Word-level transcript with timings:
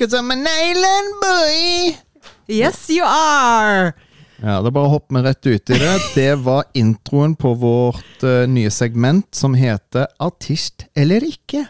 Cause 0.00 0.14
I'm 0.14 0.30
an 0.30 0.46
island 0.46 1.10
boy. 1.20 1.94
Yes, 2.48 2.88
you 2.88 3.04
are! 3.04 3.92
Ja, 4.42 4.62
da 4.62 4.70
bare 4.70 4.88
hopper 4.88 5.14
vi 5.16 5.22
rett 5.22 5.46
ut 5.46 5.70
i 5.70 5.78
det. 5.78 5.98
Det 6.14 6.34
var 6.34 6.64
introen 6.72 7.34
på 7.36 7.52
vårt 7.54 8.22
uh, 8.22 8.48
nye 8.48 8.70
segment 8.70 9.26
som 9.34 9.52
heter 9.54 10.06
Artist 10.16 10.86
eller 10.96 11.26
ikke. 11.28 11.66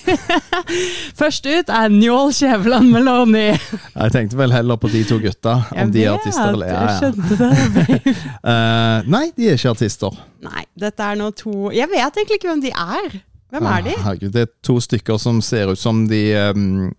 Først 1.22 1.48
ut 1.48 1.72
er 1.72 1.88
Njål 1.88 2.34
Skjæveland 2.36 2.92
Meloni. 2.92 3.46
Jeg 3.56 4.12
tenkte 4.12 4.36
vel 4.36 4.52
heller 4.52 4.76
på 4.76 4.92
de 4.92 5.00
to 5.08 5.16
gutta, 5.24 5.62
om 5.72 5.96
de 5.96 6.04
er 6.04 6.18
artister 6.18 6.52
eller 6.52 6.74
Jeg 6.74 6.76
ja, 6.76 6.84
ja. 6.92 7.00
skjønte 7.00 7.40
det. 7.40 8.16
Eh, 8.50 9.08
Nei, 9.16 9.26
de 9.32 9.48
er 9.48 9.56
ikke 9.56 9.72
artister. 9.78 10.22
Nei, 10.44 10.68
dette 10.76 11.08
er 11.08 11.16
nå 11.16 11.32
to 11.32 11.72
Jeg 11.72 11.88
vet 11.88 12.04
egentlig 12.04 12.42
ikke 12.42 12.52
hvem 12.52 12.66
de 12.68 12.76
er. 12.76 13.22
Hvem 13.50 13.66
er 13.66 13.80
de? 13.82 13.94
Ah, 13.96 14.02
Herregud, 14.04 14.30
det 14.34 14.42
er 14.44 14.50
to 14.62 14.76
stykker 14.82 15.18
som 15.18 15.40
ser 15.42 15.72
ut 15.72 15.80
som 15.80 16.04
de 16.10 16.20
ehm, 16.38 16.90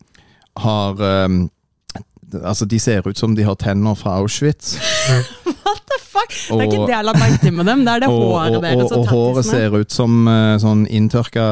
har 0.64 1.02
um, 1.26 1.44
Altså, 2.32 2.64
de 2.66 2.78
ser 2.80 3.04
ut 3.04 3.18
som 3.20 3.34
de 3.36 3.44
har 3.44 3.58
tenner 3.60 3.96
fra 4.00 4.14
Auschwitz. 4.22 4.78
What 5.66 5.82
the 5.90 5.98
fuck? 6.00 6.32
Det 6.32 6.56
er 6.56 6.70
ikke 6.70 6.86
det 6.88 6.94
jeg 6.94 7.08
la 7.10 7.14
merke 7.20 7.40
til 7.42 7.54
med 7.58 7.68
dem. 7.68 7.82
Det 7.84 7.92
er 7.92 8.04
det 8.06 8.10
og, 8.14 8.22
håret 8.22 8.56
og, 8.56 8.64
deres 8.64 8.86
og, 8.86 8.92
og 8.92 9.00
og 9.02 9.10
håret 9.12 9.48
ser 9.50 9.76
ut 9.76 9.92
som 9.92 10.30
uh, 10.32 10.56
sånn 10.64 10.86
inntørka 10.88 11.48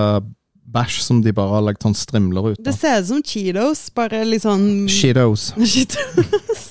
bæsj 0.70 1.02
som 1.02 1.22
de 1.26 1.34
bare 1.36 1.58
har 1.58 1.66
lagt 1.66 1.84
sånn 1.86 1.98
strimler 1.98 2.52
ut 2.52 2.60
av. 2.60 2.64
Det 2.68 2.76
ser 2.78 3.02
ut 3.02 3.10
som 3.10 3.22
Cheetos, 3.26 3.84
bare 3.98 4.22
litt 4.28 4.46
sånn 4.46 4.88
Cheetos. 4.92 5.50
Cheetos. 5.74 6.66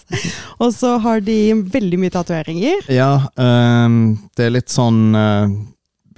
og 0.62 0.73
så 0.74 0.96
har 1.05 1.23
de 1.24 1.38
veldig 1.74 2.01
mye 2.01 2.15
tatoveringer. 2.15 2.88
Ja, 2.93 3.29
um, 3.34 4.16
det 4.38 4.48
er 4.48 4.55
litt 4.55 4.73
sånn 4.73 5.10
uh, 5.16 5.51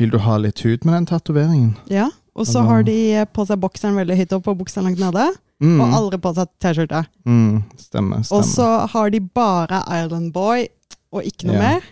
Vil 0.00 0.12
du 0.12 0.20
ha 0.23 0.39
litt 0.41 0.62
hud 0.64 0.87
med 0.87 0.95
den 0.97 1.11
tatoveringen? 1.11 1.75
Ja. 1.92 2.09
Og 2.39 2.47
så 2.48 2.62
har 2.64 2.84
de 2.87 2.97
på 3.34 3.45
seg 3.45 3.59
bokseren 3.61 3.98
veldig 3.98 4.16
høyt 4.16 4.30
opp 4.33 4.47
og 4.48 4.62
buksa 4.62 4.80
langt 4.84 5.00
nede. 5.02 5.27
Mm, 5.60 5.80
Og 5.84 5.95
aldri 5.98 6.19
på 6.24 6.34
seg 6.34 6.48
T-skjorte. 6.62 7.02
mm, 7.28 7.62
stemmer. 7.78 8.27
Og 8.32 8.45
så 8.48 8.87
har 8.88 9.10
de 9.10 9.20
bare 9.20 9.83
Island 9.86 10.33
Boy 10.33 10.67
og 11.12 11.22
ikke 11.25 11.47
noe 11.50 11.55
Ja. 11.58 11.61
mer. 11.61 11.83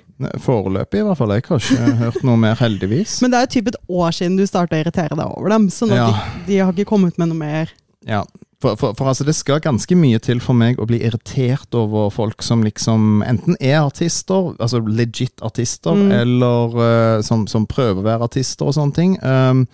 Foreløpig, 0.42 0.98
i 0.98 1.04
hvert 1.06 1.16
fall. 1.20 1.30
Jeg 1.36 1.44
har 1.48 1.58
ikke 1.62 1.94
hørt 2.04 2.24
noe 2.26 2.36
mer, 2.40 2.54
heldigvis. 2.58 3.20
Men 3.22 3.30
det 3.30 3.38
er 3.38 3.46
jo 3.46 3.52
typ 3.60 3.68
et 3.68 3.80
år 3.88 4.10
siden 4.16 4.36
du 4.40 4.44
starta 4.48 4.74
å 4.76 4.80
irritere 4.82 5.14
deg 5.14 5.24
over 5.26 5.48
dem, 5.54 5.68
så 5.70 5.86
Ja. 5.92 6.06
de, 6.10 6.46
de 6.52 6.58
har 6.64 6.72
ikke 6.72 6.88
kommet 6.90 7.18
med 7.18 7.28
noe 7.30 7.38
mer. 7.38 7.70
Ja, 8.08 8.24
for, 8.60 8.74
for, 8.74 8.94
for 8.98 9.06
altså 9.12 9.24
det 9.26 9.36
skal 9.38 9.60
ganske 9.62 9.94
mye 9.94 10.18
til 10.18 10.40
for 10.42 10.54
meg 10.58 10.80
å 10.82 10.86
bli 10.88 10.98
irritert 11.06 11.72
over 11.78 12.10
folk 12.10 12.42
som 12.42 12.64
liksom 12.66 13.22
enten 13.22 13.54
er 13.60 13.76
artister, 13.84 14.56
altså 14.58 14.80
legit 14.82 15.38
artister, 15.46 15.94
Mm. 15.94 16.10
eller 16.10 16.74
uh, 17.18 17.22
som, 17.22 17.46
som 17.46 17.66
prøver 17.70 18.00
å 18.02 18.08
være 18.08 18.26
artister 18.32 18.66
og 18.66 18.74
sånne 18.74 18.94
ting. 18.96 19.14
Um, 19.22 19.66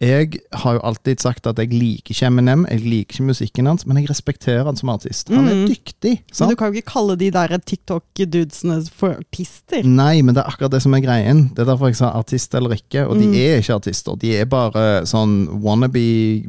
jeg 0.00 0.38
har 0.62 0.74
jo 0.78 0.80
alltid 0.88 1.20
sagt 1.20 1.46
at 1.46 1.58
jeg 1.60 1.68
liker 1.74 2.14
ikke 2.14 2.26
Eminem, 2.30 2.62
jeg 2.70 2.80
liker 2.80 3.18
ikke 3.18 3.26
musikken 3.28 3.66
hans, 3.68 3.84
men 3.86 3.98
jeg 4.00 4.08
respekterer 4.08 4.64
han 4.64 4.76
som 4.80 4.88
artist. 4.88 5.28
Han 5.28 5.46
er 5.48 5.54
Mm. 5.54 5.66
dyktig, 5.68 6.22
Men 6.40 6.48
du 6.48 6.56
kan 6.56 6.72
jo 6.72 6.80
ikke 6.80 6.92
kalle 6.92 7.16
de 7.20 7.30
der 7.30 7.58
TikTok-dudesene 7.58 8.78
for 8.90 9.16
artister. 9.20 9.82
Nei, 9.84 10.22
men 10.22 10.34
det 10.34 10.42
er 10.44 10.48
akkurat 10.50 10.70
det 10.72 10.80
som 10.82 10.94
er 10.94 11.00
greien. 11.04 11.48
Det 11.54 11.58
er 11.60 11.68
derfor 11.74 11.86
jeg 11.90 11.96
sa 12.00 12.10
artist 12.16 12.54
eller 12.54 12.70
ikke, 12.76 13.06
og 13.06 13.18
de 13.18 13.26
Mm. 13.26 13.34
er 13.34 13.58
ikke 13.60 13.74
artister. 13.76 14.16
De 14.18 14.36
er 14.36 14.44
bare 14.46 15.02
sånn 15.06 15.48
wannabe 15.60 16.46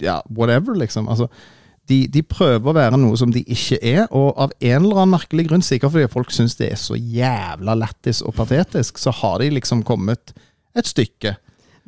Ja, 0.00 0.20
whatever, 0.30 0.74
liksom. 0.74 1.08
Altså, 1.08 1.28
de, 1.88 2.06
de 2.06 2.22
prøver 2.22 2.60
å 2.70 2.74
være 2.74 2.96
noe 2.98 3.16
som 3.16 3.32
de 3.32 3.42
ikke 3.42 3.78
er, 3.82 4.06
og 4.12 4.34
av 4.38 4.52
en 4.60 4.82
eller 4.84 4.96
annen 5.02 5.18
merkelig 5.18 5.48
grunn, 5.48 5.62
sikkert 5.62 5.90
fordi 5.92 6.08
folk 6.12 6.30
syns 6.30 6.54
det 6.56 6.70
er 6.72 6.76
så 6.76 6.94
jævla 6.94 7.74
lættis 7.74 8.22
og 8.22 8.34
patetisk, 8.34 8.98
så 8.98 9.10
har 9.12 9.38
de 9.42 9.50
liksom 9.50 9.82
kommet 9.82 10.32
et 10.76 10.84
stykke. 10.86 11.36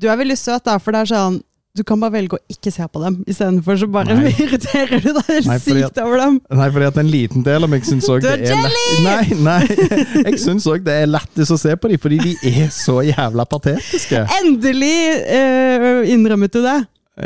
Du 0.00 0.08
er 0.10 0.16
veldig 0.20 0.36
søt, 0.38 0.64
da, 0.66 0.78
for 0.82 0.94
det 0.96 1.04
er 1.04 1.12
sånn 1.14 1.42
du 1.74 1.82
kan 1.82 1.98
bare 1.98 2.14
velge 2.14 2.36
å 2.36 2.42
ikke 2.52 2.70
se 2.70 2.84
på 2.86 3.00
dem, 3.02 3.16
istedenfor 3.26 3.78
så 3.80 3.88
bare 3.90 4.14
Nei. 4.14 4.30
irriterer 4.44 5.00
du 5.02 5.08
deg 5.16 5.26
helt 5.26 5.48
Nei, 5.50 5.56
sykt 5.58 5.96
over 5.98 6.20
dem. 6.22 6.36
Nei, 6.54 6.68
fordi 6.70 6.86
at 6.86 7.00
en 7.02 7.08
liten 7.10 7.42
del 7.46 7.66
av 7.66 7.72
meg 7.72 7.82
syns 7.88 8.06
òg 8.14 8.22
det 8.22 8.30
er 8.36 8.52
er 8.54 8.68
lett- 8.70 9.00
Nei, 9.02 9.38
nei. 9.42 9.88
Jeg 10.28 10.38
syns 10.44 10.68
òg 10.70 10.84
det 10.86 10.94
er 11.02 11.10
lættis 11.10 11.50
å 11.50 11.58
se 11.58 11.74
på 11.74 11.90
dem, 11.90 11.98
fordi 11.98 12.20
de 12.22 12.36
er 12.52 12.70
så 12.70 13.00
jævla 13.02 13.42
patetiske. 13.50 14.22
Endelig 14.38 14.94
uh, 15.26 16.06
innrømmet 16.14 16.54
du 16.54 16.60
det. 16.62 16.76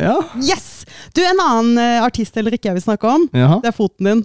Ja. 0.01 0.17
Yes! 0.41 0.87
Du, 1.13 1.21
en 1.25 1.45
annen 1.45 1.77
eh, 1.81 2.01
artist 2.05 2.37
eller 2.41 2.57
ikke 2.57 2.71
jeg 2.71 2.77
vil 2.81 2.85
snakke 2.85 3.09
om, 3.09 3.29
Jaha. 3.37 3.61
det 3.65 3.69
er 3.71 3.77
foten 3.77 4.09
din. 4.11 4.25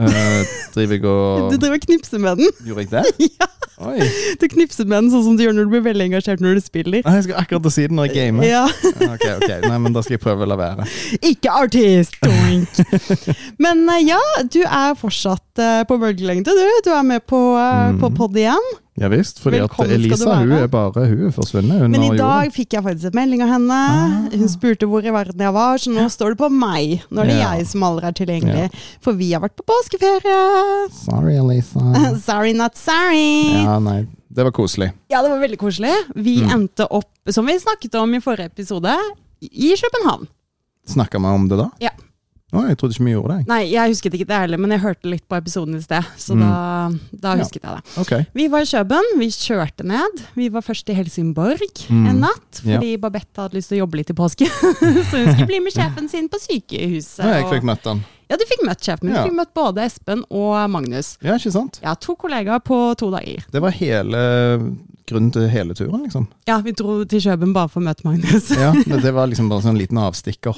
Eh, 0.00 0.52
driver 0.74 0.96
jeg 0.96 1.04
og 1.10 1.46
Du 1.52 1.56
driver 1.60 1.76
og 1.76 1.84
knipser 1.86 2.22
med 2.22 2.40
den. 2.40 2.52
Gjorde 2.66 2.86
jeg 2.86 2.92
det? 2.94 3.30
Ja. 3.40 3.48
Oi. 3.80 4.04
Du 4.36 4.44
knipser 4.52 4.84
med 4.84 4.98
den 4.98 5.06
sånn 5.12 5.22
som 5.24 5.36
du 5.38 5.42
gjør 5.46 5.54
når 5.56 5.64
du 5.68 5.70
blir 5.72 5.84
veldig 5.86 6.04
engasjert 6.10 6.42
når 6.44 6.58
du 6.58 6.62
spiller. 6.64 7.00
Nei, 7.06 7.14
Jeg 7.16 7.24
skal 7.30 7.38
akkurat 7.40 7.72
si 7.72 7.86
det 7.88 7.96
når 7.96 8.10
jeg 8.10 8.16
gamer. 8.18 8.44
Ja. 8.44 8.64
Ok, 9.06 9.24
ok. 9.38 9.46
Nei, 9.64 9.78
men 9.86 9.96
da 9.96 10.02
skal 10.04 10.18
jeg 10.18 10.22
prøve 10.24 10.44
å 10.44 10.50
la 10.50 10.58
være. 10.60 10.84
Ikke 11.30 11.54
artist! 11.62 12.18
Doink. 12.20 12.82
Men 13.64 13.86
eh, 13.88 14.02
ja, 14.10 14.20
du 14.52 14.60
er 14.66 14.92
fortsatt 15.00 15.44
eh, 15.60 15.82
på 15.88 15.96
bølgelengde, 16.00 16.52
du. 16.56 16.68
Du 16.84 16.90
er 16.94 17.02
med 17.06 17.24
på, 17.26 17.38
uh, 17.56 17.90
Mm. 17.92 18.00
på 18.00 18.10
pod 18.16 18.36
igjen. 18.36 18.66
Ja 19.00 19.08
visst, 19.08 19.38
fordi 19.40 19.60
Velkommen 19.62 19.90
at 19.90 19.96
Elisa 19.96 20.34
hun 20.36 20.50
er 20.52 20.66
bare 20.68 21.06
hun 21.08 21.26
er 21.28 21.32
forsvunnet 21.32 21.86
Men 21.88 22.02
i 22.04 22.08
dag 22.10 22.18
dag 22.18 22.50
fikk 22.52 22.74
jeg 22.76 22.82
faktisk 22.84 23.06
en 23.06 23.16
melding 23.16 23.40
av 23.42 23.48
henne. 23.48 23.72
Ah. 23.72 24.36
Hun 24.36 24.48
spurte 24.52 24.84
hvor 24.90 25.00
i 25.06 25.10
verden 25.14 25.40
jeg 25.40 25.54
var, 25.56 25.78
så 25.80 25.92
nå 25.94 26.04
står 26.12 26.34
det 26.34 26.38
på 26.42 26.50
meg. 26.52 27.02
Nå 27.10 27.22
er 27.22 27.30
det 27.30 27.38
Ja. 27.38 27.54
jeg 27.56 27.66
som 27.70 27.82
aldri 27.82 28.04
er 28.10 28.12
tilgjengelig. 28.18 28.66
For 29.00 29.12
vi 29.16 29.30
har 29.32 29.40
vært 29.40 29.56
på 29.56 29.64
påskeferie. 29.64 30.90
Sorry, 30.92 31.36
Elisa. 31.38 31.80
Sorry, 32.28 32.52
not 32.52 32.76
sorry. 32.76 33.54
Ja. 33.54 33.64
Ja, 33.64 33.78
nei. 33.78 34.06
Det 34.30 34.44
var 34.44 34.52
koselig. 34.52 34.92
det 35.08 35.30
var 35.30 35.40
veldig 35.40 35.58
koselig. 35.58 35.94
Vi 36.14 36.40
Mm. 36.42 36.50
endte 36.52 36.86
opp, 36.90 37.08
som 37.30 37.46
vi 37.46 37.56
snakket 37.58 37.94
om 37.98 38.14
i 38.14 38.20
forrige 38.20 38.46
episode, 38.52 38.92
i 39.40 39.74
København. 39.80 40.28
Snakka 40.86 41.18
vi 41.18 41.24
om 41.26 41.48
det 41.48 41.56
da? 41.58 41.70
Ja. 41.80 41.90
Å, 42.52 42.64
jeg 42.66 42.78
trodde 42.80 42.96
ikke 42.96 43.04
vi 43.06 43.12
gjorde 43.14 43.34
det. 43.38 43.46
Nei, 43.46 43.60
jeg 43.70 43.92
husket 43.92 44.14
ikke 44.18 44.26
det 44.26 44.38
heller, 44.42 44.58
men 44.58 44.70
jeg 44.74 44.80
hørte 44.82 45.06
litt 45.12 45.22
på 45.30 45.36
episoden 45.38 45.76
i 45.76 45.80
sted, 45.84 46.02
så 46.18 46.34
Mm. 46.34 46.40
da, 46.40 46.90
da 47.20 47.34
Ja. 47.36 47.44
husket 47.44 47.62
jeg 47.62 47.76
det. 47.76 47.98
Okay. 48.02 48.26
Vi 48.34 48.48
var 48.48 48.60
i 48.60 48.64
Køben, 48.70 49.04
vi 49.18 49.26
kjørte 49.30 49.84
ned. 49.86 50.22
Vi 50.34 50.48
var 50.48 50.60
først 50.62 50.88
i 50.90 50.94
Helsingborg 50.94 51.60
Mm. 51.88 52.06
en 52.08 52.20
natt, 52.20 52.60
Ja. 52.64 52.78
fordi 52.80 52.96
Babette 53.00 53.36
hadde 53.36 53.54
lyst 53.54 53.68
til 53.68 53.78
å 53.78 53.86
jobbe 53.86 53.96
litt 54.02 54.10
i 54.10 54.14
påske. 54.14 54.46
så 55.10 55.16
hun 55.16 55.32
skulle 55.34 55.46
bli 55.46 55.60
med 55.60 55.72
sjefen 55.72 56.08
sin 56.10 56.28
på 56.28 56.38
sykehuset. 56.42 57.22
Ja, 57.24 57.38
jeg 57.40 57.46
fikk 57.60 57.62
møtt 57.62 57.84
han. 57.84 58.04
Ja, 58.30 58.36
du 58.36 58.44
fikk 58.46 58.62
møtt 58.66 58.80
sjefen 58.82 59.04
min. 59.08 59.14
Ja. 59.14 59.22
Du 59.24 59.30
fikk 59.30 59.38
møtt 59.38 59.54
både 59.54 59.84
Espen 59.84 60.24
og 60.30 60.70
Magnus. 60.70 61.16
Ja, 61.22 61.34
ikke 61.34 61.50
sant? 61.50 61.80
Ja, 61.82 61.94
to 61.94 62.14
kollegaer 62.16 62.60
på 62.62 62.96
to 62.96 63.10
dager. 63.10 63.42
Det 63.50 63.60
var 63.62 63.70
hele 63.70 64.76
grunnen 65.10 65.32
til 65.34 65.48
hele 65.52 65.74
turen, 65.76 66.04
liksom. 66.06 66.28
Ja, 66.48 66.56
vi 66.64 66.72
dro 66.78 67.00
til 67.10 67.20
Kjøben 67.24 67.52
bare 67.56 67.68
for 67.72 67.82
å 67.82 67.86
møte 67.88 68.06
Magnus. 68.06 68.50
Ja, 68.56 68.72
men 68.90 69.02
Det 69.04 69.12
var 69.16 69.28
liksom 69.30 69.50
bare 69.52 69.66
sånn 69.66 69.78
liten 69.80 69.98
avstikker. 70.00 70.56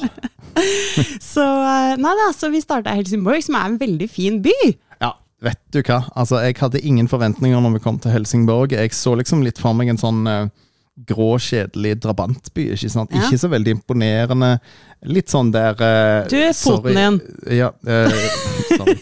så 1.23 1.45
eh, 1.45 1.95
nei 2.01 2.15
da, 2.19 2.31
så 2.37 2.51
vi 2.53 2.61
starta 2.63 2.93
i 2.93 3.01
Helsingborg, 3.01 3.43
som 3.45 3.57
er 3.59 3.71
en 3.71 3.79
veldig 3.81 4.09
fin 4.13 4.41
by. 4.45 4.57
Ja, 5.03 5.15
vet 5.45 5.61
du 5.75 5.81
hva? 5.83 6.03
Altså, 6.15 6.41
Jeg 6.45 6.59
hadde 6.61 6.83
ingen 6.85 7.09
forventninger 7.11 7.61
når 7.65 7.79
vi 7.79 7.85
kom 7.85 7.99
til 8.03 8.13
Helsingborg. 8.15 8.75
Jeg 8.77 8.93
så 8.97 9.15
liksom 9.19 9.45
litt 9.47 9.61
for 9.63 9.77
meg 9.79 9.93
en 9.93 10.01
sånn 10.01 10.23
eh, 10.29 10.45
grå, 10.97 11.39
kjedelig 11.41 11.97
drabantby. 12.05 12.69
Ikke 12.75 12.91
sant? 12.93 13.13
Ja. 13.15 13.25
Ikke 13.25 13.41
så 13.41 13.49
veldig 13.53 13.77
imponerende. 13.79 14.51
Litt 15.09 15.33
sånn 15.33 15.51
der 15.51 15.75
uh, 15.81 16.29
Du, 16.31 16.37
foten 16.55 16.55
sorry. 16.55 16.95
din. 16.95 17.17
Ja, 17.59 17.73
uh, 17.89 18.13
sorry. 18.69 18.97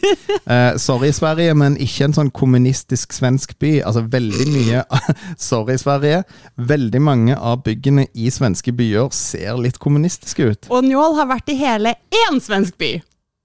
Uh, 0.46 0.76
sorry, 0.86 1.10
Sverige, 1.12 1.56
men 1.58 1.76
ikke 1.82 2.06
en 2.08 2.16
sånn 2.16 2.30
kommunistisk 2.34 3.12
svensk 3.16 3.56
by. 3.60 3.80
Altså 3.84 4.06
veldig 4.08 4.46
mye 4.54 4.84
Sorry, 5.50 5.76
Sverige. 5.82 6.22
Veldig 6.70 7.02
mange 7.04 7.36
av 7.36 7.64
byggene 7.66 8.06
i 8.14 8.30
svenske 8.32 8.72
byer 8.76 9.10
ser 9.16 9.60
litt 9.60 9.80
kommunistiske 9.82 10.46
ut. 10.52 10.70
Og 10.72 10.86
Njål 10.86 11.18
har 11.20 11.28
vært 11.34 11.52
i 11.52 11.58
hele 11.60 11.96
én 12.24 12.40
svensk 12.42 12.78
by. 12.80 12.94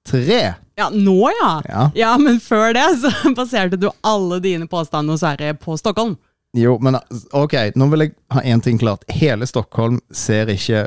Tre! 0.06 0.44
Ja, 0.76 0.90
nå 0.92 1.32
ja. 1.32 1.52
Ja. 1.66 1.84
Ja, 1.96 2.14
men 2.22 2.40
før 2.44 2.76
det 2.76 2.86
så 3.02 3.12
baserte 3.38 3.80
du 3.80 3.90
alle 4.06 4.40
dine 4.44 4.68
påstander 4.70 5.16
hos 5.16 5.24
Sverige 5.26 5.58
på 5.60 5.78
Stockholm. 5.82 6.16
Jo, 6.56 6.78
men 6.80 6.96
ok, 7.36 7.54
nå 7.76 7.86
vil 7.92 8.06
jeg 8.06 8.12
ha 8.32 8.42
én 8.48 8.62
ting 8.64 8.78
klart. 8.80 9.02
Hele 9.12 9.44
Stockholm 9.50 9.98
ser 10.16 10.48
ikke. 10.54 10.86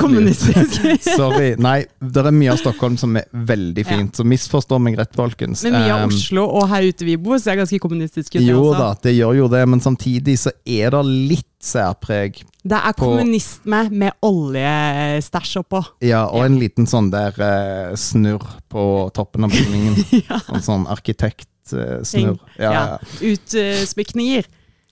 Kommunistisk. 0.00 0.76
Sorry. 1.18 1.50
Nei, 1.60 1.80
det 2.00 2.22
er 2.22 2.32
mye 2.32 2.52
av 2.54 2.60
Stockholm 2.62 2.94
som 3.00 3.16
er 3.18 3.26
veldig 3.34 3.84
fint, 3.88 4.14
så 4.16 4.24
misforstå 4.24 4.78
meg 4.80 4.96
rett, 5.00 5.10
folkens. 5.18 5.64
Men 5.66 5.74
mye 5.80 5.92
av 5.96 6.04
Um, 6.06 6.14
Oslo 6.14 6.44
og 6.60 6.68
her 6.70 6.86
ute 6.88 7.04
vi 7.08 7.16
bor 7.20 7.36
ser 7.42 7.58
ganske 7.58 7.80
kommunistisk 7.82 8.38
ut. 8.38 8.44
Jo 8.46 8.70
da, 8.72 8.92
det 9.02 9.16
gjør 9.18 9.34
jo 9.42 9.48
det, 9.52 9.64
men 9.68 9.82
samtidig 9.84 10.38
så 10.40 10.52
er 10.64 10.94
det 10.94 11.02
litt 11.10 11.46
særpreg. 11.60 12.38
Det 12.64 12.78
er 12.78 12.94
kommunisme 12.96 13.82
med 13.90 14.14
oljestæsj 14.24 15.58
oppå. 15.60 15.82
Ja, 16.06 16.22
og 16.30 16.40
Ja. 16.44 16.46
en 16.48 16.58
liten 16.62 16.86
sånn 16.88 17.10
der 17.12 17.34
uh, 17.36 17.96
snurr 18.00 18.46
på 18.72 18.86
toppen 19.16 19.44
av 19.48 19.50
bygningen. 19.58 19.98
Ja. 20.30 20.38
En 20.54 20.62
sånn 20.64 20.86
arkitektsnurr. 20.90 22.38
ja, 22.58 22.72
ja. 22.72 22.98
Utsmykninger. 23.20 24.48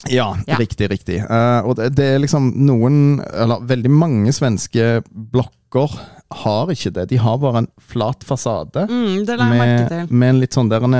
Ja, 0.06 0.37
Ja. 0.47 0.56
riktig, 0.61 0.91
riktig. 0.93 1.19
Uh, 1.27 1.67
og 1.67 1.77
det, 1.77 1.89
det 1.99 2.05
er 2.15 2.21
liksom 2.23 2.53
noen, 2.55 3.19
eller 3.35 3.65
veldig 3.67 3.91
mange 3.91 4.33
svenske 4.33 5.03
blokker 5.11 5.99
har 6.45 6.71
ikke 6.71 6.93
det. 6.95 7.09
De 7.11 7.17
har 7.19 7.39
bare 7.43 7.65
en 7.65 7.69
flat 7.81 8.23
fasade 8.25 8.85
Mm, 8.89 9.25
med, 9.27 10.11
med 10.11 10.29
en 10.29 10.41
litt 10.41 10.55
sånn 10.55 10.69
der 10.71 10.85
en 10.87 10.95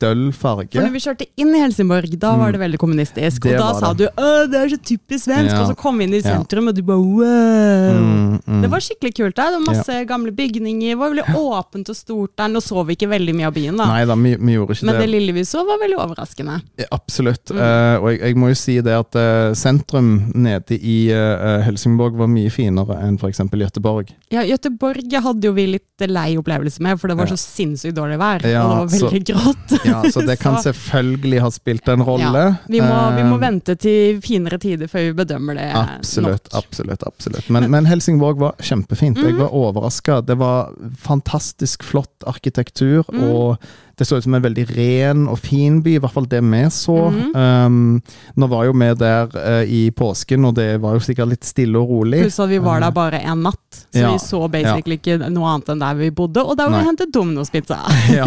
døll 0.00 0.28
farge. 0.32 0.72
For 0.74 0.84
når 0.86 0.92
vi 0.94 1.00
kjørte 1.04 1.26
inn 1.36 1.54
i 1.54 1.60
Helsingborg, 1.62 2.12
da 2.22 2.36
var 2.38 2.52
det 2.54 2.60
veldig 2.60 2.78
kommunistisk. 2.78 3.42
Det 3.42 3.56
og 3.56 3.60
da 3.60 3.70
sa 3.80 3.92
det. 3.92 4.08
du 4.14 4.22
'Å, 4.22 4.50
det 4.50 4.58
er 4.60 4.68
så 4.74 4.78
typisk 4.78 5.24
svensk', 5.26 5.50
Ja. 5.52 5.60
og 5.62 5.68
så 5.72 5.76
kom 5.76 5.98
vi 5.98 6.04
inn 6.04 6.14
i 6.14 6.20
Ja. 6.22 6.36
sentrum, 6.38 6.68
og 6.68 6.74
du 6.74 6.82
bare 6.82 6.98
'wow'. 6.98 7.98
Mm, 7.98 8.40
mm. 8.46 8.62
Det 8.62 8.70
var 8.70 8.80
skikkelig 8.80 9.14
kult 9.16 9.34
der. 9.36 9.50
Det 9.50 9.58
var 9.66 9.74
masse 9.74 10.04
gamle 10.06 10.30
bygninger, 10.32 10.88
det 10.94 10.98
var 10.98 11.10
veldig 11.10 11.34
åpent 11.34 11.88
og 11.90 11.96
stort 11.96 12.30
der. 12.36 12.48
Nå 12.48 12.60
så 12.62 12.84
vi 12.86 12.94
ikke 12.96 13.08
veldig 13.10 13.34
mye 13.34 13.46
av 13.46 13.54
byen, 13.54 13.76
da. 13.76 13.86
Nei 13.86 14.04
da, 14.04 14.14
vi, 14.14 14.34
vi 14.36 14.54
gjorde 14.54 14.74
ikke 14.76 14.84
Men 14.86 14.94
det 14.94 15.06
det. 15.06 15.10
lille 15.10 15.32
vi 15.34 15.42
så, 15.44 15.64
var 15.66 15.78
veldig 15.82 15.98
overraskende. 15.98 16.62
Ja, 16.78 16.86
Absolutt. 16.92 17.50
Uh, 17.50 17.96
og 18.02 18.08
jeg, 18.12 18.20
jeg 18.20 18.36
må 18.36 18.48
jo 18.48 18.54
si 18.54 18.80
det 18.80 18.92
at 18.94 19.14
uh, 19.16 19.54
sentrum 19.54 20.32
nede 20.34 20.76
i 20.78 21.10
uh, 21.10 21.62
Helsingborg 21.64 22.14
var 22.16 22.28
mye 22.28 22.50
finere 22.50 22.98
enn 23.02 23.18
f.eks. 23.18 23.38
Gøteborg. 23.48 24.10
Ja, 24.30 24.42
Gøteborg 24.44 25.10
hadde 25.22 25.42
jo 25.48 25.52
vi 25.56 25.66
litt 25.66 26.06
lei 26.08 26.36
opplevelse 26.38 26.80
med, 26.84 26.98
for 27.00 27.08
det 27.08 27.16
var 27.16 27.26
Ja. 27.26 27.34
så 27.34 27.38
sinnssykt 27.40 27.94
dårlig 27.96 28.18
vær. 28.18 28.44
Ja, 28.46 28.62
og 28.64 28.90
det 28.90 29.00
var 29.00 29.10
veldig 29.10 29.24
grått. 29.26 29.78
Ja, 29.88 30.02
så 30.12 30.22
det 30.26 30.38
kan 30.40 30.56
Så- 30.62 30.70
selvfølgelig 30.72 31.40
ha 31.40 31.50
spilt 31.50 31.88
en 31.88 32.02
rolle. 32.06 32.44
Ja, 32.44 32.54
vi, 32.68 32.80
må, 32.80 32.98
vi 33.16 33.22
må 33.28 33.34
Eh, 33.38 33.40
vente 33.40 33.76
til 33.76 34.20
finere 34.24 34.58
tider 34.58 34.86
før 34.88 35.08
vi 35.08 35.12
bedømmer 35.24 35.54
det 35.58 35.68
Absolutt, 35.74 36.48
nok. 36.52 36.62
absolutt. 36.64 37.02
absolutt. 37.06 37.50
Men, 37.50 37.70
men 37.70 37.86
Helsingborg 37.86 38.38
var 38.38 38.54
kjempefint. 38.60 39.16
Jeg 39.18 39.34
Mhm. 39.34 39.40
var 39.42 39.54
overraska. 39.54 40.20
Det 40.26 40.36
var 40.38 40.72
fantastisk 40.98 41.82
flott 41.82 42.24
arkitektur, 42.26 43.04
Mm. 43.12 43.22
og 43.32 43.58
det 43.98 44.06
så 44.06 44.16
ut 44.18 44.24
som 44.24 44.34
en 44.38 44.42
veldig 44.44 44.64
ren 44.76 45.24
og 45.28 45.38
fin 45.42 45.80
by, 45.82 45.96
i 45.96 46.00
hvert 46.02 46.14
fall 46.14 46.26
det 46.30 46.40
vi 46.44 46.60
så. 46.70 46.96
Mhm. 47.10 47.34
Um, 47.34 48.02
nå 48.38 48.48
var 48.50 48.64
jo 48.68 48.72
vi 48.78 48.88
der 49.00 49.32
uh, 49.34 49.64
i 49.66 49.90
påsken, 49.90 50.44
og 50.46 50.54
det 50.54 50.68
var 50.80 50.94
jo 50.94 51.00
sikkert 51.02 51.32
litt 51.32 51.44
stille 51.44 51.78
og 51.80 51.90
rolig. 51.90 52.20
Pluss 52.22 52.38
at 52.40 52.48
vi 52.52 52.58
var 52.62 52.80
der 52.84 52.94
bare 52.94 53.20
en 53.26 53.42
natt, 53.42 53.80
så 53.92 53.98
Ja, 54.04 54.12
vi 54.14 54.18
så 54.22 54.40
basically 54.50 54.98
ikke 55.00 55.18
noe 55.30 55.50
annet 55.50 55.68
enn 55.74 55.82
der 55.82 55.98
vi 55.98 56.10
bodde. 56.14 56.44
Og 56.46 56.56
der 56.56 56.70
var 56.70 56.80
vi 56.84 56.88
hentet 56.92 57.12
Dominospizza! 57.14 57.80
Ja. 58.18 58.24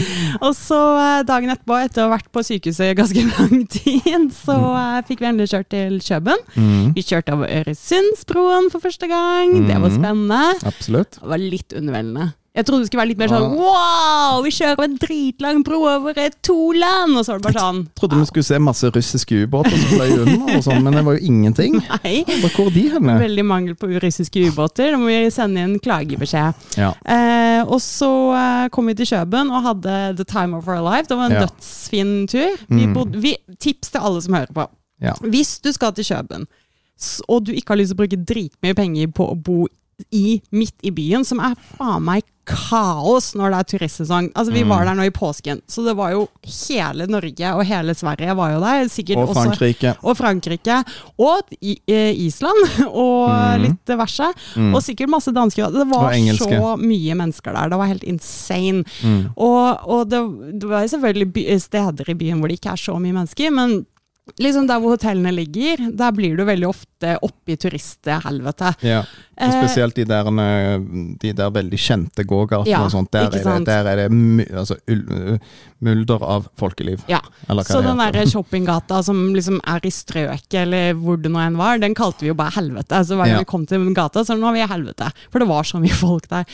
og 0.44 0.54
så 0.56 0.78
eh, 0.98 1.22
dagen 1.28 1.52
etterpå, 1.52 1.76
etter 1.84 2.02
å 2.02 2.08
ha 2.08 2.16
vært 2.16 2.30
på 2.34 2.42
sykehuset 2.44 2.90
i 2.90 2.96
ganske 2.98 3.22
lang 3.36 3.62
tid, 3.70 4.30
så 4.34 4.56
uh, 4.56 4.98
fikk 5.06 5.20
vi 5.22 5.28
endelig 5.30 5.52
kjørt 5.52 5.70
til 5.72 6.00
Kjøben. 6.02 6.40
Mm, 6.56 6.92
Vi 6.96 7.04
kjørte 7.06 7.36
over 7.36 7.52
Øresundsbroen 7.60 8.70
for 8.72 8.80
første 8.82 9.06
gang. 9.10 9.52
Det 9.68 9.76
var 9.76 9.90
Mhm. 9.90 9.98
spennende. 10.00 10.42
absolutt. 10.66 11.18
Det 11.20 11.28
var 11.28 11.38
litt 11.38 11.72
underveldende. 11.76 12.32
Jeg 12.50 12.66
trodde 12.66 12.82
det 12.82 12.88
skulle 12.90 12.98
være 13.04 13.10
litt 13.12 13.20
mer 13.20 13.30
sånn 13.30 13.52
wow, 13.54 14.40
vi 14.42 14.50
kjører 14.50 14.80
en 14.88 14.94
dritlang 14.98 15.60
bro 15.62 15.84
over 15.86 16.16
to 16.42 16.56
land! 16.74 17.14
Og 17.14 17.22
så 17.22 17.36
var 17.36 17.38
det 17.38 17.44
bare 17.46 17.62
sånn 17.62 17.78
Jeg 17.84 17.94
Trodde 18.00 18.18
vi 18.18 18.24
skulle 18.26 18.46
se 18.48 18.58
masse 18.58 18.90
russiske 18.90 19.38
ubåter 19.46 19.76
som 19.78 19.92
fløy 19.92 20.56
og 20.56 20.64
sånn, 20.66 20.80
men 20.82 20.96
det 20.98 21.04
var 21.06 21.14
jo 21.14 21.28
ingenting. 21.30 21.76
Nei. 22.02 22.14
Hvor 22.42 22.50
hvor 22.56 22.66
er 22.72 22.74
de 22.74 22.82
henne? 22.96 23.14
Veldig 23.22 23.44
mangel 23.46 23.76
på 23.78 23.86
russiske 24.02 24.42
ubåter. 24.50 24.90
Da 24.96 24.98
må 24.98 25.12
vi 25.12 25.20
sende 25.30 25.62
inn 25.62 25.76
klagebeskjed. 25.84 26.66
Ja. 26.80 26.90
Eh, 27.06 27.62
og 27.70 27.78
så 27.84 28.10
eh, 28.34 28.66
kom 28.74 28.90
vi 28.90 28.96
til 28.98 29.06
Kjøben 29.12 29.52
og 29.54 29.62
hadde 29.68 29.94
The 30.18 30.26
Time 30.26 30.58
of 30.58 30.66
Our 30.66 30.82
Life. 30.82 31.06
Det 31.06 31.20
var 31.20 31.30
en 31.30 31.38
Ja. 31.38 31.46
dødsfin 31.46 32.12
tur. 32.34 32.58
Vi 32.66 32.86
Mm. 32.86 32.94
bodde, 32.98 33.20
vi, 33.22 33.36
tips 33.62 33.90
til 33.94 34.00
alle 34.00 34.22
som 34.26 34.34
hører 34.34 34.52
på. 34.58 34.66
Ja. 35.00 35.14
Hvis 35.22 35.60
du 35.62 35.70
skal 35.72 35.92
til 35.94 36.04
Kjøben, 36.10 36.48
og 37.28 37.44
du 37.46 37.52
ikke 37.54 37.72
har 37.72 37.78
lyst 37.78 37.94
til 37.94 37.96
å 37.96 38.02
bruke 38.02 38.24
dritmye 38.26 38.74
penger 38.76 39.06
på 39.14 39.30
å 39.30 39.38
bo 39.38 39.68
i, 40.12 40.40
midt 40.50 40.74
i 40.82 40.90
byen, 40.90 41.24
som 41.24 41.38
er 41.44 41.54
faen 41.76 42.02
meg 42.02 42.24
kaos 42.50 43.30
når 43.38 43.54
det 43.54 43.58
er 43.60 43.68
turistsesong. 43.72 44.30
Altså, 44.34 44.52
vi 44.52 44.62
Mm. 44.64 44.68
var 44.68 44.84
der 44.84 44.94
nå 44.98 45.06
i 45.08 45.10
påsken, 45.14 45.60
så 45.66 45.84
det 45.84 45.94
var 45.96 46.12
jo 46.12 46.28
hele 46.44 47.06
Norge 47.06 47.52
og 47.54 47.64
hele 47.66 47.94
Sverige 47.94 48.36
var 48.36 48.52
jo 48.52 48.60
der. 48.60 48.88
Sikkert 48.88 49.16
Og 49.22 49.28
også 49.28 49.46
Frankrike. 49.48 49.94
og 50.02 50.16
Frankrike, 50.16 50.84
og 51.18 51.42
i, 51.60 51.78
eh, 51.88 52.12
Island, 52.26 52.60
og 52.88 53.28
mm. 53.30 53.62
litt 53.62 53.84
diverse. 53.86 54.32
Mm. 54.56 54.74
Og 54.74 54.82
sikkert 54.82 55.08
masse 55.08 55.32
dansker. 55.32 55.70
Det 55.72 55.86
var 55.88 56.12
så 56.36 56.76
mye 56.78 57.14
mennesker 57.14 57.52
der. 57.54 57.68
Det 57.70 57.78
var 57.78 57.86
helt 57.86 58.04
insane. 58.04 58.84
Mm. 59.02 59.30
Og, 59.36 59.78
og 59.86 60.08
det, 60.10 60.20
det 60.60 60.68
var 60.68 60.86
selvfølgelig 60.86 61.32
by, 61.32 61.46
steder 61.58 62.10
i 62.10 62.14
byen 62.14 62.38
hvor 62.40 62.48
det 62.48 62.60
ikke 62.60 62.72
er 62.74 62.76
så 62.80 62.98
mye 63.00 63.12
mennesker, 63.16 63.50
men 63.54 63.84
liksom 64.38 64.66
der 64.68 64.78
hvor 64.78 64.94
hotellene 64.94 65.32
ligger, 65.34 65.90
der 65.96 66.12
blir 66.14 66.36
du 66.38 66.44
veldig 66.46 66.68
ofte 66.68 67.16
oppi 67.26 67.56
turisthelvete. 67.56 68.74
Ja. 68.86 69.02
Og 69.40 69.48
Eh, 69.48 69.56
spesielt 69.64 69.94
de 69.96 70.04
der, 70.04 70.26
eh, 70.26 70.78
de 71.22 71.32
der 71.32 71.50
veldig 71.50 71.78
kjente 71.80 72.24
gågatene 72.28 72.68
Ja, 72.68 72.82
og 72.84 72.90
sånt. 72.92 73.10
Der 73.10 73.24
er 73.24 73.30
det, 73.30 73.66
der 73.66 73.86
er 73.88 73.96
det 74.08 74.48
altså, 74.54 74.76
mulder 75.80 76.22
av 76.22 76.48
folkeliv. 76.60 77.00
Ja, 77.08 77.20
Så 77.64 77.80
den 77.82 77.96
der 77.98 78.26
shoppinggata 78.32 79.02
som 79.04 79.32
liksom 79.34 79.60
er 79.66 79.80
i 79.86 79.90
strøket, 79.90 80.54
eller 80.62 80.92
hvor 81.00 81.16
det 81.20 81.30
nå 81.32 81.40
enn 81.40 81.56
var, 81.56 81.78
den 81.80 81.94
kalte 81.96 82.20
vi 82.26 82.28
jo 82.28 82.34
bare 82.36 82.52
helvete. 82.58 83.00
Så 83.06 83.16
hver 83.16 83.24
gang 83.24 83.38
Ja. 83.38 83.38
vi 83.38 83.48
kom 83.48 83.64
til 83.66 83.86
gata, 83.94 84.20
så 84.24 84.36
nå 84.36 84.48
er 84.50 84.52
vi 84.58 84.60
i 84.64 84.68
helvete. 84.68 85.10
For 85.32 85.38
det 85.40 85.48
var 85.48 85.62
så 85.64 85.80
mye 85.80 85.96
folk 85.96 86.28
der. 86.28 86.44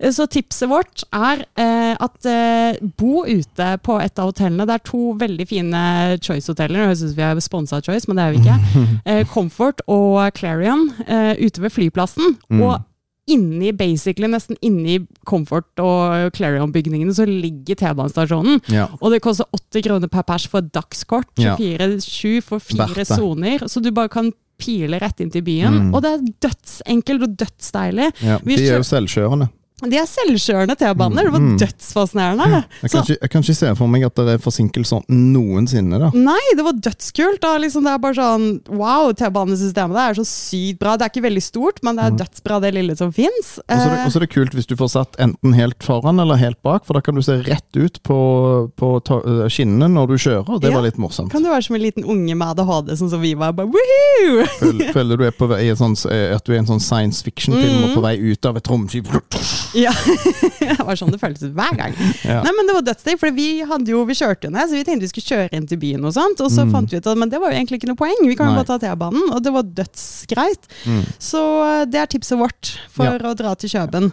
Eh, 0.00 0.10
Så 0.10 0.26
tipset 0.28 0.68
vårt 0.68 1.04
er 1.12 1.44
eh, 1.56 1.94
at 2.00 2.26
eh, 2.26 2.76
bo 2.98 3.24
ute 3.24 3.78
på 3.82 4.00
et 4.02 4.18
av 4.18 4.32
hotellene. 4.32 4.66
Det 4.66 4.74
er 4.74 4.84
to 4.84 5.14
veldig 5.18 5.46
fine 5.48 6.18
Choice-hoteller. 6.20 6.88
Jeg 6.90 6.96
syns 7.02 7.14
vi 7.16 7.22
er 7.22 7.40
sponsa 7.40 7.76
av 7.78 7.82
Choice, 7.86 8.08
men 8.08 8.16
det 8.16 8.24
er 8.26 8.32
vi 8.32 8.42
ikke. 8.42 8.58
Eh, 9.12 9.24
Comfort 9.26 9.80
og 9.90 10.32
Clarion 10.34 10.88
eh, 11.06 11.34
ute 11.42 11.60
ved 11.62 11.72
flyplassen. 11.74 12.31
Mm. 12.50 12.62
Og 12.66 12.80
inni, 13.32 13.70
basically, 13.76 14.26
nesten 14.30 14.58
inni 14.66 14.98
Comfort 15.28 15.78
og 15.82 16.32
Clarion-bygningene, 16.36 17.14
så 17.14 17.26
ligger 17.28 17.78
T-banestasjonen. 17.78 18.58
Ja. 18.72 18.88
Og 19.00 19.14
det 19.14 19.22
koster 19.22 19.46
80 19.54 19.86
kroner 19.86 20.10
per 20.10 20.26
pers 20.26 20.48
for 20.50 20.62
et 20.64 20.72
dagskort. 20.74 21.30
Ja. 21.38 21.54
24-7 21.56 22.40
for 22.42 22.58
fire 22.58 23.06
soner. 23.06 23.66
Så 23.70 23.82
du 23.82 23.92
bare 23.94 24.10
kan 24.12 24.32
pile 24.62 24.98
rett 25.02 25.22
inn 25.22 25.30
til 25.32 25.44
byen. 25.46 25.88
Mm. 25.88 25.94
Og 25.94 26.02
det 26.04 26.12
er 26.12 26.28
dødsenkelt 26.48 27.26
og 27.28 27.36
dødsdeilig. 27.44 28.12
ja. 28.22 28.38
De 28.42 28.58
er 28.58 28.78
jo 28.80 28.86
selvkjørende. 28.86 29.48
De 29.82 29.96
er 29.98 30.06
selvkjørende 30.06 30.76
T-baner. 30.78 31.24
Det 31.26 31.32
var 31.32 31.40
Mm. 31.42 31.58
dødsfascinerende. 31.58 32.64
Jeg 32.82 32.90
Så- 32.90 32.92
kan, 32.92 33.02
ikke, 33.02 33.18
jeg 33.22 33.30
kan 33.30 33.42
ikke 33.42 33.54
se 33.56 33.74
for 33.74 33.86
meg 33.88 34.04
at 34.04 34.14
det 34.14 34.28
er 34.28 34.38
forsinkelser 34.38 35.02
noensinne. 35.08 35.98
da. 35.98 36.10
Nei, 36.14 36.40
det 36.56 36.64
var 36.64 36.72
dødskult. 36.72 37.40
Da. 37.40 37.56
Liksom, 37.58 37.82
det 37.84 37.92
er 37.92 37.98
bare 37.98 38.14
sånn 38.14 38.60
Wow, 38.68 39.12
T-banesystemet 39.12 39.92
det 39.96 40.04
er 40.06 40.14
så 40.22 40.24
sykt 40.26 40.78
bra. 40.78 40.96
Det 40.96 41.02
er 41.06 41.10
ikke 41.10 41.26
veldig 41.28 41.42
stort, 41.42 41.82
men 41.82 41.96
det 41.96 42.04
er 42.04 42.10
dødsbra, 42.24 42.60
det 42.62 42.74
lille 42.74 42.96
som 42.96 43.12
fins. 43.12 43.58
Og 43.58 43.64
så 43.68 43.86
er 43.86 43.90
det- 43.96 44.06
og 44.06 44.12
så 44.12 44.16
er 44.16 44.20
det 44.20 44.30
kult 44.30 44.52
hvis 44.52 44.66
du 44.66 44.76
får 44.76 44.90
satt 44.90 45.16
enten 45.18 45.54
helt 45.54 45.78
foran 45.82 46.20
eller 46.20 46.36
helt 46.36 46.62
bak, 46.62 46.84
for 46.84 46.94
da 46.94 47.00
kan 47.00 47.14
du 47.14 47.22
se 47.22 47.42
rett 47.42 47.76
ut 47.76 47.98
på, 48.04 48.70
på 48.76 49.00
øh, 49.02 49.48
skinnene 49.48 49.90
når 49.90 50.06
du 50.08 50.14
kjører. 50.14 50.48
og 50.48 50.60
Det 50.60 50.70
Ja. 50.70 50.76
var 50.76 50.82
litt 50.82 50.96
morsomt. 50.98 51.30
kan 51.30 51.42
du 51.42 51.48
være 51.48 51.62
som 51.64 51.74
en 51.76 51.82
liten 51.82 52.04
unge 52.04 52.34
med 52.36 52.48
ADHD, 52.58 52.90
sånn 52.96 53.10
som 53.10 53.20
vi 53.20 53.34
var. 53.34 53.52
Bare, 53.52 53.66
woohoo! 53.66 54.46
Føler, 54.60 54.92
føler 54.92 55.16
du 55.18 55.24
er 55.24 55.30
på 55.32 55.48
vei 55.48 55.64
sånn, 55.74 55.96
at 56.34 56.44
du 56.44 56.52
er 56.52 56.58
en 56.58 56.66
sånn 56.66 56.80
science 56.80 57.22
fiction-film 57.22 57.82
Mm. 57.82 57.84
og 57.84 57.96
på 57.96 58.02
vei 58.02 58.16
ut 58.18 58.46
av 58.46 58.56
et 58.56 58.64
romskip. 58.68 59.06
Ja, 59.74 59.92
det 60.60 60.76
var 60.84 60.96
sånn 61.00 61.12
det 61.14 61.20
føltes 61.22 61.52
hver 61.56 61.76
gang. 61.78 61.94
Ja. 62.26 62.42
Nei, 62.44 62.52
men 62.58 62.68
det 62.68 62.74
var 62.76 62.84
dødsdigg, 62.90 63.18
for 63.22 63.32
vi, 63.36 63.46
hadde 63.68 63.88
jo, 63.94 64.02
vi 64.08 64.16
kjørte 64.18 64.48
jo 64.48 64.52
ned, 64.52 64.68
så 64.68 64.76
vi 64.76 64.84
tenkte 64.84 65.06
vi 65.06 65.10
skulle 65.12 65.30
kjøre 65.32 65.56
inn 65.56 65.66
til 65.70 65.80
byen 65.80 66.04
og 66.08 66.12
sånt, 66.16 66.40
og 66.44 66.50
så 66.52 66.66
Mm. 66.66 66.72
fant 66.76 66.92
vi 66.92 67.00
ut 67.00 67.06
at 67.08 67.18
men 67.18 67.28
det 67.32 67.40
var 67.40 67.50
jo 67.52 67.58
egentlig 67.58 67.80
ikke 67.80 67.88
noe 67.90 67.98
poeng, 68.02 68.20
vi 68.28 68.36
kan 68.36 68.52
jo 68.52 68.58
bare 68.60 68.68
ta 68.68 68.78
T-banen, 68.82 69.32
og 69.32 69.42
det 69.42 69.52
var 69.54 69.62
dødsgreit. 69.80 70.68
Mm. 70.86 71.02
Så 71.18 71.40
eh, 71.66 71.84
det 71.88 72.00
er 72.02 72.06
tipset 72.12 72.38
vårt 72.38 72.74
for 72.92 73.04
Ja. 73.08 73.18
å 73.18 73.34
dra 73.38 73.54
til 73.56 73.70
Kjøben. 73.72 74.12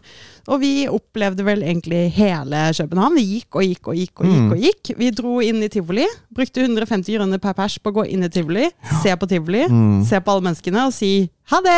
Og 0.50 0.62
vi 0.64 0.72
opplevde 0.90 1.46
vel 1.46 1.62
egentlig 1.64 2.08
hele 2.16 2.62
København. 2.76 3.16
Vi 3.20 3.26
gikk 3.36 3.56
og 3.60 3.66
gikk 3.68 3.90
og 3.92 4.00
gikk 4.00 4.24
og 4.24 4.30
gikk. 4.30 4.40
Mm. 4.42 4.52
og 4.56 4.64
gikk. 4.66 4.92
Vi 4.98 5.10
dro 5.16 5.36
inn 5.46 5.62
i 5.64 5.70
tivoli, 5.72 6.06
brukte 6.36 6.64
150 6.66 7.18
kroner 7.20 7.42
per 7.44 7.54
pers 7.58 7.78
på 7.80 7.92
å 7.92 7.98
gå 8.00 8.08
inn 8.10 8.26
i 8.26 8.32
tivoli, 8.34 8.66
se 9.04 9.14
på 9.16 9.30
tivoli, 9.30 9.66
Mm. 9.70 10.04
se 10.10 10.20
på 10.20 10.32
alle 10.34 10.48
menneskene 10.50 10.88
og 10.88 10.94
si 10.96 11.30
ha 11.50 11.60
det! 11.66 11.78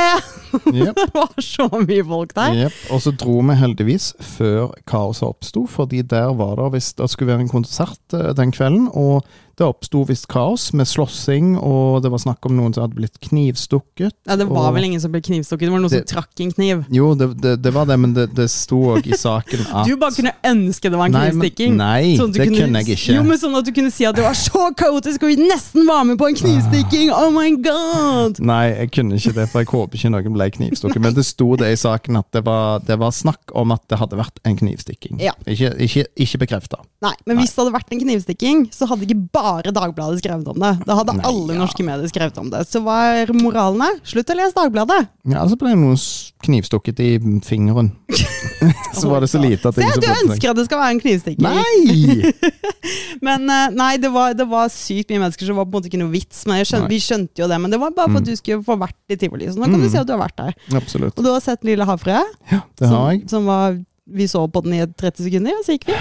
Yep. 0.72 0.96
det 0.98 1.06
var 1.16 1.38
så 1.40 1.68
mye 1.72 2.04
folk 2.04 2.34
der. 2.36 2.56
Yep. 2.66 2.80
Og 2.92 3.02
så 3.06 3.12
dro 3.16 3.38
vi 3.48 3.56
heldigvis 3.56 4.10
før 4.36 4.74
kaoset 4.88 5.24
oppsto, 5.30 5.64
fordi 5.68 6.02
der 6.04 6.34
var 6.36 6.58
det 6.60 6.72
hvis 6.74 6.90
det 7.00 7.08
skulle 7.10 7.32
være 7.32 7.46
en 7.46 7.52
konsert 7.54 8.16
eh, 8.18 8.34
den 8.36 8.52
kvelden. 8.52 8.90
Og 8.92 9.24
det 9.62 9.68
oppsto 9.70 10.02
visst 10.10 10.26
kaos 10.32 10.72
med 10.74 10.90
slåssing, 10.90 11.54
og 11.62 12.02
det 12.04 12.10
var 12.12 12.22
snakk 12.24 12.46
om 12.50 12.56
noen 12.58 12.74
som 12.74 12.88
hadde 12.88 12.98
blitt 12.98 13.20
knivstukket. 13.22 14.14
Ja, 14.26 14.36
Det 14.36 14.48
var 14.50 14.70
og- 14.70 14.76
vel 14.76 14.84
ingen 14.90 15.00
som 15.02 15.12
ble 15.12 15.22
knivstukket, 15.22 15.68
det 15.68 15.72
var 15.72 15.80
noen 15.80 15.90
Det- 15.90 16.10
som 16.10 16.18
trakk 16.22 16.40
en 16.42 16.52
kniv. 16.52 16.86
Jo, 16.90 17.14
det, 17.16 17.28
det, 17.42 17.62
det 17.62 17.74
var 17.74 17.86
det, 17.86 17.98
men 18.00 18.14
det, 18.14 18.34
det 18.36 18.50
sto 18.50 18.80
òg 18.98 19.06
i 19.06 19.14
saken 19.18 19.66
at 19.74 19.86
Du 19.90 19.96
bare 19.98 20.12
kunne 20.16 20.34
ønske 20.44 20.90
det 20.90 20.98
var 20.98 21.06
en 21.06 21.12
Nei, 21.12 21.32
men- 21.32 21.40
knivstikking. 21.42 21.76
nei, 21.78 22.18
Sånn 22.18 22.34
det 22.34 22.48
kunne 22.50 22.82
jeg 22.82 22.98
ikke. 22.98 23.14
Jo, 23.16 23.24
men 23.24 23.38
Sånn 23.42 23.56
at 23.58 23.66
du 23.66 23.72
kunne 23.72 23.92
si 23.92 24.06
at 24.06 24.16
det 24.16 24.24
var 24.24 24.34
så 24.38 24.72
kaotisk, 24.76 25.24
og 25.24 25.30
vi 25.30 25.36
nesten 25.38 25.86
var 25.88 26.04
med 26.04 26.18
på 26.18 26.28
en 26.30 26.36
knivstikking! 26.36 27.12
Oh 27.12 27.30
my 27.32 27.52
god! 27.62 28.40
Nei, 28.40 28.74
jeg 28.74 28.92
kunne 28.92 29.16
ikke 29.18 29.34
det, 29.38 29.48
for 29.52 29.60
jeg 29.62 29.68
håper 29.72 29.98
ikke 29.98 30.12
noen 30.14 30.34
ble 30.36 30.50
knivstukket. 30.58 31.02
Men 31.02 31.14
det 31.14 31.26
sto 31.26 31.56
det 31.60 31.72
i 31.74 31.76
saken 31.80 32.18
at 32.18 32.30
det 32.32 32.44
var, 32.46 32.80
det 32.86 32.98
var 33.02 33.12
snakk 33.12 33.54
om 33.58 33.72
at 33.76 33.82
det 33.92 33.98
hadde 34.02 34.18
vært 34.20 34.38
en 34.46 34.58
knivstikking. 34.58 35.20
Ja. 35.22 35.34
Ikke, 35.46 35.72
ikke, 35.82 36.06
ikke 36.16 36.40
bekrefta. 36.46 36.80
Nei, 37.02 37.14
men 37.26 37.38
hvis 37.42 37.54
det 37.56 37.64
hadde 37.64 37.74
vært 37.76 37.92
en 37.92 38.00
knivstikking, 38.04 38.66
så 38.72 38.88
hadde 38.88 39.08
ikke 39.08 39.20
bare 39.34 39.51
Dagbladet 39.76 40.22
skrevet 40.24 40.48
om 40.48 40.60
det. 40.64 40.72
Da 40.88 40.96
hadde 40.98 41.14
Nei, 41.18 41.26
alle 41.30 41.54
ja. 41.56 41.60
norske 41.62 41.84
medier 41.86 42.08
skrevet 42.12 42.38
om 42.42 42.50
det. 42.54 42.64
Så 42.72 42.82
hva 42.86 42.98
er 43.22 43.32
moralen 43.36 43.82
her? 43.86 44.00
Slutt 44.08 44.32
å 44.32 44.38
lese 44.40 44.56
Dagbladet! 44.58 45.02
Ja, 45.30 45.44
så 45.52 45.58
ble 45.60 45.76
noen 45.78 46.00
knivstukket 46.46 47.00
i 47.04 47.10
fingeren. 47.46 47.92
så 48.98 49.10
var 49.12 49.22
det 49.22 49.30
så 49.30 49.38
lite 49.44 49.70
at 49.70 49.76
Se, 49.78 49.86
du 50.02 50.08
ønsker 50.10 50.50
at 50.52 50.58
det 50.58 50.66
skal 50.66 50.82
være 50.82 50.96
en 50.96 51.02
knivstikking! 51.04 51.46
Nei! 51.46 52.32
Men 53.28 53.46
eh, 53.50 53.68
nei, 53.78 53.92
det 54.02 54.10
var, 54.14 54.34
det 54.38 54.48
var 54.50 54.72
sykt 54.74 55.12
mye 55.14 55.22
mennesker, 55.22 55.46
så 55.46 55.54
det 55.54 55.58
var 55.60 55.68
på 55.68 55.76
en 55.76 55.78
måte 55.80 55.92
ikke 55.92 56.02
noe 56.02 56.14
vits. 56.14 56.42
Men 56.50 56.64
skjønte, 56.66 56.90
vi 56.92 57.00
skjønte 57.04 57.44
jo 57.44 57.50
det, 57.52 57.60
men 57.62 57.72
det 57.74 57.80
var 57.82 57.94
bare 57.94 58.10
for 58.10 58.18
Mm. 58.18 58.24
at 58.24 58.32
du 58.32 58.36
skulle 58.40 58.64
få 58.66 58.76
vært 58.82 58.98
i 59.14 59.18
tivoli. 59.22 59.46
Så 59.52 59.60
nå 59.62 59.68
kan 59.70 59.78
Mm. 59.80 59.84
du 59.86 59.90
si 59.90 59.98
at 60.02 60.08
du 60.08 60.14
har 60.16 60.20
vært 60.24 60.36
der. 60.42 60.54
Absolutt. 60.76 61.18
Og 61.18 61.24
du 61.24 61.30
har 61.32 61.40
sett 61.42 61.64
Lille 61.64 61.86
havfrue, 61.86 62.24
Ja, 62.52 62.62
det 62.80 62.88
har 62.90 63.12
jeg. 63.12 63.22
som, 63.22 63.30
som 63.30 63.46
var 63.46 63.78
vi 64.14 64.28
så 64.28 64.44
på 64.52 64.62
den 64.66 64.74
i 64.78 64.82
30 64.86 65.24
sekunder, 65.28 65.58
og 65.60 65.66
så 65.68 65.76
gikk 65.78 65.88
vi. 65.90 65.96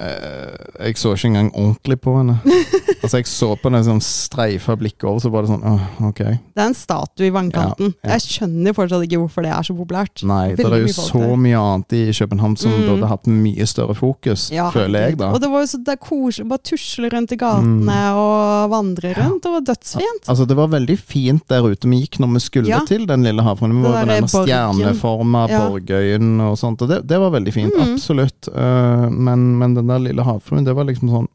Eh, 0.00 0.86
jeg 0.88 0.98
så 1.00 1.12
ikke 1.16 1.28
engang 1.30 1.50
ordentlig 1.54 1.98
på 2.04 2.14
henne. 2.18 2.36
altså 3.02 3.20
Jeg 3.20 3.28
så 3.30 3.48
på 3.56 3.70
henne 3.70 3.82
sånn 3.86 4.02
streifa 4.04 4.76
blikket 4.78 5.06
over, 5.08 5.20
så 5.24 5.30
var 5.32 5.46
det 5.46 5.50
sånn 5.52 5.64
åh, 5.66 5.84
ok. 6.10 6.20
Det 6.26 6.62
er 6.62 6.66
en 6.70 6.76
statue 6.76 7.28
i 7.28 7.32
vannkanten. 7.34 7.92
Ja, 7.96 8.10
ja. 8.10 8.16
Jeg 8.16 8.26
skjønner 8.26 8.76
fortsatt 8.76 9.04
ikke 9.06 9.20
hvorfor 9.22 9.46
det 9.46 9.52
er 9.56 9.66
så 9.68 9.76
populært. 9.78 10.24
Nei, 10.26 10.54
det 10.58 10.66
er 10.66 10.78
jo 10.82 10.88
mye 10.90 10.96
så 10.96 11.22
mye 11.46 11.62
annet 11.62 11.96
i 11.98 12.02
København 12.16 12.56
som 12.60 12.74
Mm. 12.76 12.82
burde 12.90 13.08
hatt 13.08 13.26
mye 13.30 13.64
større 13.66 13.94
fokus, 13.96 14.50
Ja, 14.52 14.66
føler 14.74 15.06
jeg, 15.08 15.16
da. 15.18 15.30
Og 15.32 15.40
det 15.40 15.48
var 15.50 15.62
jo 15.64 15.68
så 15.70 15.78
det 15.84 15.94
er 15.94 16.00
koselig, 16.02 16.48
bare 16.50 16.62
tusle 16.66 17.08
rundt 17.12 17.32
i 17.32 17.38
gatene 17.40 17.98
og 18.20 18.70
vandre 18.72 19.14
rundt. 19.16 19.42
Det 19.42 19.52
var 19.54 19.64
dødsfint. 19.70 20.26
Altså 20.28 20.46
Det 20.46 20.56
var 20.56 20.68
veldig 20.74 20.98
fint 20.98 21.42
der 21.48 21.62
ute 21.64 21.88
vi 21.88 22.02
gikk 22.02 22.18
når 22.20 22.32
vi 22.34 22.40
skulle 22.44 22.80
til 22.86 23.06
den 23.08 23.24
lille 23.24 23.42
havfruen. 23.46 23.72
Vi 23.76 23.82
var 23.86 24.02
på 24.02 24.08
den 24.10 24.14
denne 24.16 24.28
stjerneforma 24.32 25.46
borgøyen 25.50 26.40
og 26.44 26.56
sånt, 26.60 26.82
og 26.84 26.88
det, 26.90 27.00
det 27.08 27.18
var 27.22 27.32
veldig 27.34 27.52
fint. 27.56 27.74
mm. 27.74 27.94
Absolutt. 27.96 28.48
Uh, 28.52 29.08
men, 29.10 29.48
men 29.60 29.74
den 29.80 29.90
der 29.90 30.04
lille 30.10 30.24
havfruen, 30.26 30.64
det 30.68 30.76
var 30.76 30.86
liksom 30.88 31.10
sånn 31.12 31.28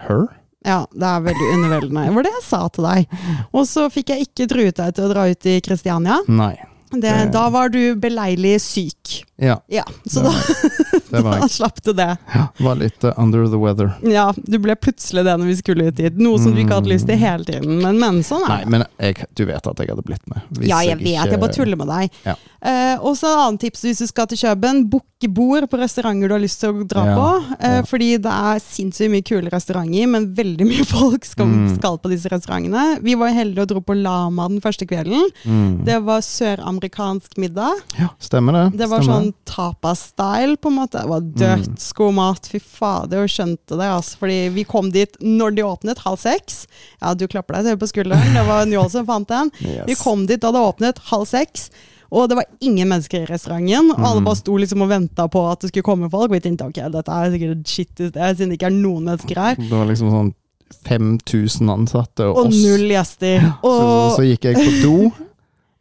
Her? 0.00 0.26
Ja, 0.64 0.82
det 0.92 1.06
er 1.08 1.22
veldig 1.24 1.46
underveldende. 1.54 2.06
Det 2.08 2.14
var 2.18 2.26
det 2.26 2.32
jeg 2.34 2.44
sa 2.48 2.60
til 2.72 2.84
deg. 2.88 3.14
Og 3.56 3.64
så 3.68 3.86
fikk 3.92 4.12
jeg 4.12 4.26
ikke 4.28 4.48
truet 4.52 4.76
deg 4.80 4.96
til 4.96 5.06
å 5.08 5.12
dra 5.14 5.28
ut 5.30 5.46
i 5.48 5.56
Kristiania. 5.64 6.18
Nei. 6.28 6.54
Det, 6.90 7.00
Det- 7.06 7.26
da 7.32 7.44
var 7.54 7.68
du 7.70 7.94
beleilig 8.02 8.56
syk. 8.60 9.20
Ja, 9.40 9.54
Ja, 9.72 9.84
så 10.10 10.20
det 10.20 10.24
da, 10.26 10.32
var, 10.34 11.00
det 11.12 11.20
var 11.24 11.38
da 11.40 11.46
slapp 11.48 11.78
du 11.86 11.92
det. 11.96 12.08
Ja, 12.34 12.42
var 12.66 12.74
litt 12.80 13.04
uh, 13.06 13.12
under 13.16 13.46
the 13.48 13.56
weather. 13.62 13.92
Ja, 14.04 14.26
du 14.36 14.58
ble 14.60 14.74
plutselig 14.76 15.22
det 15.24 15.36
når 15.38 15.46
vi 15.52 15.54
skulle 15.62 15.86
ut 15.88 15.96
dit. 15.96 16.18
Noe 16.20 16.40
som 16.42 16.52
du 16.52 16.60
ikke 16.64 16.80
hadde 16.80 16.90
lyst 16.90 17.06
til 17.08 17.16
hele 17.22 17.46
tiden. 17.46 17.78
Men, 17.80 17.96
men 18.02 18.18
sånn 18.26 18.42
Nei, 18.44 18.58
er 18.58 18.66
det. 18.66 18.72
men 18.74 18.84
jeg, 18.98 19.28
du 19.38 19.44
vet 19.48 19.70
at 19.70 19.80
jeg 19.84 19.92
hadde 19.94 20.04
blitt 20.10 20.26
med. 20.28 20.42
Ja, 20.66 20.82
jeg 20.84 20.98
vet. 20.98 21.06
ikke- 21.14 21.30
Jeg 21.30 21.40
bare 21.46 21.56
tuller 21.56 21.80
med 21.80 21.88
deg. 21.94 22.18
Ja. 22.26 22.34
Eh, 22.60 22.96
og 23.00 23.14
så 23.16 23.30
et 23.30 23.40
annet 23.46 23.60
tips 23.64 23.84
hvis 23.86 24.02
du 24.02 24.06
skal 24.10 24.26
til 24.28 24.38
Kjøben. 24.42 24.82
Booke 24.92 25.28
bord 25.32 25.64
på 25.72 25.78
restauranter 25.80 26.28
du 26.28 26.34
har 26.34 26.42
lyst 26.42 26.60
til 26.60 26.72
å 26.74 26.84
dra 26.88 27.04
Ja, 27.08 27.14
på. 27.16 27.56
Eh, 27.58 27.74
ja. 27.78 27.82
Fordi 27.88 28.08
det 28.20 28.32
er 28.32 28.60
sinnssykt 28.60 29.12
mye 29.12 29.24
kule 29.24 29.50
restauranter, 29.52 30.06
men 30.12 30.26
veldig 30.36 30.66
mye 30.68 30.84
folk 30.96 31.24
skal, 31.28 31.46
Mm. 31.50 31.76
skal 31.78 31.96
på 31.98 32.10
disse 32.12 32.28
restaurantene. 32.32 33.00
Vi 33.04 33.14
var 33.16 33.32
heldige 33.32 33.64
og 33.64 33.68
dro 33.72 33.80
på 33.84 33.96
Lama 33.96 34.46
den 34.48 34.60
første 34.60 34.86
kvelden. 34.88 35.28
Mm. 35.44 35.84
Det 35.88 35.98
var 36.04 36.20
søramerikansk 36.24 37.36
middag. 37.40 37.80
Ja, 37.98 38.08
stemmer 38.20 38.52
det. 38.58 38.78
Det 38.78 38.88
var 38.92 39.00
stemmer 39.00 39.24
sånn 39.24 39.34
tapas-style, 39.48 40.56
på 40.60 40.68
en 40.70 40.78
måte. 40.80 41.00
Det 41.00 41.08
var 41.10 41.20
dødsgod 41.20 42.14
mat. 42.16 42.48
Fy 42.50 42.60
fader, 42.60 43.24
jeg 43.24 43.34
skjønte 43.38 43.76
det, 43.80 43.88
altså. 43.88 44.18
Fordi 44.20 44.38
vi 44.54 44.64
kom 44.68 44.90
dit 44.94 45.16
når 45.24 45.56
de 45.56 45.62
åpnet, 45.66 45.98
halv 46.04 46.20
seks. 46.20 46.66
Ja, 47.00 47.14
du 47.14 47.26
klapper 47.30 47.56
deg 47.58 47.70
selv 47.70 47.80
på 47.82 47.88
skulderen. 47.90 48.34
Det 48.36 48.44
var 48.48 48.66
Njål 48.68 48.90
som 48.92 49.06
fant 49.08 49.28
den. 49.30 49.50
Yes. 49.70 49.84
Vi 49.86 49.94
kom 49.94 50.24
dit 50.26 50.40
da 50.42 50.50
det 50.52 50.60
åpnet, 50.60 50.98
halv 51.12 51.26
seks. 51.30 51.68
Og 52.12 52.28
det 52.28 52.36
var 52.40 52.44
ingen 52.60 52.88
mennesker 52.90 53.22
i 53.22 53.26
restauranten. 53.30 53.90
Og 53.92 53.98
Mm. 53.98 54.04
alle 54.04 54.20
bare 54.26 54.36
sto 54.36 54.56
liksom 54.56 54.82
og 54.82 54.88
venta 54.90 55.28
på 55.28 55.44
at 55.52 55.60
det 55.60 55.68
skulle 55.70 55.82
komme 55.86 56.10
folk. 56.10 56.30
Og 56.30 56.34
vi 56.34 56.40
tenkte 56.40 56.66
ok, 56.66 56.80
dette 56.90 57.08
er 57.12 57.30
sikkert 57.30 57.56
et 57.60 57.66
skittig 57.70 58.08
sted, 58.10 58.36
siden 58.36 58.50
det 58.50 58.58
ikke 58.58 58.66
er 58.66 58.78
noen 58.82 59.04
mennesker 59.04 59.36
her. 59.38 59.54
Det 59.54 59.70
var 59.70 59.86
liksom 59.86 60.10
sånn 60.10 60.32
5000 60.86 61.70
ansatte 61.70 62.26
og, 62.26 62.36
Og 62.36 62.46
oss. 62.50 62.62
null 62.64 62.88
gjester. 62.90 63.40
Så, 63.62 63.74
Og 63.74 64.16
så 64.18 64.24
gikk 64.26 64.44
jeg 64.50 64.56
på 64.58 64.72
do, 64.82 65.10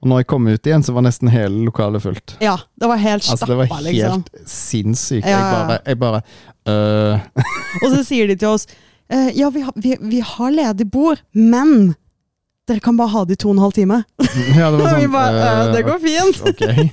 og 0.02 0.08
når 0.08 0.22
jeg 0.22 0.28
kom 0.32 0.48
ut 0.48 0.68
igjen, 0.70 0.84
så 0.86 0.94
var 0.96 1.04
nesten 1.06 1.30
hele 1.34 1.66
lokalet 1.66 2.02
fullt. 2.02 2.38
ja, 2.42 2.56
det 2.80 2.88
var 2.88 2.98
helt 2.98 3.24
Altså, 3.26 3.38
stappa, 3.38 3.52
det 3.52 3.58
var 3.58 3.66
helt 3.76 3.90
liksom. 3.90 4.24
sinnssykt. 4.46 5.26
Ja, 5.28 5.40
ja, 5.40 5.40
Jeg 5.40 5.68
bare, 5.68 5.80
jeg 5.86 6.00
bare 6.00 6.22
øh, 6.68 7.20
Og 7.84 7.92
så 7.98 8.04
sier 8.06 8.28
de 8.28 8.36
til 8.36 8.48
oss 8.48 8.68
eh, 9.10 9.32
ja, 9.36 9.50
vi 9.50 9.62
har, 9.62 9.74
vi, 9.76 9.96
vi 10.02 10.20
har 10.22 10.52
ledig 10.52 10.90
bord, 10.92 11.22
men 11.34 11.96
dere 12.70 12.84
kan 12.86 12.98
bare 13.00 13.12
ha 13.14 13.24
det 13.28 13.36
i 13.36 13.42
to 13.44 13.50
og 13.52 13.58
en 13.58 13.64
halv 13.66 13.76
time. 13.78 14.02
Ja, 14.60 14.70
det 14.72 14.80
var 14.80 14.94
sånn 14.96 15.12
bare, 15.14 15.44
øh, 15.44 15.60
«Eh, 15.66 15.74
det 15.76 15.84
går 15.90 16.00
fint. 16.06 16.42
Okay. 16.54 16.90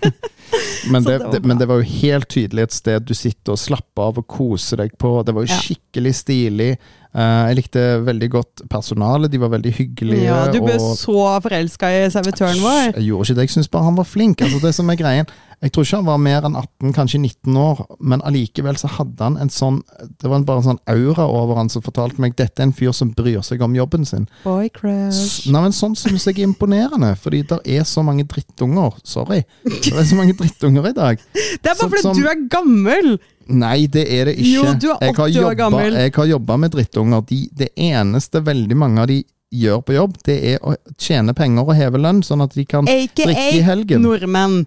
Men 0.93 1.03
det, 1.03 1.17
det 1.33 1.41
men 1.43 1.59
det 1.59 1.67
var 1.67 1.81
jo 1.81 1.87
helt 2.01 2.29
tydelig 2.31 2.63
et 2.69 2.75
sted 2.77 3.03
du 3.09 3.11
sitter 3.19 3.57
og 3.57 3.59
slapper 3.59 4.05
av 4.13 4.21
og 4.23 4.27
koser 4.31 4.79
deg 4.85 4.93
på. 5.03 5.11
Det 5.27 5.35
var 5.35 5.43
jo 5.43 5.51
Ja. 5.51 5.59
skikkelig 5.59 6.13
stilig. 6.21 6.69
Eh, 7.17 7.43
jeg 7.51 7.57
likte 7.59 7.83
veldig 8.07 8.29
godt 8.31 8.63
personalet, 8.71 9.33
de 9.33 9.41
var 9.43 9.51
veldig 9.57 9.73
hyggelige. 9.75 10.29
Ja, 10.29 10.45
du 10.53 10.61
ble 10.63 10.77
og 10.79 10.95
så 11.01 11.17
forelska 11.43 11.91
i 11.91 12.07
servitøren 12.15 12.63
vår. 12.63 12.93
Jeg 13.01 13.09
gjorde 13.09 13.27
ikke 13.27 13.39
det, 13.41 13.47
jeg 13.49 13.55
syns 13.57 13.71
bare 13.75 13.89
han 13.89 13.99
var 13.99 14.07
flink. 14.07 14.45
Altså 14.47 14.63
det 14.63 14.75
som 14.79 14.91
er 14.95 15.01
greien 15.01 15.27
Jeg 15.65 15.73
tror 15.73 15.87
ikke 15.87 15.97
han 15.97 16.05
var 16.07 16.19
mer 16.21 16.45
enn 16.45 16.57
18, 16.61 16.93
kanskje 16.93 17.19
19 17.23 17.57
år, 17.57 17.79
men 18.01 18.21
allikevel 18.29 18.77
så 18.77 18.91
hadde 18.93 19.25
han 19.25 19.39
en 19.41 19.49
sånn 19.49 19.79
Det 20.21 20.29
var 20.29 20.43
bare 20.45 20.61
en 20.61 20.67
sånn 20.67 20.81
aura 20.93 21.25
over 21.33 21.57
han 21.57 21.71
som 21.73 21.81
fortalte 21.83 22.21
meg 22.21 22.35
dette 22.37 22.61
er 22.61 22.69
en 22.69 22.75
fyr 22.77 22.93
som 22.93 23.11
bryr 23.17 23.41
seg 23.47 23.63
om 23.65 23.75
jobben 23.75 24.05
sin. 24.05 24.27
Boy 24.45 24.69
crush. 24.69 25.47
Nei, 25.51 25.63
men 25.65 25.73
Sånn 25.77 25.97
syns 25.97 26.27
jeg 26.29 26.39
er 26.43 26.47
imponerende, 26.51 27.15
fordi 27.21 27.41
det 27.49 27.59
er 27.65 27.85
så 27.89 28.05
mange 28.05 28.27
drittunger. 28.29 28.99
Sorry. 29.05 29.43
Det 29.65 29.95
er 29.97 30.05
så 30.05 30.17
mange 30.19 30.37
drittunger 30.37 30.91
i 30.91 30.93
dag. 30.93 31.25
Det 31.33 31.71
er 31.73 31.75
bare 31.75 31.89
fordi 31.89 32.03
som- 32.03 32.17
du 32.21 32.27
er 32.29 32.45
gammel! 32.53 33.19
Nei, 33.49 33.87
det 33.87 34.05
er 34.11 34.25
det 34.27 34.37
ikke. 34.37 34.53
Jo, 34.53 34.63
du 34.75 34.89
er 34.91 34.99
Jeg 35.01 35.15
har 35.17 35.29
80 35.29 35.45
år 35.47 35.57
gammel. 35.57 35.93
Jeg 35.95 36.13
har 36.15 36.27
jobba 36.27 36.57
med 36.59 36.73
drittunger. 36.73 37.27
De, 37.27 37.49
det 37.55 37.69
eneste 37.79 38.43
veldig 38.45 38.77
mange 38.77 38.99
av 39.01 39.07
de 39.07 39.23
gjør 39.55 39.85
på 39.87 39.95
jobb, 39.95 40.17
det 40.27 40.37
er 40.45 40.59
å 40.67 40.75
tjene 40.99 41.33
penger 41.33 41.63
og 41.63 41.77
heve 41.79 42.01
lønn, 42.03 42.23
sånn 42.27 42.43
at 42.43 42.53
de 42.59 42.65
kan 42.67 42.85
drikke 42.85 43.29
i 43.31 43.37
AKA 43.37 43.63
helgen. 43.63 44.03
nordmenn. 44.03 44.67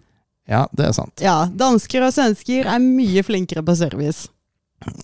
Ja, 0.50 0.64
det 0.76 0.88
er 0.88 0.94
sant. 0.98 1.14
Ja, 1.22 1.46
dansker 1.46 2.08
og 2.08 2.14
svensker 2.16 2.66
er 2.66 2.80
mye 2.82 3.22
flinkere 3.24 3.62
på 3.66 3.76
service. 3.78 4.28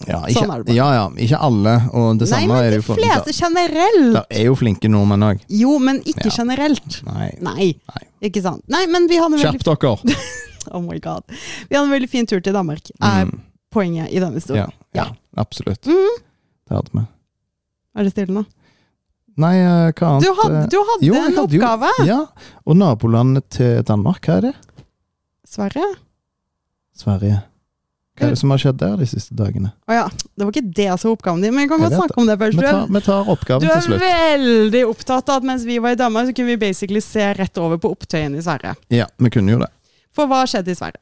Ja, 0.08 0.22
ikke, 0.24 0.40
Sånn 0.40 0.52
er 0.54 0.62
det 0.64 0.68
bare. 0.70 0.76
ja, 0.78 0.86
ja, 0.96 1.08
ikke 1.20 1.38
alle, 1.44 1.74
og 1.92 2.18
det 2.18 2.30
Nei, 2.30 2.40
samme 2.40 2.48
men 2.48 2.58
er 2.64 2.70
det 2.70 2.72
de 2.72 2.78
jo 2.80 2.86
for 2.88 2.96
fleste 2.96 3.26
Det 3.28 3.36
generelt! 3.36 4.20
er 4.32 4.46
jo 4.46 4.54
flinke 4.56 4.88
nordmenn 4.90 5.26
òg. 5.28 5.42
Jo, 5.52 5.74
men 5.84 6.00
ikke 6.08 6.30
Ja. 6.30 6.36
generelt. 6.38 7.02
Nei. 7.06 7.28
Nei, 7.44 7.68
Nei. 7.76 8.04
ikke 8.30 8.42
sant. 8.42 8.64
Nei, 8.72 8.86
men 8.88 9.08
vi 9.12 9.18
hadde 9.20 9.38
Kjapp 9.38 9.60
veldig 9.60 10.04
dere! 10.06 10.16
Oh 10.74 10.82
my 10.82 10.98
god. 10.98 11.22
Vi 11.70 11.76
hadde 11.76 11.86
en 11.86 11.92
veldig 11.92 12.10
fin 12.10 12.26
tur 12.26 12.40
til 12.42 12.54
Danmark, 12.56 12.90
er 13.04 13.26
Mm. 13.28 13.42
poenget 13.72 14.10
i 14.12 14.18
denne 14.20 14.32
Ja, 14.34 14.40
historien. 14.40 14.72
ja, 14.96 15.10
absolutt. 15.38 15.82
Mm. 15.86 16.16
Det 16.68 16.74
hadde 16.78 16.90
vi. 16.94 17.04
Er 17.96 18.04
det 18.04 18.12
stille 18.16 18.34
nå? 18.34 18.46
Nei, 19.38 19.56
eh, 19.60 19.92
hva 19.92 20.08
annet? 20.16 20.24
Du 20.24 20.34
hadde, 20.42 20.64
eh, 20.64 20.68
du 20.72 20.78
hadde 20.80 21.04
jo, 21.06 21.14
en 21.14 21.22
hadde 21.36 21.52
jo- 21.52 21.62
oppgave! 21.62 21.92
Ja, 22.08 22.26
og 22.66 22.78
nabolandet 22.78 23.50
til 23.50 23.84
Danmark, 23.84 24.22
hva 24.26 24.38
er 24.38 24.42
det? 24.42 24.56
Sverige? 25.48 25.90
Sverige. 26.98 27.42
Hva 28.16 28.30
er 28.30 28.32
det 28.32 28.40
som 28.40 28.52
har 28.54 28.60
skjedd 28.64 28.78
der 28.80 28.94
de 29.02 29.06
siste 29.12 29.36
dagene? 29.36 29.74
Å 29.92 29.96
ja, 29.98 30.04
det 30.08 30.46
var 30.46 30.52
ikke 30.54 30.70
det 30.78 30.86
som 31.02 31.10
var 31.10 31.18
oppgaven 31.18 31.42
din, 31.44 31.52
men 31.52 31.66
vi 31.66 31.72
kan 31.74 31.82
godt 31.84 31.98
snakke 31.98 32.22
om 32.22 32.30
det 32.30 32.38
først. 32.40 32.56
Vi 32.56 32.64
tar, 32.64 32.86
vi 32.96 33.02
tar 33.04 33.32
oppgaven 33.34 33.66
du 33.68 33.72
er 33.74 34.06
veldig 34.06 34.84
opptatt 34.88 35.32
av 35.34 35.42
at 35.42 35.48
mens 35.52 35.66
vi 35.68 35.82
var 35.84 35.98
i 35.98 36.00
Danmark, 36.00 36.30
så 36.30 36.36
kunne 36.38 36.54
vi 36.54 36.62
basically 36.62 37.02
se 37.04 37.26
rett 37.36 37.60
over 37.60 37.82
på 37.84 37.92
opptøyen 37.92 38.38
i 38.40 38.44
Sverige. 38.46 38.72
Ja, 38.96 39.10
vi 39.20 39.34
kunne 39.36 39.52
jo 39.52 39.60
det. 39.66 39.68
For 40.16 40.32
hva 40.32 40.46
skjedde 40.48 40.72
i 40.72 40.80
Sverige? 40.80 41.02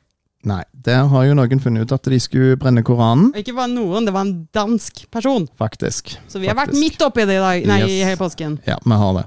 Nei, 0.49 0.63
der 0.73 1.05
har 1.07 1.23
jo 1.23 1.35
noen 1.37 1.61
funnet 1.63 1.85
ut 1.85 1.93
at 1.95 2.09
de 2.11 2.17
skulle 2.19 2.57
brenne 2.59 2.81
Koranen, 2.83 3.29
Og 3.31 3.37
Ikke 3.39 3.53
bare 3.55 3.69
noen, 3.71 4.03
det 4.09 4.11
var 4.11 4.25
en 4.25 4.47
dansk 4.51 5.05
person. 5.13 5.45
faktisk. 5.61 6.17
Så 6.27 6.41
vi 6.41 6.49
har 6.49 6.57
vært 6.57 6.73
midt 6.75 6.99
oppi 7.05 7.23
det 7.29 7.37
i 7.37 7.43
dag, 7.45 7.67
nei, 7.69 7.77
i 7.85 7.99
Yes. 8.01 8.07
hele 8.09 8.17
påsken. 8.19 8.57
Ja, 8.67 8.75
vi 8.83 8.91
har 8.91 9.13
det. 9.21 9.23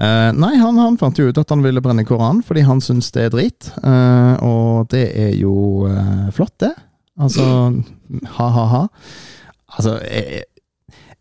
Eh, 0.00 0.30
nei, 0.32 0.54
han, 0.56 0.78
han 0.80 0.96
fant 1.00 1.18
jo 1.20 1.28
ut 1.28 1.38
at 1.40 1.50
han 1.52 1.60
ville 1.64 1.82
brenne 1.84 2.06
Koranen 2.08 2.40
fordi 2.46 2.64
han 2.64 2.80
syns 2.84 3.10
det 3.12 3.26
er 3.26 3.34
drit. 3.34 3.72
Uh, 3.84 4.34
og 4.40 4.92
det 4.94 5.04
er 5.12 5.34
jo 5.36 5.84
uh, 5.90 6.30
flott, 6.32 6.56
det. 6.64 6.72
Altså 7.20 7.44
ha-ha-ha. 8.38 8.86
Altså, 9.76 9.98
jeg, 10.08 10.46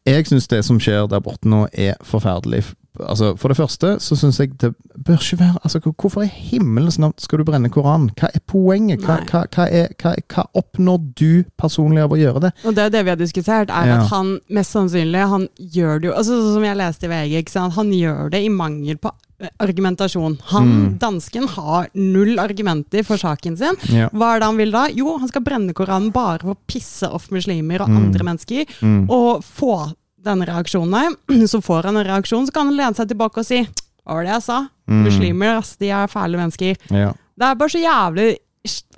jeg 0.07 0.29
syns 0.29 0.47
det 0.47 0.61
som 0.65 0.79
skjer 0.81 1.09
der 1.11 1.23
borte 1.23 1.49
nå, 1.51 1.65
er 1.73 1.99
forferdelig. 2.07 2.63
Altså, 3.07 3.35
For 3.39 3.47
det 3.49 3.57
første 3.57 3.91
så 4.03 4.15
syns 4.19 4.39
jeg 4.39 4.57
det 4.59 4.73
bør 5.05 5.15
ikke 5.21 5.39
være 5.39 5.59
altså, 5.63 5.79
Hvorfor 5.79 6.23
i 6.25 6.27
himmelens 6.27 6.97
navn 6.99 7.13
skal 7.17 7.39
du 7.39 7.45
brenne 7.47 7.69
Koranen? 7.69 8.09
Hva 8.19 8.29
er 8.33 8.39
poenget? 8.47 9.01
Hva, 9.05 9.19
hva, 9.29 9.45
hva, 9.55 9.67
er, 9.71 9.87
hva, 10.01 10.45
oppnår 10.59 10.99
du 11.19 11.43
personlig 11.57 12.01
av 12.03 12.11
å 12.11 12.19
gjøre 12.19 12.39
det? 12.47 12.51
Og 12.65 12.75
det 12.75 12.83
er 12.85 12.89
det 12.97 13.03
vi 13.05 13.09
har 13.13 13.21
diskutert, 13.21 13.69
er 13.69 13.87
Ja. 13.87 14.01
at 14.01 14.09
han 14.09 14.39
mest 14.49 14.75
sannsynlig 14.75 15.23
han 15.29 15.47
gjør 15.59 16.01
det 16.01 16.07
jo 16.09 16.13
altså 16.13 16.37
Sånn 16.39 16.53
som 16.59 16.63
jeg 16.67 16.77
leste 16.77 17.05
i 17.05 17.09
VG, 17.13 17.55
han 17.75 17.91
gjør 17.93 18.29
det 18.31 18.43
i 18.45 18.49
mangel 18.49 18.97
på 18.97 19.11
eh, 19.39 19.49
argumentasjon. 19.63 20.37
Han, 20.51 20.67
Mm. 20.69 20.97
Dansken 20.99 21.47
har 21.47 21.87
null 21.95 22.37
argumenter 22.39 23.03
for 23.07 23.17
saken 23.17 23.55
sin. 23.57 23.75
Ja. 23.95 24.09
Hva 24.09 24.35
er 24.35 24.39
det 24.39 24.45
han 24.49 24.57
vil 24.57 24.71
da? 24.71 24.87
Jo, 24.91 25.17
han 25.17 25.27
skal 25.31 25.41
brenne 25.45 25.73
Koranen 25.73 26.11
bare 26.11 26.39
for 26.43 26.55
å 26.55 26.57
pisse 26.67 27.07
off 27.07 27.29
muslimer 27.31 27.81
og 27.81 27.89
Mm. 27.89 27.97
andre 27.97 28.23
mennesker. 28.27 28.65
Mm. 28.81 29.09
Og 29.09 29.41
få 29.43 29.93
denne 30.29 30.47
reaksjonen. 30.49 31.17
Så 31.51 31.61
får 31.65 31.89
han 31.89 31.99
en 31.99 32.07
reaksjon, 32.07 32.47
så 32.47 32.55
kan 32.55 32.69
han 32.69 32.77
lene 32.77 32.97
seg 32.97 33.09
tilbake 33.11 33.41
og 33.41 33.47
si 33.47 33.63
Hva 33.63 34.17
var 34.17 34.25
det 34.25 34.35
jeg 34.37 34.45
sa? 34.47 34.59
Mm. 34.89 35.01
Muslimer, 35.05 35.57
ass, 35.59 35.75
de 35.81 35.91
er 35.93 36.09
fæle 36.09 36.39
mennesker. 36.39 36.77
Ja. 36.89 37.11
Det 37.39 37.47
er 37.47 37.59
bare 37.59 37.73
så 37.73 37.81
jævlig 37.81 38.29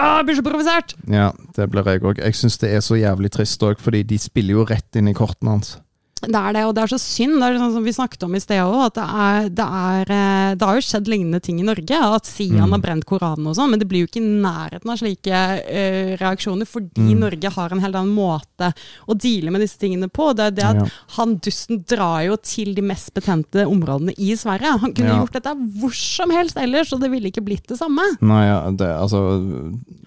Ah, 0.02 0.24
blir 0.26 0.36
så 0.36 0.42
provosert! 0.44 0.96
Ja, 1.08 1.30
det 1.56 1.68
blir 1.72 1.86
jeg 1.86 2.02
òg. 2.02 2.18
Jeg 2.18 2.36
syns 2.36 2.58
det 2.64 2.72
er 2.74 2.82
så 2.82 2.98
jævlig 2.98 3.30
trist 3.32 3.62
òg, 3.64 3.78
fordi 3.80 4.02
de 4.10 4.18
spiller 4.20 4.58
jo 4.58 4.66
rett 4.66 4.98
inn 4.98 5.12
i 5.12 5.14
kortene 5.16 5.54
hans. 5.54 5.76
Det 6.22 6.38
er 6.38 6.54
det, 6.54 6.64
og 6.70 6.76
det 6.78 6.84
er 6.84 6.92
så 6.94 7.00
synd. 7.02 7.40
Det 7.42 7.48
er 7.50 7.56
sånn 7.58 7.74
som 7.74 7.84
vi 7.84 7.92
snakket 7.96 8.24
om 8.28 8.36
i 8.38 8.40
sted 8.44 8.60
òg, 8.62 8.76
at 8.86 8.94
det, 9.00 9.06
er, 9.26 9.48
det, 9.58 9.66
er, 9.66 10.12
eh, 10.14 10.50
det 10.56 10.68
har 10.68 10.76
jo 10.78 10.84
skjedd 10.86 11.08
lignende 11.10 11.40
ting 11.42 11.60
i 11.60 11.66
Norge. 11.66 11.98
At 11.98 12.26
Sian 12.30 12.60
Mm. 12.62 12.72
har 12.76 12.80
brent 12.84 13.06
Koranen 13.10 13.48
og 13.50 13.56
sånn, 13.58 13.72
men 13.72 13.80
det 13.82 13.88
blir 13.90 14.04
jo 14.04 14.08
ikke 14.10 14.22
i 14.22 14.42
nærheten 14.44 14.92
av 14.92 15.00
slike 15.02 15.34
uh, 15.34 16.12
reaksjoner, 16.22 16.68
fordi 16.70 17.02
Mm. 17.16 17.20
Norge 17.24 17.50
har 17.56 17.72
en 17.74 17.80
helt 17.82 17.96
annen 17.96 18.14
måte 18.14 18.70
å 19.10 19.18
deale 19.18 19.50
med 19.52 19.62
disse 19.62 19.80
tingene 19.82 20.10
på. 20.14 20.36
Det 20.36 20.46
er 20.46 20.52
det 20.52 20.64
at 20.66 20.76
Ja. 20.76 20.86
han 21.18 21.38
dusten 21.38 21.84
drar 21.88 22.22
jo 22.28 22.36
til 22.38 22.76
de 22.76 22.82
mest 22.86 23.14
betente 23.16 23.66
områdene 23.66 24.14
i 24.20 24.36
Sverige. 24.36 24.78
Han 24.80 24.94
kunne 24.94 25.10
Ja. 25.10 25.20
gjort 25.26 25.34
dette 25.34 25.56
hvor 25.80 25.92
som 25.96 26.30
helst 26.30 26.56
ellers, 26.58 26.94
og 26.94 27.00
det 27.02 27.10
ville 27.10 27.32
ikke 27.32 27.44
blitt 27.44 27.66
det 27.68 27.80
samme. 27.80 28.02
Nei, 28.22 28.46
ja, 28.46 28.70
det, 28.70 28.88
altså 28.88 29.22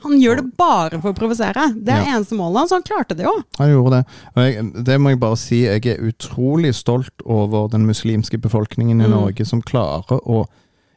Han 0.04 0.20
gjør 0.20 0.36
det 0.36 0.56
bare 0.56 1.00
for 1.00 1.12
å 1.12 1.16
provosere. 1.16 1.72
Det 1.82 1.88
er 1.92 2.04
eneste 2.12 2.36
målet 2.36 2.58
hans, 2.58 2.70
han 2.70 2.82
klarte 2.82 3.16
det 3.16 3.24
jo. 3.24 3.32
Han 3.58 3.70
gjorde 3.70 3.90
det. 4.04 4.06
Jeg, 4.36 4.84
det 4.84 5.00
må 5.00 5.08
jeg 5.10 5.20
bare 5.20 5.36
si, 5.40 5.62
jeg 5.64 5.86
er 5.86 6.03
utrolig 6.10 6.74
stolt 6.74 7.24
over 7.24 7.68
den 7.72 7.86
muslimske 7.86 8.38
befolkningen 8.38 9.00
i 9.00 9.04
Mm. 9.08 9.10
Norge 9.16 9.44
som 9.46 9.62
klarer 9.62 10.20
å 10.24 10.44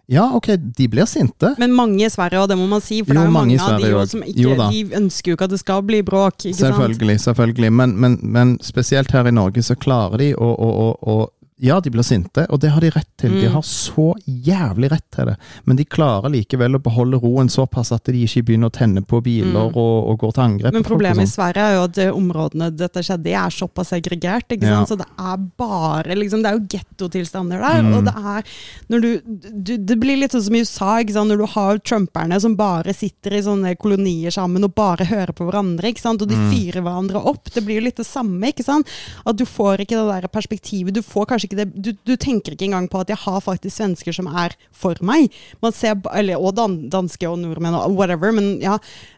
Ja, 0.09 0.29
ok, 0.33 0.47
de 0.55 0.87
blir 0.87 1.03
sinte. 1.05 1.49
Men 1.59 1.73
mange 1.75 2.05
i 2.05 2.09
Sverige, 2.09 2.39
og 2.39 2.47
det 2.47 2.55
må 2.57 2.65
man 2.71 2.79
si, 2.79 3.01
for 3.03 3.11
Jo, 3.11 3.19
det 3.19 3.23
er 3.23 3.25
jo 3.27 3.31
mange 3.31 3.57
mange, 3.57 3.73
av 3.73 3.81
de 3.81 3.89
også. 3.93 4.11
som 4.11 4.21
ikke 4.23 4.39
jo, 4.39 4.55
De 4.55 4.95
ønsker 4.95 5.27
jo 5.31 5.35
ikke 5.35 5.43
at 5.43 5.49
det 5.51 5.59
skal 5.59 5.81
bli 5.83 6.01
bråk. 6.01 6.45
ikke 6.45 6.55
sant? 6.55 6.75
Selvfølgelig, 6.77 7.19
selvfølgelig. 7.19 7.73
Men, 7.73 7.95
men, 7.99 8.19
men 8.23 8.53
spesielt 8.63 9.11
her 9.11 9.27
i 9.27 9.31
Norge 9.35 9.61
så 9.61 9.75
klarer 9.75 10.17
de 10.17 10.29
å, 10.35 10.47
å, 10.47 10.69
å, 10.87 10.87
å 11.03 11.29
Ja, 11.59 11.79
de 11.81 11.89
blir 11.89 12.03
sinte, 12.05 12.43
og 12.53 12.59
det 12.61 12.69
har 12.69 12.81
de 12.81 12.89
rett 12.93 13.07
til. 13.17 13.31
De 13.33 13.47
Mm. 13.47 13.53
har 13.53 13.61
så 13.63 14.13
jævlig 14.27 14.91
rett 14.91 15.05
til 15.11 15.25
det. 15.25 15.37
Men 15.65 15.75
de 15.77 15.85
klarer 15.85 16.29
likevel 16.29 16.75
å 16.75 16.81
beholde 16.83 17.17
roen 17.19 17.49
såpass 17.49 17.91
at 17.91 18.03
de 18.05 18.13
ikke 18.27 18.43
begynner 18.45 18.69
å 18.69 18.73
tenne 18.77 19.01
på 19.01 19.23
biler 19.23 19.47
Mm. 19.71 19.75
og, 19.75 20.09
og 20.09 20.19
går 20.19 20.33
til 20.35 20.43
angrep. 20.43 20.73
Men 20.73 20.83
problemet 20.83 21.17
i 21.23 21.25
sånn. 21.25 21.33
Sverige 21.33 21.63
er 21.65 21.73
jo 21.73 21.83
at 21.83 21.97
eh, 21.97 22.11
områdene 22.11 22.69
dette 22.77 23.01
skjedde 23.01 23.25
i, 23.25 23.33
er 23.33 23.49
såpass 23.49 23.89
segregert. 23.89 24.45
ikke 24.53 24.63
Ja. 24.69 24.85
sant? 24.85 24.89
Så 24.89 24.97
det 24.97 25.07
er 25.17 25.37
bare 25.57 26.13
liksom, 26.15 26.43
Det 26.43 26.45
er 26.51 26.59
jo 26.59 26.67
gettotilstander 26.77 27.59
der. 27.59 27.81
Mm. 27.81 27.93
Og 27.97 28.05
det 28.05 28.13
er 28.15 28.43
når 28.89 29.01
du, 29.01 29.21
du 29.63 29.77
Det 29.77 29.99
blir 29.99 30.17
litt 30.19 30.31
sånn 30.31 30.43
som 30.43 30.53
i 30.55 30.59
USA, 30.61 30.99
ikke 31.01 31.13
sant? 31.13 31.29
når 31.31 31.37
du 31.39 31.45
har 31.47 31.77
trumperne 31.79 32.39
som 32.39 32.55
bare 32.55 32.93
sitter 32.93 33.33
i 33.33 33.41
sånne 33.41 33.75
kolonier 33.77 34.29
sammen 34.31 34.63
og 34.63 34.75
bare 34.75 35.05
hører 35.09 35.33
på 35.33 35.49
hverandre, 35.49 35.89
ikke 35.89 36.01
sant? 36.01 36.21
og 36.21 36.27
de 36.29 36.35
Mm. 36.35 36.51
fyrer 36.53 36.83
hverandre 36.83 37.25
opp. 37.25 37.45
Det 37.51 37.65
blir 37.65 37.79
jo 37.81 37.85
litt 37.85 37.95
det 37.97 38.05
samme. 38.05 38.45
ikke 38.53 38.63
sant? 38.63 38.85
At 39.25 39.35
du 39.37 39.43
får 39.45 39.79
ikke 39.81 39.97
det 39.97 40.21
der 40.21 40.27
perspektivet. 40.29 40.93
Du 40.93 41.01
får 41.01 41.25
kanskje 41.25 41.46
ikke 41.47 41.59
det 41.61 41.67
du, 41.73 41.91
du 42.07 42.15
tenker 42.19 42.53
ikke 42.53 42.67
engang 42.69 42.87
på 42.91 43.01
at 43.01 43.11
jeg 43.11 43.19
har 43.23 43.41
faktisk 43.43 43.77
svensker 43.77 44.15
som 44.15 44.29
er 44.29 44.55
for 44.75 44.97
meg. 45.05 45.33
Man 45.63 45.75
ser, 45.75 45.97
eller, 46.13 46.39
og 46.41 46.55
dan, 46.57 46.77
danske 46.93 47.27
og 47.29 47.39
nordmenn 47.41 47.77
og 47.77 47.97
whatever, 47.97 48.33
men 48.35 48.57
ja. 48.63 48.77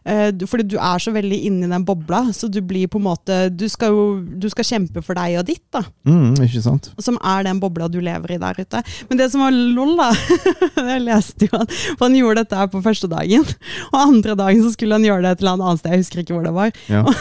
Eh, 0.10 0.32
fordi 0.50 0.66
du 0.72 0.78
er 0.80 1.02
så 1.02 1.14
veldig 1.14 1.40
inni 1.50 1.70
den 1.70 1.86
bobla, 1.86 2.24
så 2.36 2.50
du 2.50 2.62
blir 2.66 2.90
på 2.90 2.98
en 2.98 3.06
måte 3.06 3.36
Du 3.54 3.68
skal 3.70 3.94
jo 3.94 4.06
du 4.20 4.48
skal 4.50 4.66
kjempe 4.66 5.04
for 5.06 5.18
deg 5.18 5.38
og 5.42 5.48
ditt, 5.50 5.66
da. 5.74 5.84
Mm, 6.08 6.40
ikke 6.46 6.64
sant? 6.64 6.92
Som 7.02 7.20
er 7.20 7.46
den 7.48 7.60
bobla 7.62 7.90
du 7.92 8.00
lever 8.04 8.36
i 8.36 8.40
der 8.42 8.60
ute. 8.60 8.84
Men 9.10 9.22
det 9.22 9.30
som 9.34 9.44
var 9.44 9.54
lol, 9.54 9.96
da 10.00 10.10
Jeg 10.90 11.04
leste 11.06 11.50
jo 11.50 11.60
at 11.60 11.74
han 12.00 12.16
gjorde 12.18 12.44
dette 12.44 12.60
her 12.60 12.70
på 12.72 12.82
første 12.84 13.10
dagen, 13.12 13.46
og 13.92 14.00
andre 14.00 14.36
dagen 14.40 14.64
så 14.64 14.74
skulle 14.74 14.98
han 14.98 15.06
gjøre 15.06 15.26
det 15.26 15.36
et 15.36 15.44
eller 15.44 15.60
annet 15.60 15.82
sted, 15.82 15.94
jeg 15.94 16.04
husker 16.04 16.24
ikke 16.24 16.38
hvor 16.38 16.48
det 16.48 16.56
var. 16.56 16.74
Ja. 16.92 17.06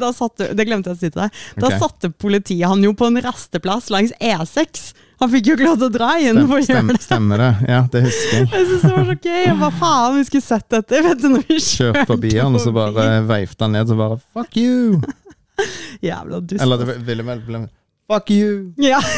Da 0.00 0.12
satte, 0.14 0.52
det 0.54 0.66
glemte 0.68 0.92
jeg 0.92 0.96
å 0.96 1.00
si 1.00 1.08
til 1.10 1.18
deg. 1.18 1.38
Da 1.58 1.66
okay. 1.66 1.80
satte 1.82 2.10
politiet 2.14 2.68
han 2.70 2.84
jo 2.84 2.92
på 2.96 3.08
en 3.10 3.18
rasteplass 3.24 3.90
langs 3.90 4.12
E6. 4.22 4.49
Han 5.20 5.28
fikk 5.28 5.50
jo 5.50 5.54
ikke 5.58 5.66
lov 5.66 5.76
til 5.82 5.88
å 5.90 5.92
dra 5.92 6.10
igjen. 6.16 6.38
Stem, 6.40 6.52
gjøre 6.54 6.64
stem, 6.64 6.86
det. 6.88 7.00
stemmer 7.04 7.42
det. 7.42 7.48
Ja, 7.68 7.80
det 7.92 8.00
husker 8.06 8.36
jeg. 8.38 8.46
Jeg 8.54 8.66
synes 8.70 8.82
det 8.86 8.92
var 8.94 9.08
så 9.10 9.16
gøy. 9.26 9.42
Hva 9.60 9.68
faen, 9.82 10.14
vi 10.16 10.22
skulle 10.30 10.46
sett 10.46 10.68
dette. 10.72 11.02
Vet 11.04 11.20
du, 11.20 11.28
når 11.34 11.44
vi 11.50 11.58
Kjørt 11.60 12.06
forbi 12.08 12.30
han, 12.38 12.56
og 12.56 12.64
så 12.64 12.72
bare 12.72 13.08
veifte 13.28 13.66
han 13.66 13.76
ned, 13.76 13.90
så 13.92 13.98
bare 14.00 14.16
Fuck 14.32 14.56
you! 14.56 15.02
Jævla 16.00 16.40
dust. 16.40 16.62
Eller 16.64 16.80
det 16.80 16.96
ville 17.04 17.26
vel 17.28 17.44
bli 17.44 17.60
Fuck 18.10 18.30
you! 18.32 18.72
Ja. 18.80 18.98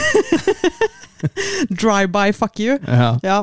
Drive-by, 1.70 2.32
fuck 2.34 2.58
you. 2.60 2.78
Ja. 2.86 3.12
Ja. 3.22 3.36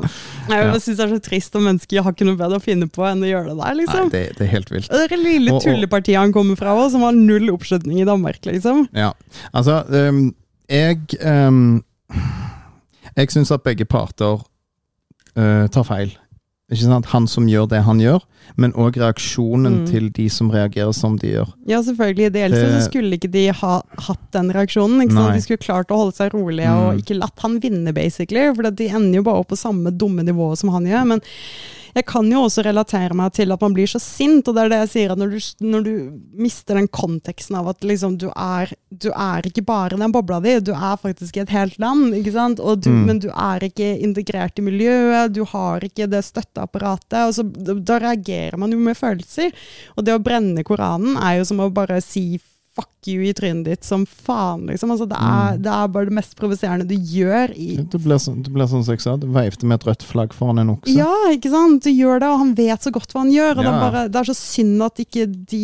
Jeg 0.50 0.66
Ja. 0.66 0.80
synes 0.80 0.98
det 0.98 1.06
er 1.06 1.14
så 1.16 1.20
trist, 1.24 1.56
og 1.56 1.64
mennesker 1.64 2.04
har 2.04 2.12
ikke 2.12 2.26
noe 2.28 2.36
bedre 2.36 2.60
å 2.60 2.64
finne 2.64 2.90
på 2.92 3.06
enn 3.08 3.24
å 3.24 3.30
gjøre 3.30 3.54
det 3.54 3.56
der, 3.56 3.64
Nei, 3.64 3.74
liksom. 3.80 4.10
det, 4.12 4.24
det 4.38 4.46
er 4.46 4.52
helt 4.52 4.70
vilt. 4.74 4.92
Og 4.92 5.08
det 5.10 5.20
lille 5.22 5.56
tullepartiet 5.64 6.20
han 6.20 6.34
kommer 6.36 6.60
fra 6.60 6.74
også, 6.76 6.98
som 6.98 7.06
har 7.08 7.16
null 7.16 7.50
oppslutning 7.54 8.02
i 8.04 8.06
Danmark, 8.10 8.42
liksom. 8.46 8.88
Ja. 8.94 9.14
Altså, 9.54 9.80
ehm, 9.96 10.34
jeg 10.70 11.00
um, 11.26 11.84
Jeg 13.18 13.32
syns 13.34 13.52
at 13.52 13.64
begge 13.66 13.86
parter 13.90 14.40
uh, 15.38 15.68
tar 15.74 15.84
feil. 15.88 16.16
Ikke 16.70 16.86
sant? 16.86 17.08
Han 17.10 17.26
som 17.28 17.48
gjør 17.50 17.66
det 17.72 17.80
han 17.84 17.98
gjør, 18.00 18.22
men 18.62 18.72
òg 18.78 18.98
reaksjonen 19.02 19.80
Mm. 19.80 19.86
til 19.90 20.10
de 20.14 20.28
som 20.30 20.52
reagerer 20.54 20.94
som 20.94 21.16
de 21.18 21.32
gjør. 21.34 21.50
Ja, 21.68 21.80
selvfølgelig. 21.82 22.28
Ideelt 22.30 22.54
det... 22.54 22.68
så 22.84 22.84
skulle 22.86 23.18
ikke 23.18 23.32
de 23.34 23.48
ha 23.52 23.82
hatt 24.06 24.28
den 24.34 24.52
reaksjonen. 24.54 25.02
Ikke 25.02 25.16
sant? 25.18 25.32
Nei. 25.32 25.40
De 25.40 25.42
skulle 25.42 25.64
klart 25.66 25.90
å 25.92 25.98
holde 25.98 26.16
seg 26.16 26.34
rolige 26.38 26.70
Mm. 26.70 26.84
og 26.86 27.02
ikke 27.02 27.18
latt 27.18 27.40
han 27.42 27.58
vinne, 27.60 27.94
basically. 27.94 28.46
For 28.54 28.70
de 28.70 28.88
ender 28.88 29.18
jo 29.18 29.24
bare 29.26 29.42
opp 29.42 29.50
på 29.50 29.58
samme 29.58 29.90
dumme 29.98 30.22
nivå 30.24 30.52
som 30.62 30.70
han 30.70 30.86
gjør. 30.86 31.08
Men 31.16 31.22
jeg 31.96 32.06
kan 32.06 32.28
jo 32.32 32.44
også 32.46 32.64
relatere 32.66 33.16
meg 33.18 33.34
til 33.34 33.52
at 33.52 33.62
man 33.62 33.74
blir 33.74 33.88
så 33.90 34.00
sint, 34.02 34.48
og 34.48 34.56
det 34.56 34.64
er 34.66 34.70
det 34.74 34.80
jeg 34.84 34.92
sier, 34.94 35.14
at 35.14 35.20
når 35.22 35.34
du, 35.34 35.40
når 35.66 35.86
du 35.86 35.94
mister 36.40 36.76
den 36.80 36.88
konteksten 36.88 37.58
av 37.60 37.70
at 37.72 37.84
liksom 37.86 38.18
du 38.22 38.28
er, 38.36 38.72
du 38.92 39.10
er 39.12 39.48
ikke 39.50 39.66
bare 39.66 39.98
den 40.00 40.12
bobla 40.14 40.40
di, 40.44 40.58
du 40.60 40.72
er 40.76 41.00
faktisk 41.02 41.38
i 41.38 41.44
et 41.46 41.54
helt 41.56 41.80
land, 41.82 42.14
ikke 42.20 42.34
sant? 42.36 42.60
Og 42.60 42.84
du, 42.84 42.90
Mm. 42.90 43.06
men 43.06 43.20
du 43.20 43.30
er 43.30 43.64
ikke 43.68 43.90
integrert 44.04 44.58
i 44.60 44.66
miljøet, 44.66 45.34
du 45.34 45.44
har 45.46 45.80
ikke 45.86 46.08
det 46.10 46.24
støtteapparatet, 46.26 47.20
og 47.28 47.34
så 47.38 47.44
da, 47.46 47.74
da 47.74 48.00
reagerer 48.00 48.58
man 48.58 48.72
jo 48.74 48.78
med 48.82 48.98
følelser. 48.98 49.52
Og 49.98 50.06
det 50.06 50.14
å 50.18 50.24
brenne 50.24 50.64
Koranen 50.66 51.18
er 51.18 51.38
jo 51.40 51.46
som 51.46 51.60
å 51.64 51.70
bare 51.74 52.02
si 52.02 52.40
fuck 52.80 53.08
you 53.12 53.24
i 53.28 53.34
trynet 53.36 53.66
ditt 53.68 53.84
som 53.84 54.06
faen, 54.08 54.62
liksom. 54.70 54.92
Altså, 54.94 55.06
det, 55.10 55.18
er, 55.20 55.56
Mm. 55.58 55.62
det 55.66 55.72
er 55.76 55.88
bare 55.92 56.06
det 56.08 56.14
mest 56.16 56.36
provoserende 56.40 56.86
du 56.88 56.96
gjør 56.96 57.52
i 57.58 57.76
Det 57.84 58.00
blir, 58.04 58.20
sånn, 58.22 58.42
det 58.46 58.52
blir 58.56 58.68
sånn 58.72 58.84
som 58.86 58.94
jeg 58.96 59.02
sa, 59.04 59.16
du 59.20 59.28
veifte 59.28 59.66
med 59.68 59.80
et 59.82 59.88
rødt 59.90 60.04
flagg 60.08 60.32
foran 60.34 60.60
en 60.62 60.70
okse. 60.78 60.94
Ja, 60.96 61.10
ikke 61.34 61.52
sant? 61.52 61.84
Du 61.84 61.90
gjør 61.92 62.20
det, 62.24 62.30
og 62.32 62.40
han 62.40 62.54
vet 62.56 62.82
så 62.86 62.92
godt 62.96 63.12
hva 63.12 63.24
han 63.26 63.32
gjør. 63.34 63.58
og 63.58 63.64
det, 63.64 63.72
er 63.74 63.84
bare, 63.84 64.04
det 64.10 64.20
er 64.22 64.30
så 64.32 64.36
synd 64.40 64.82
at 64.86 65.02
ikke 65.04 65.26
de 65.28 65.64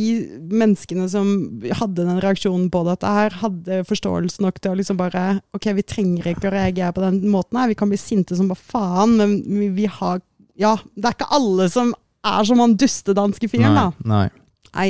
menneskene 0.52 1.08
som 1.12 1.32
hadde 1.80 2.04
den 2.08 2.20
reaksjonen 2.24 2.70
på 2.74 2.84
dette 2.90 3.06
her, 3.18 3.30
hadde 3.42 3.82
forståelse 3.88 4.42
nok 4.44 4.60
til 4.60 4.74
å 4.74 4.80
liksom 4.80 4.98
bare 5.00 5.26
Ok, 5.56 5.70
vi 5.78 5.84
trenger 5.88 6.32
ikke 6.34 6.50
å 6.50 6.56
reagere 6.56 6.92
på 6.96 7.04
den 7.06 7.22
måten 7.32 7.60
her, 7.60 7.68
vi 7.72 7.78
kan 7.80 7.92
bli 7.92 8.00
sinte 8.02 8.36
som 8.36 8.50
bare 8.52 8.60
faen, 8.60 9.16
men 9.20 9.38
vi, 9.48 9.70
vi 9.84 9.86
har 9.88 10.20
Ja, 10.58 10.76
det 10.96 11.06
er 11.12 11.16
ikke 11.18 11.32
alle 11.36 11.70
som 11.72 11.94
er 12.26 12.44
som 12.48 12.58
han 12.64 12.74
dustedanske 12.80 13.48
fyren, 13.52 13.76
nei, 13.76 13.84
da. 13.84 14.10
nei, 14.10 14.30
Nei. 14.74 14.88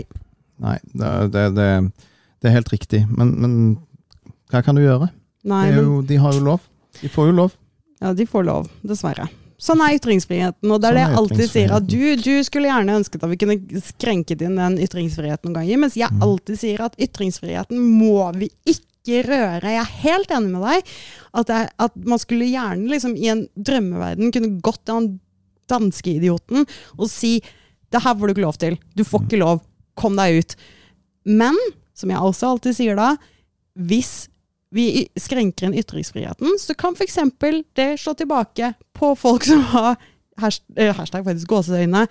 nei. 0.64 0.78
Det, 0.94 1.10
det, 1.34 1.42
det, 1.58 1.70
det 2.46 2.52
er 2.52 2.60
helt 2.60 2.70
riktig. 2.74 3.02
Men, 3.10 3.32
men 3.42 3.56
hva 4.54 4.62
kan 4.66 4.78
du 4.78 4.84
gjøre? 4.86 5.10
nei 5.46 5.64
Det 5.72 5.76
men, 5.80 5.88
jo, 5.90 5.98
de 6.06 6.20
har 6.22 6.38
jo 6.38 6.44
lov. 6.46 6.62
De 7.02 7.10
får 7.12 7.32
jo 7.32 7.34
lov. 7.42 7.56
ja, 8.02 8.14
de 8.14 8.26
får 8.30 8.46
lov, 8.48 8.70
dessverre. 8.86 9.26
Sånn 9.66 9.80
er 9.82 9.94
ytringsfriheten, 9.96 10.68
og 10.70 10.82
det 10.84 10.90
er 10.90 10.96
det 10.98 11.04
Sånn 11.06 11.10
er 11.10 11.14
jeg 11.16 11.20
alltid 11.22 11.50
sier. 11.52 11.72
At 11.78 11.86
du, 11.88 12.02
du 12.20 12.32
skulle 12.44 12.68
gjerne 12.70 12.96
ønsket 13.00 13.24
at 13.24 13.32
vi 13.32 13.38
kunne 13.40 13.82
skrenket 13.88 14.42
inn 14.44 14.58
den 14.60 14.76
ytringsfriheten 14.84 15.48
noen 15.50 15.56
ganger, 15.62 15.80
mens 15.86 15.96
jeg 15.98 16.12
Mm. 16.12 16.24
alltid 16.28 16.60
sier 16.60 16.82
at 16.86 16.98
ytringsfriheten 17.02 17.80
må 17.80 18.26
vi 18.36 18.50
ikke 18.68 19.22
røre. 19.30 19.72
Jeg 19.72 19.80
er 19.82 19.94
helt 20.04 20.34
enig 20.36 20.52
med 20.58 20.66
deg. 20.68 20.92
At, 21.40 21.54
jeg, 21.56 21.70
at 21.88 21.96
man 22.04 22.20
skulle 22.22 22.50
gjerne 22.52 22.92
liksom, 22.92 23.16
i 23.16 23.32
en 23.32 23.46
drømmeverden 23.56 24.34
kunne 24.36 24.52
gått 24.66 24.84
til 24.86 25.00
han 25.00 25.10
danske 25.72 26.12
idioten 26.20 26.68
og 27.00 27.08
si 27.10 27.40
det 27.96 28.04
her 28.04 28.14
får 28.20 28.28
du 28.28 28.34
ikke 28.36 28.44
lov 28.46 28.58
til. 28.62 28.76
Du 28.94 29.04
får 29.08 29.24
ikke 29.26 29.40
lov. 29.40 29.64
Kom 29.96 30.18
deg 30.20 30.42
ut. 30.44 30.56
Men, 31.26 31.56
som 31.96 32.12
jeg 32.12 32.20
også 32.20 32.50
alltid 32.54 32.76
sier 32.78 32.98
da, 33.00 33.14
hvis 33.80 34.28
vi 34.76 35.06
skrenker 35.20 35.70
inn 35.70 35.78
ytringsfriheten, 35.80 36.58
så 36.60 36.76
kan 36.76 36.96
f.eks. 36.98 37.18
det 37.78 37.90
slå 38.02 38.14
tilbake 38.20 38.74
på 38.98 39.14
folk 39.20 39.46
som 39.48 39.62
har 39.72 39.96
hasht- 40.42 40.66
eh, 40.76 40.92
hashtag 40.98 41.24
faktisk 41.28 41.48
gåseøyne, 41.54 42.06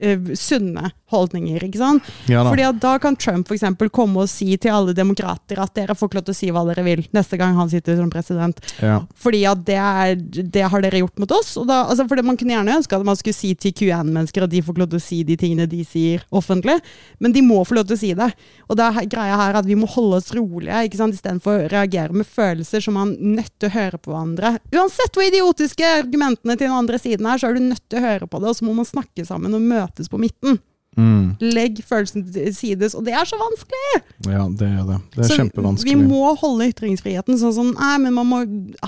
eh, 0.00 0.18
sunne 0.36 0.90
holdninger. 1.12 1.62
ikke 1.62 1.78
sant? 1.78 2.06
Ja 2.26 2.42
da. 2.42 2.50
Fordi 2.50 2.64
at 2.66 2.80
Da 2.82 2.96
kan 2.98 3.16
Trump 3.16 3.46
for 3.48 3.54
eksempel 3.54 3.88
komme 3.94 4.24
og 4.24 4.30
si 4.30 4.56
til 4.58 4.74
alle 4.74 4.94
demokrater 4.96 5.60
at 5.62 5.74
dere 5.78 5.94
får 5.94 6.08
ikke 6.08 6.18
lov 6.18 6.24
til 6.26 6.34
å 6.34 6.38
si 6.40 6.50
hva 6.50 6.64
dere 6.66 6.82
vil 6.86 7.04
neste 7.14 7.38
gang 7.38 7.54
han 7.56 7.70
sitter 7.70 7.96
som 7.96 8.10
president. 8.10 8.58
ja. 8.82 9.00
Fordi 9.14 9.44
at 9.46 9.62
det, 9.66 9.76
er, 9.78 10.16
det 10.16 10.64
har 10.66 10.82
dere 10.82 11.00
gjort 11.04 11.18
mot 11.22 11.32
oss. 11.36 11.54
Og 11.56 11.68
da, 11.70 11.84
altså 11.86 12.08
fordi 12.08 12.24
Man 12.26 12.36
kunne 12.36 12.56
gjerne 12.56 12.74
ønske 12.80 12.96
at 12.96 13.06
man 13.06 13.16
skulle 13.16 13.36
si 13.36 13.52
til 13.54 13.72
QN-mennesker 13.72 14.42
at 14.42 14.50
de 14.50 14.62
får 14.66 14.80
lov 14.80 14.88
til 14.90 14.98
å 14.98 15.04
si 15.04 15.22
de 15.22 15.36
tingene 15.38 15.68
de 15.70 15.84
sier 15.86 16.24
offentlig, 16.34 16.74
men 17.22 17.32
de 17.32 17.42
må 17.46 17.60
få 17.64 17.76
lov 17.78 17.86
til 17.86 17.94
å 17.94 18.00
si 18.00 18.10
det. 18.18 18.28
Og 18.66 18.76
det 18.76 18.88
er 18.88 19.06
greia 19.12 19.36
her 19.38 19.60
at 19.60 19.68
vi 19.68 19.76
må 19.78 19.86
holde 19.86 20.18
oss 20.18 20.32
rolige 20.34 20.82
ikke 20.88 20.98
sant? 20.98 21.14
istedenfor 21.14 21.68
å 21.68 21.68
reagere 21.70 22.12
med 22.12 22.26
følelser 22.26 22.82
som 22.82 22.98
man 22.98 23.14
er 23.14 23.36
nødt 23.38 23.52
til 23.60 23.70
å 23.70 23.74
høre 23.76 24.00
på 24.02 24.10
hverandre. 24.10 24.56
Uansett 24.74 25.14
hvor 25.14 25.24
idiotiske 25.24 25.86
argumentene 26.02 26.56
til 26.58 26.66
den 26.66 26.76
andre 26.76 26.98
siden 26.98 27.30
er, 27.30 27.38
så 27.38 27.48
er 27.48 27.56
du 27.56 27.62
nødt 27.70 27.84
til 27.86 28.00
å 28.02 28.06
høre 28.08 28.26
på 28.26 28.42
det, 28.42 28.50
og 28.50 28.58
så 28.58 28.66
må 28.66 28.74
man 28.76 28.88
snakke 28.88 29.24
sammen 29.28 29.54
og 29.54 29.62
møtes 29.86 30.10
på 30.12 30.18
midten. 30.20 30.58
Mm. 30.96 31.34
Legg 31.52 31.82
følelsen 31.84 32.22
til 32.32 32.54
sides, 32.56 32.94
og 32.96 33.04
det 33.04 33.12
er 33.12 33.26
så 33.28 33.36
vanskelig! 33.36 33.98
ja, 34.32 34.46
det 34.48 34.68
er 34.70 34.84
det. 34.88 34.96
Det 35.12 35.18
er 35.20 35.28
Så 35.28 35.36
kjempevanskelig. 35.42 35.92
Vi 35.92 36.06
må 36.08 36.30
holde 36.40 36.70
ytringsfriheten 36.72 37.36
sånn 37.36 37.52
som 37.52 37.72
Nei, 37.76 37.98
men 38.00 38.14
man 38.16 38.30
må 38.30 38.38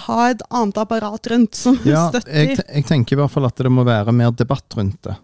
ha 0.06 0.30
et 0.30 0.40
annet 0.48 0.80
apparat 0.80 1.28
rundt 1.34 1.58
som 1.58 1.76
Ja, 1.84 2.06
støtter. 2.08 2.32
jeg, 2.32 2.56
jeg 2.64 2.86
tenker 2.88 3.16
i 3.16 3.20
hvert 3.20 3.34
fall 3.34 3.44
at 3.50 3.60
det 3.60 3.68
må 3.72 3.84
være 3.84 4.14
mer 4.16 4.32
debatt 4.32 4.78
rundt 4.78 5.02
det. 5.04 5.18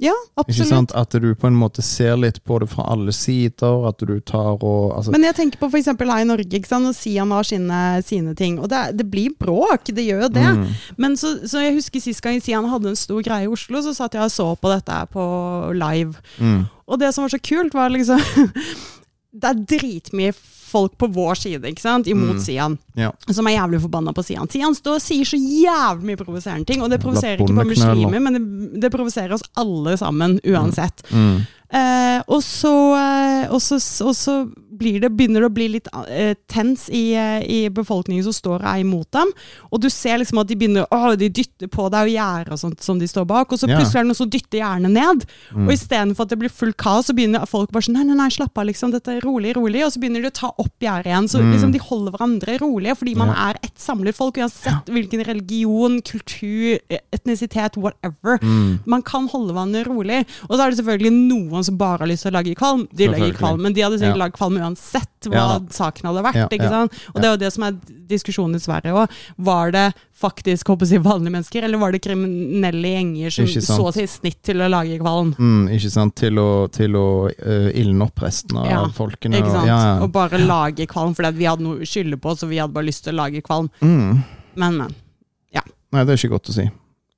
Ja, 0.00 0.14
absolutt. 0.40 0.68
sant? 0.70 0.92
At 0.96 1.12
du 1.12 1.34
på 1.36 1.48
en 1.50 1.56
måte 1.60 1.82
ser 1.84 2.16
litt 2.16 2.38
på 2.48 2.56
det 2.62 2.70
fra 2.72 2.86
alle 2.94 3.12
sider. 3.12 3.84
At 3.90 4.00
du 4.00 4.14
tar 4.24 4.56
og 4.56 4.94
altså, 4.96 5.12
Men 5.12 5.26
jeg 5.28 5.36
tenker 5.36 5.60
på 5.60 5.68
f.eks. 5.68 5.90
her 5.92 6.14
i 6.16 6.28
Norge, 6.28 6.48
ikke 6.48 6.70
sant? 6.70 6.88
og 6.88 6.96
Sian 6.96 7.34
har 7.36 7.44
sine, 7.44 7.80
sine 8.06 8.34
ting. 8.38 8.56
Og 8.62 8.70
det, 8.72 8.80
det 8.96 9.06
blir 9.12 9.34
bråk, 9.36 9.92
det 9.92 10.06
gjør 10.06 10.30
det. 10.32 10.46
Mm. 10.56 10.64
Men 10.96 11.18
så, 11.20 11.34
så 11.44 11.66
jeg 11.66 11.76
husker 11.76 12.00
sist 12.00 12.24
gang 12.24 12.40
Sian 12.40 12.68
hadde 12.72 12.94
en 12.94 12.98
stor 12.98 13.20
greie 13.26 13.44
i 13.44 13.52
Oslo, 13.52 13.82
så 13.84 13.92
satt 13.96 14.16
jeg 14.16 14.24
og 14.24 14.32
så 14.32 14.48
på 14.56 14.72
dette 14.72 15.02
på 15.12 15.26
live. 15.76 16.16
mm, 16.40 16.62
Og 16.88 17.02
det 17.02 17.12
som 17.14 17.26
var 17.26 17.36
så 17.36 17.42
kult, 17.42 17.76
var 17.76 17.92
liksom 17.92 18.24
Det 19.40 19.46
er 19.46 19.60
dritmye 19.76 20.32
folk 20.70 20.94
på 20.98 21.08
vår 21.12 21.38
side, 21.42 21.62
ikke 21.74 21.82
sant, 21.84 22.06
imot 22.10 22.38
Mm. 22.38 22.42
Sian. 22.46 22.78
ja. 22.96 23.10
Som 23.28 23.46
er 23.50 23.56
jævlig 23.58 23.80
forbanna 23.82 24.12
på 24.16 24.24
Sian. 24.24 24.48
Sian 24.50 24.74
står 24.78 24.98
og 25.00 25.02
sier 25.04 25.26
så 25.28 25.36
jævlig 25.38 26.06
mye 26.12 26.20
provoserende 26.20 26.66
ting, 26.70 26.82
og 26.82 26.90
det 26.90 27.00
provoserer 27.02 27.40
ikke 27.42 27.56
bare 27.58 27.70
muslimer, 27.74 28.20
men 28.22 28.38
det, 28.38 28.80
det 28.86 28.90
provoserer 28.94 29.34
oss 29.36 29.44
alle 29.58 29.96
sammen, 30.00 30.38
uansett. 30.46 31.02
Mm. 31.10 31.40
Eh, 31.70 32.22
og, 32.26 32.40
så, 32.42 32.72
eh, 32.98 33.44
og, 33.52 33.60
så, 33.62 33.76
og 34.06 34.14
så 34.18 34.34
blir 34.80 34.98
det, 35.04 35.10
begynner 35.16 35.44
det 35.44 35.50
å 35.50 35.54
bli 35.54 35.68
litt 35.76 35.88
uh, 35.92 36.32
tens 36.50 36.88
i, 36.88 37.12
uh, 37.14 37.38
i 37.44 37.60
befolkningen 37.70 38.24
som 38.26 38.34
står 38.36 38.64
og 38.64 38.68
er 38.72 38.80
imot 38.82 39.10
dem. 39.14 39.30
Og 39.70 39.80
du 39.84 39.88
ser 39.92 40.18
liksom 40.22 40.40
at 40.42 40.48
de 40.50 40.56
begynner 40.56 40.88
å, 40.90 41.12
de 41.20 41.28
dytter 41.28 41.68
på 41.70 41.86
deg 41.92 42.08
og 42.08 42.14
gjerder 42.16 42.52
og 42.56 42.60
sånt 42.64 42.82
som 42.82 42.98
de 42.98 43.06
står 43.10 43.26
bak. 43.30 43.52
Og 43.52 43.60
så 43.60 43.68
Ja. 43.68 43.76
plutselig 43.78 44.00
er 44.00 44.04
det 44.06 44.10
noen 44.10 44.20
som 44.22 44.30
dytter 44.32 44.58
gjerdene 44.62 44.90
ned. 44.96 45.26
Mm. 45.54 45.66
Og 45.68 45.72
istedenfor 45.76 46.24
at 46.26 46.32
det 46.34 46.38
blir 46.40 46.50
fullt 46.50 46.76
kaos, 46.80 47.06
så 47.10 47.14
begynner 47.14 47.46
folk 47.46 47.70
bare 47.70 47.82
sånn 47.86 47.98
Nei, 48.00 48.04
nei, 48.08 48.14
nei, 48.16 48.28
slapp 48.32 48.56
av, 48.56 48.64
liksom. 48.66 48.90
Dette 48.94 49.08
er 49.18 49.20
rolig, 49.20 49.54
rolig. 49.56 49.84
Og 49.84 49.92
så 49.92 50.00
begynner 50.00 50.22
de 50.24 50.30
å 50.30 50.32
ta 50.40 50.48
opp 50.56 50.72
gjerdet 50.80 51.06
igjen. 51.10 51.28
Så 51.28 51.38
Mm. 51.42 51.52
liksom 51.52 51.72
de 51.72 51.78
holder 51.78 52.12
hverandre 52.16 52.58
rolige, 52.60 52.96
fordi 52.96 53.14
man 53.16 53.28
Ja. 53.28 53.50
er 53.50 53.58
ett 53.62 53.76
samlet 53.78 54.14
folk, 54.16 54.36
uansett 54.36 54.86
hvilken 54.86 55.24
religion, 55.26 56.00
kultur, 56.00 56.78
etnisitet, 57.12 57.76
whatever. 57.76 58.38
Mm. 58.40 58.80
Man 58.86 59.02
kan 59.02 59.28
holde 59.28 59.52
hverandre 59.52 59.84
rolig. 59.86 60.24
Og 60.48 60.56
så 60.56 60.64
er 60.66 60.70
det 60.70 60.78
selvfølgelig 60.80 61.12
noen 61.28 61.64
som 61.64 61.76
bare 61.76 61.98
har 61.98 62.06
lyst 62.08 62.22
til 62.22 62.30
å 62.32 62.38
lage 62.38 62.54
kvalm. 62.56 62.86
De 62.94 63.08
lager 63.08 63.32
kvalm, 63.36 63.60
men 63.60 63.72
de 63.72 63.80
hadde 63.82 63.98
sikkert 63.98 64.16
Ja. 64.16 64.24
lagd 64.26 64.32
kvalm 64.38 64.56
uansett 64.58 64.69
hva 64.76 65.40
Ja 65.40 65.48
saken 65.74 66.08
hadde 66.10 66.22
vært. 66.24 66.38
Ja, 66.40 66.46
ikke 66.50 66.68
ja, 66.68 66.70
sant? 66.72 66.96
Og 67.12 67.18
det 67.20 67.28
er 67.28 67.34
jo 67.34 67.40
det 67.40 67.50
som 67.54 67.66
er 67.66 67.76
diskusjonen 68.10 68.58
i 68.58 68.62
Sverige 68.62 68.94
òg. 68.96 69.18
Var 69.50 69.74
det 69.74 69.84
faktisk 70.20 70.72
håper 70.72 70.90
jeg, 70.90 71.02
vanlige 71.04 71.34
mennesker, 71.36 71.66
eller 71.66 71.80
var 71.80 71.94
det 71.94 72.02
kriminelle 72.04 72.94
gjenger 72.94 73.34
som 73.34 73.50
så 73.64 73.92
til 73.96 74.08
snitt 74.10 74.40
til 74.46 74.64
å 74.64 74.68
lage 74.70 74.98
kvalm? 75.00 75.34
Mm, 75.38 75.68
ikke 75.76 75.92
sant? 75.92 76.16
Til 76.20 76.40
å, 76.40 76.48
til 76.74 76.98
å 76.98 77.06
uh, 77.30 77.68
ildne 77.70 78.08
opp 78.08 78.24
resten 78.24 78.60
av 78.60 78.68
Ja, 78.70 78.82
folkene. 78.96 79.40
Ikke 79.40 79.52
og- 79.52 79.58
sant? 79.60 79.70
Ja, 79.70 79.78
ja. 79.92 79.94
Og 80.04 80.12
bare 80.14 80.40
lage 80.42 80.88
kvalm 80.90 81.14
fordi 81.16 81.32
vi 81.38 81.48
hadde 81.48 81.66
noe 81.66 81.84
å 81.84 81.88
skylde 81.88 82.20
på, 82.20 82.34
så 82.36 82.50
vi 82.50 82.60
hadde 82.60 82.76
bare 82.76 82.90
lyst 82.90 83.06
til 83.06 83.16
å 83.16 83.22
lage 83.24 83.44
kvalm. 83.46 83.70
Mm. 83.80 84.20
Men, 84.60 84.82
men. 84.84 84.98
Nei, 85.90 86.04
det 86.06 86.14
er 86.14 86.20
ikke 86.20 86.36
godt 86.36 86.50
å 86.52 86.54
si. 86.54 86.68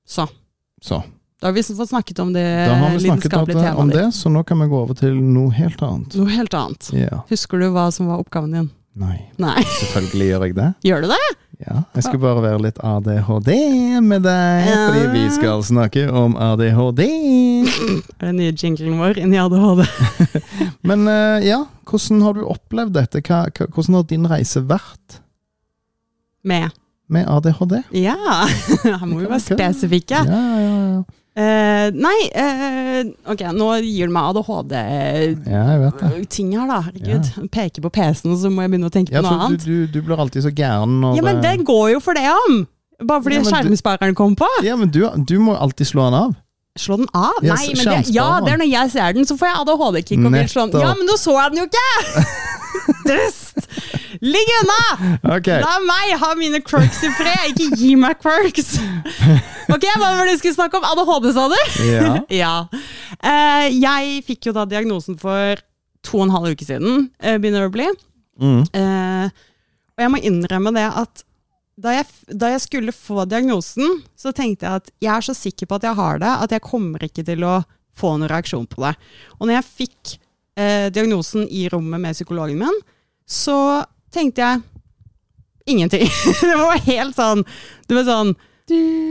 Så. 0.09 0.25
Så. 0.81 1.03
Da 1.43 1.49
har 1.49 1.53
vi 1.57 1.63
fått 1.67 1.89
snakket 1.91 2.19
om 2.23 2.29
det 2.33 2.43
Da 2.69 2.75
har 2.79 2.91
vi 2.95 3.01
snakket 3.03 3.33
om, 3.35 3.41
om 3.77 3.89
det, 3.91 4.05
ditt. 4.05 4.15
så 4.15 4.31
nå 4.31 4.45
kan 4.47 4.61
vi 4.63 4.69
gå 4.71 4.79
over 4.79 4.95
til 4.95 5.17
noe 5.19 5.51
helt 5.51 5.81
annet. 5.83 6.15
Noe 6.15 6.31
helt 6.31 6.55
annet. 6.55 6.91
Yeah. 6.95 7.25
Husker 7.33 7.59
du 7.59 7.65
hva 7.75 7.89
som 7.91 8.07
var 8.07 8.21
oppgaven 8.23 8.53
din? 8.55 8.69
Nei, 8.95 9.17
Nei. 9.43 9.57
selvfølgelig 9.81 10.29
gjør 10.29 10.45
jeg 10.47 10.55
det. 10.61 10.67
Gjør 10.87 11.03
du 11.03 11.09
det? 11.11 11.19
Ja, 11.63 11.81
Jeg 11.97 12.05
skulle 12.07 12.23
bare 12.23 12.43
være 12.45 12.61
litt 12.63 12.79
ADHD 12.79 13.51
med 14.07 14.23
deg, 14.27 14.69
fordi 14.71 15.03
vi 15.17 15.23
skal 15.35 15.65
snakke 15.67 16.05
om 16.11 16.37
ADHD. 16.39 17.03
Er 18.21 18.29
det 18.29 18.35
nye 18.37 18.53
jinglen 18.55 19.01
vår 19.03 19.19
inni 19.25 19.41
ADHD? 19.43 19.83
Men 20.93 21.09
eh, 21.11 21.47
ja, 21.49 21.59
hvordan 21.91 22.23
har 22.23 22.39
du 22.39 22.45
opplevd 22.55 22.95
dette? 23.01 23.23
Hva, 23.27 23.49
hvordan 23.67 23.99
har 23.99 24.07
din 24.13 24.29
reise 24.31 24.63
vært 24.71 25.19
Med 26.47 26.71
med 27.13 27.27
ADHD? 27.29 27.83
Ja! 27.99 28.15
Her 28.87 29.03
må 29.05 29.19
vi 29.21 29.27
være 29.29 29.43
spesifikke. 29.45 30.23
Ja, 30.25 30.39
ja, 30.63 30.79
ja. 30.95 31.03
Eh, 31.33 31.89
nei, 31.97 32.19
uh, 32.37 33.09
ok, 33.33 33.41
nå 33.57 33.67
gir 33.81 34.11
du 34.11 34.13
meg 34.13 34.35
ADHD-ting 34.35 35.47
ja 35.49 35.63
her, 35.65 36.69
da. 36.69 36.81
Herregud. 36.91 37.31
Peker 37.55 37.81
på 37.87 37.91
PC-en, 37.95 38.37
så 38.37 38.51
må 38.53 38.67
jeg 38.67 38.75
begynne 38.75 38.91
å 38.91 38.93
tenke 38.93 39.15
Ja, 39.15 39.23
på 39.25 39.31
noe 39.31 39.47
annet. 39.47 39.65
du, 39.65 39.87
du, 39.89 40.03
blir 40.05 40.21
alltid 40.21 40.45
så 40.45 40.53
gæren 40.53 41.01
når 41.01 41.17
Ja, 41.17 41.25
men 41.25 41.41
det 41.41 41.55
går 41.65 41.95
jo 41.95 42.01
for 42.05 42.13
det 42.19 42.29
om! 42.29 42.67
Bare 43.01 43.25
fordi 43.25 43.41
Ja, 43.41 43.47
skjermspareren 43.49 44.15
kom 44.19 44.37
på. 44.37 44.49
Ja, 44.67 44.77
men 44.77 44.93
du, 44.93 45.09
du 45.25 45.37
må 45.41 45.57
alltid 45.57 45.89
slå 45.89 46.05
den 46.11 46.19
av. 46.21 46.37
Slå 46.79 47.01
den 47.01 47.09
av? 47.17 47.41
Ja, 47.41 47.57
Nei, 47.57 47.73
men 47.81 47.85
det, 47.89 48.13
ja, 48.13 48.29
det 48.45 48.53
er 48.53 48.61
når 48.61 48.69
jeg 48.69 48.93
ser 48.93 49.17
den, 49.17 49.25
så 49.29 49.37
får 49.41 49.49
jeg 49.49 49.57
ADHD-kick 49.65 50.21
og 50.21 50.37
vil 50.37 50.53
slå 50.53 50.69
den. 50.69 50.85
Ja, 50.85 50.93
men 51.01 51.09
nå 51.09 51.17
så 51.21 51.33
jeg 51.41 51.57
den 51.57 51.65
jo 51.65 51.67
ikke! 51.73 51.89
Dust! 53.09 53.57
Ligg 54.21 54.51
unna! 54.59 55.09
Okay. 55.39 55.63
La 55.63 55.79
meg 55.87 56.13
ha 56.21 56.33
mine 56.39 56.61
quirks 56.65 57.01
i 57.07 57.11
fred, 57.17 57.53
ikke 57.55 57.79
gi 57.81 57.95
meg 57.99 58.21
quirks! 58.23 58.75
Ok, 59.73 59.87
Hva 59.97 60.09
var 60.19 60.27
det 60.27 60.35
du 60.35 60.41
skulle 60.41 60.57
snakke 60.57 60.77
om? 60.77 60.85
ADHD, 60.85 61.29
sa 61.33 61.45
du? 61.49 61.59
ja. 61.87 62.09
Ja. 62.43 62.55
Uh, 63.23 63.67
jeg 63.71 64.19
fikk 64.27 64.51
jo 64.51 64.53
da 64.57 64.67
diagnosen 64.69 65.17
for 65.21 65.63
to 66.05 66.19
og 66.19 66.27
en 66.27 66.35
halv 66.35 66.53
uke 66.53 66.67
siden, 66.67 67.07
uh, 67.23 67.37
begynner 67.41 67.65
det 67.65 67.71
å 67.71 67.73
bli. 67.73 67.87
Mm. 68.43 68.65
Uh, 68.75 69.47
og 69.95 70.05
jeg 70.05 70.13
må 70.13 70.21
innrømme 70.29 70.75
det 70.77 70.89
at 70.91 71.25
da 71.83 71.95
jeg, 71.95 72.09
da 72.29 72.51
jeg 72.53 72.65
skulle 72.67 72.93
få 72.95 73.25
diagnosen, 73.31 74.03
så 74.19 74.35
tenkte 74.37 74.67
jeg 74.67 74.83
at 74.83 74.91
jeg 75.03 75.13
er 75.15 75.25
så 75.25 75.35
sikker 75.37 75.71
på 75.71 75.79
at 75.79 75.87
jeg 75.89 75.99
har 75.99 76.21
det, 76.21 76.33
at 76.45 76.53
jeg 76.53 76.65
kommer 76.67 77.07
ikke 77.07 77.25
til 77.27 77.47
å 77.49 77.63
få 77.97 78.15
noen 78.17 78.31
reaksjon 78.31 78.69
på 78.71 78.83
det. 78.85 78.93
Og 79.39 79.47
når 79.49 79.57
jeg 79.59 79.69
fikk 79.71 80.13
eh, 80.61 80.89
diagnosen 80.93 81.47
i 81.49 81.65
rommet 81.73 82.03
med 82.03 82.17
psykologen 82.17 82.61
min, 82.61 82.79
så 83.29 83.57
tenkte 84.13 84.45
jeg 84.45 84.61
ingenting. 85.67 86.09
det 86.41 86.57
var 86.59 86.81
helt 86.87 87.17
sånn 87.17 87.45
Det 87.87 87.97
var 87.99 88.09
sånn 88.09 88.35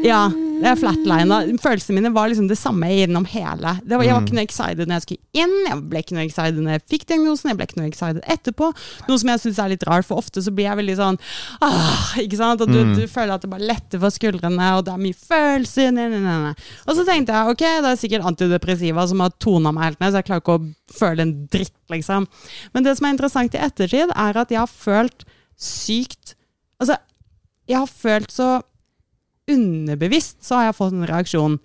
ja, 0.05 0.21
det 0.61 0.67
er 0.69 0.77
flatlina. 0.77 1.39
Følelsene 1.61 1.95
mine 1.97 2.11
var 2.13 2.29
liksom 2.29 2.47
det 2.49 2.57
samme 2.59 2.85
gjennom 2.93 3.25
hele. 3.31 3.71
Det 3.81 3.97
var, 3.97 4.03
jeg 4.05 4.13
var 4.13 4.25
ikke 4.27 4.35
noe 4.37 4.45
excited 4.45 4.87
når 4.89 4.99
jeg 4.99 5.05
skulle 5.05 5.41
inn, 5.43 5.53
jeg 5.67 5.77
ble 5.89 6.01
ikke 6.03 6.15
noe 6.17 6.25
excited 6.27 6.59
når 6.61 6.75
jeg 6.75 6.83
fikk 6.93 7.05
diagnosen, 7.09 7.49
jeg 7.51 7.57
ble 7.59 7.67
ikke 7.69 7.79
noe 7.81 7.89
excited 7.89 8.21
etterpå. 8.35 8.69
Noe 9.09 9.21
som 9.23 9.31
jeg 9.33 9.41
syns 9.43 9.61
er 9.63 9.71
litt 9.73 9.85
rart, 9.89 10.05
for 10.05 10.21
ofte 10.21 10.43
så 10.45 10.53
blir 10.53 10.67
jeg 10.69 10.79
veldig 10.81 10.97
sånn 10.99 11.19
ah, 11.65 12.13
ikke 12.21 12.39
sant? 12.41 12.61
Og 12.65 12.69
du, 12.73 12.79
Mm. 12.81 12.93
du 12.97 13.03
føler 13.09 13.33
at 13.35 13.41
det 13.45 13.49
bare 13.51 13.67
letter 13.73 13.99
for 14.01 14.13
skuldrene, 14.13 14.69
og 14.77 14.85
det 14.85 14.93
er 14.93 15.01
mye 15.01 15.17
følelser. 15.17 15.91
ne, 15.93 16.07
ne, 16.13 16.19
ne. 16.25 16.53
Og 16.87 16.95
så 16.97 17.05
tenkte 17.07 17.33
jeg 17.33 17.53
ok, 17.55 17.65
det 17.85 17.91
er 17.91 17.99
sikkert 18.01 18.25
antidepressiva 18.31 19.07
som 19.09 19.19
har 19.25 19.33
tona 19.41 19.71
meg 19.73 19.83
helt 19.91 19.99
ned, 20.01 20.11
så 20.13 20.21
jeg 20.21 20.29
klarer 20.29 20.41
ikke 20.45 20.57
å 20.59 20.97
føle 20.97 21.25
en 21.25 21.35
dritt, 21.53 21.75
liksom. 21.93 22.25
Men 22.73 22.83
det 22.85 22.97
som 22.97 23.05
er 23.09 23.15
interessant 23.17 23.53
i 23.57 23.61
ettertid, 23.65 24.13
er 24.15 24.37
at 24.45 24.49
jeg 24.53 24.61
har 24.61 24.69
følt 24.71 25.25
sykt 25.61 26.35
Altså, 26.81 26.95
jeg 27.69 27.77
har 27.77 27.89
følt 27.89 28.31
så 28.33 28.47
underbevisst 29.49 30.43
så 30.45 30.59
har 30.59 30.69
jeg 30.69 30.77
fått 30.77 30.93
en 30.97 31.07
reaksjon. 31.09 31.59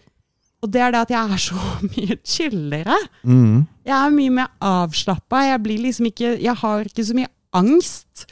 Og 0.64 0.70
det 0.72 0.80
er 0.82 0.92
det 0.94 1.00
at 1.04 1.10
jeg 1.14 1.32
er 1.36 1.42
så 1.42 1.64
mye 1.92 2.16
chillere. 2.26 2.96
Mm. 3.28 3.66
Jeg 3.86 3.96
er 3.96 4.14
mye 4.16 4.34
mer 4.40 4.52
avslappa. 4.64 5.42
Jeg 5.50 5.62
blir 5.66 5.82
liksom 5.84 6.08
ikke 6.10 6.34
Jeg 6.42 6.54
har 6.62 6.88
ikke 6.88 7.04
så 7.06 7.14
mye 7.18 7.28
angst. 7.56 8.26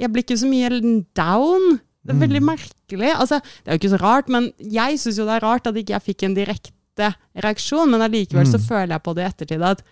Jeg 0.00 0.12
blir 0.12 0.24
ikke 0.24 0.38
så 0.40 0.48
mye 0.48 0.68
down. 1.16 1.80
Det 2.04 2.14
er 2.14 2.20
veldig 2.22 2.40
merkelig. 2.42 3.10
Altså, 3.12 3.40
det 3.44 3.68
er 3.68 3.76
jo 3.76 3.80
ikke 3.82 3.92
så 3.92 4.00
rart, 4.00 4.28
men 4.32 4.46
jeg 4.58 4.96
syns 5.02 5.18
jo 5.20 5.26
det 5.28 5.34
er 5.36 5.44
rart 5.44 5.66
at 5.68 5.76
ikke 5.76 5.92
jeg 5.98 6.06
fikk 6.06 6.22
en 6.24 6.36
direkte 6.38 7.10
reaksjon, 7.44 7.90
men 7.92 8.00
allikevel 8.04 8.46
så 8.48 8.56
Mm. 8.60 8.64
føler 8.68 8.94
jeg 8.94 9.02
på 9.04 9.12
det 9.16 9.22
i 9.24 9.28
ettertid 9.28 9.62
at 9.62 9.82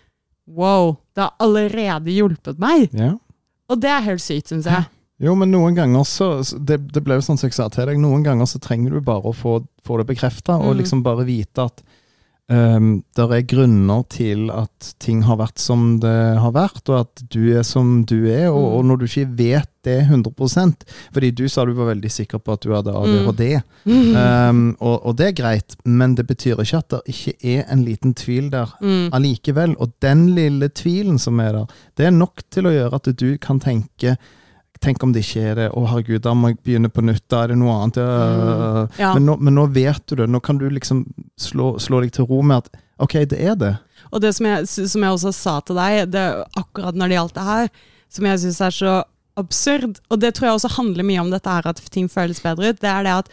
wow, 0.49 0.95
det 1.13 1.21
har 1.21 1.35
allerede 1.39 2.09
hjulpet 2.15 2.57
meg. 2.59 2.89
Ja. 2.97 3.11
Og 3.69 3.77
det 3.81 3.89
er 3.93 4.01
helt 4.07 4.21
sykt, 4.25 4.49
syns 4.49 4.65
jeg. 4.65 4.87
Jo, 5.19 5.33
men 5.35 5.51
noen 5.51 5.75
ganger 5.75 6.05
så 6.07 6.29
det, 6.59 6.77
det 6.93 7.03
ble 7.03 7.17
jo 7.19 7.25
sånn 7.25 7.37
som 7.37 7.49
jeg 7.49 7.57
sa 7.57 7.67
til 7.69 7.85
deg, 7.89 7.97
noen 7.99 8.23
ganger 8.23 8.47
så 8.47 8.59
trenger 8.63 8.91
du 8.95 9.01
bare 9.03 9.27
å 9.27 9.35
få, 9.35 9.57
få 9.83 9.97
det 9.99 10.07
bekrefta, 10.13 10.55
og 10.61 10.73
Mm. 10.75 10.77
liksom 10.79 11.03
bare 11.03 11.25
vite 11.27 11.65
at 11.65 11.81
um, 12.49 13.03
det 13.15 13.25
er 13.35 13.43
grunner 13.45 14.05
til 14.09 14.47
at 14.49 14.93
ting 15.03 15.21
har 15.27 15.37
vært 15.37 15.59
som 15.59 15.99
det 16.01 16.39
har 16.39 16.51
vært, 16.55 16.81
og 16.89 17.01
at 17.01 17.21
du 17.29 17.51
er 17.57 17.63
som 17.67 18.05
du 18.05 18.25
er, 18.31 18.47
og, 18.47 18.63
Mm. 18.63 18.73
og 18.77 18.85
når 18.85 18.97
du 18.97 19.05
ikke 19.05 19.35
vet 19.37 19.69
det 19.83 19.97
100% 20.07 20.83
Fordi 21.13 21.31
du 21.35 21.47
sa 21.47 21.63
du 21.65 21.71
var 21.73 21.93
veldig 21.93 22.09
sikker 22.11 22.39
på 22.39 22.53
at 22.53 22.61
du 22.61 22.71
hadde 22.73 22.95
ADHD, 22.95 23.61
um, 23.85 24.75
og, 24.87 25.05
og 25.05 25.15
det 25.19 25.27
er 25.27 25.37
greit, 25.43 25.75
men 25.85 26.15
det 26.15 26.25
betyr 26.27 26.59
ikke 26.63 26.77
at 26.81 26.89
det 26.89 27.01
ikke 27.11 27.35
er 27.59 27.63
en 27.71 27.83
liten 27.85 28.13
tvil 28.15 28.49
der 28.49 28.71
Mm. 28.81 29.09
allikevel. 29.13 29.75
Og 29.79 29.91
den 30.01 30.27
lille 30.35 30.69
tvilen 30.69 31.19
som 31.19 31.39
er 31.39 31.51
der, 31.53 31.65
det 31.97 32.05
er 32.07 32.11
nok 32.15 32.41
til 32.51 32.63
å 32.67 32.71
gjøre 32.73 32.93
at 32.95 33.15
du 33.19 33.37
kan 33.37 33.59
tenke 33.59 34.17
Tenk 34.79 35.03
om 35.03 35.11
det 35.11 35.25
ikke 35.25 35.41
er 35.43 35.55
det. 35.59 35.67
Å, 35.75 35.81
herregud, 35.91 36.21
da 36.23 36.31
må 36.33 36.53
jeg 36.53 36.59
begynne 36.63 36.87
på 36.93 37.03
nytt. 37.03 37.25
Da 37.27 37.41
er 37.43 37.51
det 37.51 37.57
noe 37.59 37.73
annet. 37.81 37.97
Mm. 37.99 38.99
Ja. 39.01 39.09
Men, 39.17 39.25
nå, 39.27 39.35
men 39.43 39.57
nå 39.59 39.65
vet 39.75 40.05
du 40.07 40.15
det. 40.21 40.29
Nå 40.31 40.39
kan 40.45 40.57
du 40.61 40.69
liksom 40.71 41.01
slå, 41.39 41.73
slå 41.83 41.99
deg 42.05 42.13
til 42.15 42.27
ro 42.29 42.39
med 42.41 42.63
at 42.63 42.79
ok, 43.03 43.17
det 43.33 43.39
er 43.43 43.57
det. 43.59 43.73
Og 44.13 44.21
det 44.23 44.31
som 44.37 44.47
jeg, 44.47 44.67
som 44.71 45.03
jeg 45.03 45.17
også 45.17 45.33
sa 45.35 45.57
til 45.67 45.75
deg, 45.79 46.05
det, 46.15 46.23
akkurat 46.59 46.95
når 46.95 47.11
det 47.11 47.17
gjaldt 47.19 47.35
det 47.35 47.47
her, 47.49 47.69
som 48.09 48.25
jeg 48.31 48.41
syns 48.45 48.61
er 48.69 48.77
så 48.79 48.93
absurd, 49.39 49.99
og 50.11 50.19
det 50.23 50.33
tror 50.35 50.47
jeg 50.49 50.57
også 50.61 50.71
handler 50.79 51.05
mye 51.07 51.21
om 51.21 51.29
dette 51.31 51.51
her, 51.51 51.67
at 51.69 51.83
ting 51.93 52.07
føles 52.11 52.39
bedre 52.43 52.71
ut, 52.73 52.79
det 52.81 52.89
er 52.91 53.05
det 53.07 53.13
at 53.19 53.29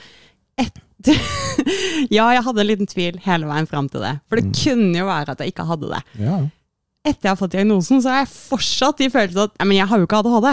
etter 0.66 1.22
Ja, 2.12 2.26
jeg 2.34 2.42
hadde 2.44 2.62
en 2.62 2.68
liten 2.68 2.88
tvil 2.90 3.16
hele 3.24 3.46
veien 3.48 3.66
fram 3.70 3.86
til 3.90 4.02
det. 4.04 4.16
For 4.28 4.38
det 4.38 4.46
Mm. 4.50 4.54
kunne 4.58 4.98
jo 4.98 5.06
være 5.08 5.32
at 5.34 5.40
jeg 5.42 5.52
ikke 5.54 5.66
hadde 5.70 5.88
det. 5.94 6.02
Ja. 6.20 6.36
Etter 7.06 7.22
jeg 7.28 7.30
har 7.32 7.38
fått 7.40 7.54
diagnosen, 7.54 8.02
så 8.02 8.10
har 8.12 8.24
jeg 8.24 8.32
fortsatt 8.34 8.98
de 9.00 9.08
følelsene 9.14 9.46
at 9.48 9.62
men 9.64 9.76
jeg 9.78 9.86
har 9.90 9.98
jo 10.02 10.06
ikke 10.08 10.18
ADHD. 10.24 10.48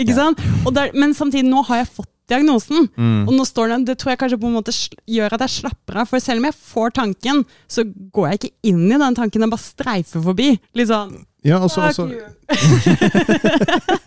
Ikke 0.00 0.16
sant? 0.16 0.42
Der, 0.74 0.92
men 0.98 1.14
samtidig, 1.16 1.46
nå 1.50 1.62
har 1.68 1.82
jeg 1.82 1.92
fått 2.00 2.10
diagnosen. 2.30 2.88
Mm. 2.96 3.28
Og 3.28 3.34
nå 3.36 3.44
står 3.48 3.74
den, 3.74 3.84
det 3.88 3.98
tror 4.00 4.14
jeg 4.14 4.20
kanskje 4.22 4.40
på 4.40 4.48
en 4.48 4.56
måte 4.56 4.72
gjør 5.10 5.36
at 5.36 5.44
jeg 5.44 5.56
slapper 5.58 6.00
av. 6.02 6.10
For 6.10 6.22
selv 6.24 6.40
om 6.40 6.48
jeg 6.48 6.56
får 6.72 6.94
tanken, 7.00 7.44
så 7.68 7.84
går 7.84 8.30
jeg 8.30 8.40
ikke 8.40 8.54
inn 8.72 8.84
i 8.88 9.00
den 9.00 9.18
tanken, 9.18 9.44
den 9.44 9.52
bare 9.52 9.64
streifer 9.64 10.24
forbi. 10.24 10.54
Litt 10.78 10.90
sånn 10.92 11.18
Ja, 11.44 11.60
og 11.60 11.68
så 11.72 11.84
«Fuck 11.84 11.98
også 12.00 12.06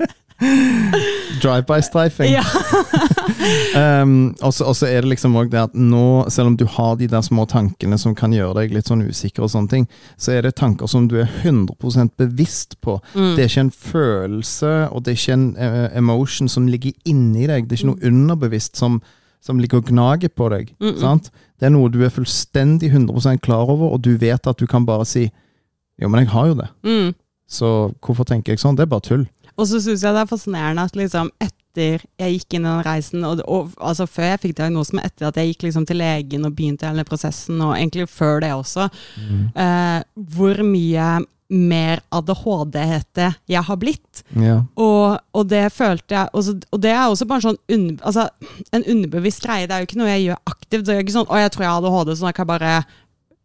you». 0.42 1.18
drive-by-strifing. 1.42 2.32
Ja. 2.32 2.44
Um, 3.78 4.36
og 4.42 4.54
så 4.54 4.88
er 4.88 5.04
det 5.04 5.10
liksom 5.12 5.36
også 5.38 5.52
det 5.52 5.60
at 5.60 5.76
nå, 5.78 6.26
selv 6.34 6.50
om 6.52 6.56
du 6.58 6.66
har 6.70 6.96
de 6.98 7.08
der 7.08 7.22
små 7.22 7.46
tankene 7.46 7.98
som 8.02 8.16
kan 8.18 8.34
gjøre 8.34 8.56
deg 8.58 8.74
litt 8.74 8.90
sånn 8.90 9.04
usikker, 9.06 9.46
og 9.46 9.52
sånne 9.54 9.70
ting, 9.72 9.86
så 10.18 10.34
er 10.34 10.44
det 10.44 10.56
tanker 10.58 10.90
som 10.90 11.06
du 11.10 11.20
er 11.22 11.30
100% 11.44 12.16
bevisst 12.20 12.78
på. 12.82 12.98
Mm. 13.14 13.36
Det 13.36 13.44
er 13.44 13.52
ikke 13.52 13.66
en 13.68 13.72
følelse, 13.72 14.74
og 14.90 15.06
det 15.06 15.14
er 15.14 15.20
ikke 15.20 15.38
en 15.38 15.48
uh, 15.60 15.86
emotion 16.00 16.50
som 16.52 16.68
ligger 16.72 16.96
inni 17.06 17.46
deg. 17.50 17.68
Det 17.68 17.78
er 17.78 17.84
ikke 17.84 17.92
noe 17.92 18.10
underbevisst 18.10 18.80
som, 18.80 19.00
som 19.44 19.62
ligger 19.62 19.84
og 19.84 19.92
gnager 19.92 20.34
på 20.34 20.50
deg. 20.56 20.74
Mm. 20.82 20.98
Sant? 21.04 21.30
Det 21.60 21.70
er 21.70 21.76
noe 21.76 21.94
du 21.94 22.02
er 22.06 22.14
fullstendig 22.14 22.92
100% 22.92 23.44
klar 23.46 23.70
over, 23.70 23.94
og 23.94 24.04
du 24.08 24.16
vet 24.18 24.50
at 24.50 24.60
du 24.60 24.68
kan 24.70 24.88
bare 24.88 25.08
si 25.08 25.30
Jo, 25.98 26.10
men 26.10 26.26
jeg 26.26 26.30
har 26.34 26.52
jo 26.52 26.60
det. 26.60 26.68
Mm. 26.86 27.14
Så 27.48 27.94
hvorfor 28.04 28.28
tenker 28.28 28.54
jeg 28.54 28.62
sånn? 28.64 28.76
Det 28.78 28.86
er 28.86 28.92
bare 28.92 29.06
tull. 29.08 29.26
Og 29.58 29.70
så 29.70 29.80
syns 29.82 30.04
jeg 30.06 30.14
det 30.14 30.22
er 30.22 30.30
fascinerende 30.30 30.84
at 30.86 30.98
liksom 31.00 31.32
etter 31.42 32.04
jeg 32.18 32.34
gikk 32.40 32.58
inn 32.58 32.66
i 32.66 32.70
den 32.70 32.84
reisen, 32.86 33.24
og, 33.26 33.42
og 33.46 33.74
altså 33.78 34.08
før 34.10 34.32
jeg 34.32 34.42
fikk 34.44 34.58
diagnosen, 34.58 34.98
men 34.98 35.06
etter 35.06 35.30
at 35.30 35.38
jeg 35.38 35.52
gikk 35.52 35.68
liksom 35.68 35.86
til 35.86 36.00
legen 36.02 36.46
og 36.48 36.56
begynte 36.58 36.90
hele 36.90 37.06
prosessen, 37.06 37.62
og 37.62 37.76
egentlig 37.76 38.08
før 38.10 38.42
det 38.42 38.52
også, 38.56 38.88
eh, 39.54 40.00
hvor 40.34 40.64
mye 40.66 41.10
mer 41.48 42.02
ADHD-hete 42.12 43.30
jeg 43.48 43.64
har 43.64 43.78
blitt. 43.80 44.24
Ja. 44.36 44.58
Og, 44.76 45.20
og 45.32 45.48
det 45.48 45.64
følte 45.72 46.18
jeg 46.18 46.34
også, 46.36 46.58
Og 46.76 46.82
det 46.84 46.92
er 46.92 47.06
også 47.06 47.28
bare 47.30 47.46
sånn 47.46 47.60
un, 47.72 47.86
altså, 48.02 48.28
en 48.76 48.84
underbevisst 48.84 49.46
greie. 49.46 49.68
Det 49.68 49.76
er 49.76 49.84
jo 49.86 49.88
ikke 49.88 50.02
noe 50.02 50.12
jeg 50.12 50.26
gjør 50.26 50.42
aktivt. 50.52 50.86
Det 50.90 50.96
er 50.96 51.06
ikke 51.06 51.16
sånn 51.16 51.30
'Å, 51.30 51.40
jeg 51.46 51.54
tror 51.54 51.64
jeg 51.64 51.72
har 51.72 51.82
ADHD', 51.82 52.16
så 52.18 52.28
da 52.28 52.34
kan 52.36 52.44
jeg 52.44 52.52
bare 52.52 52.74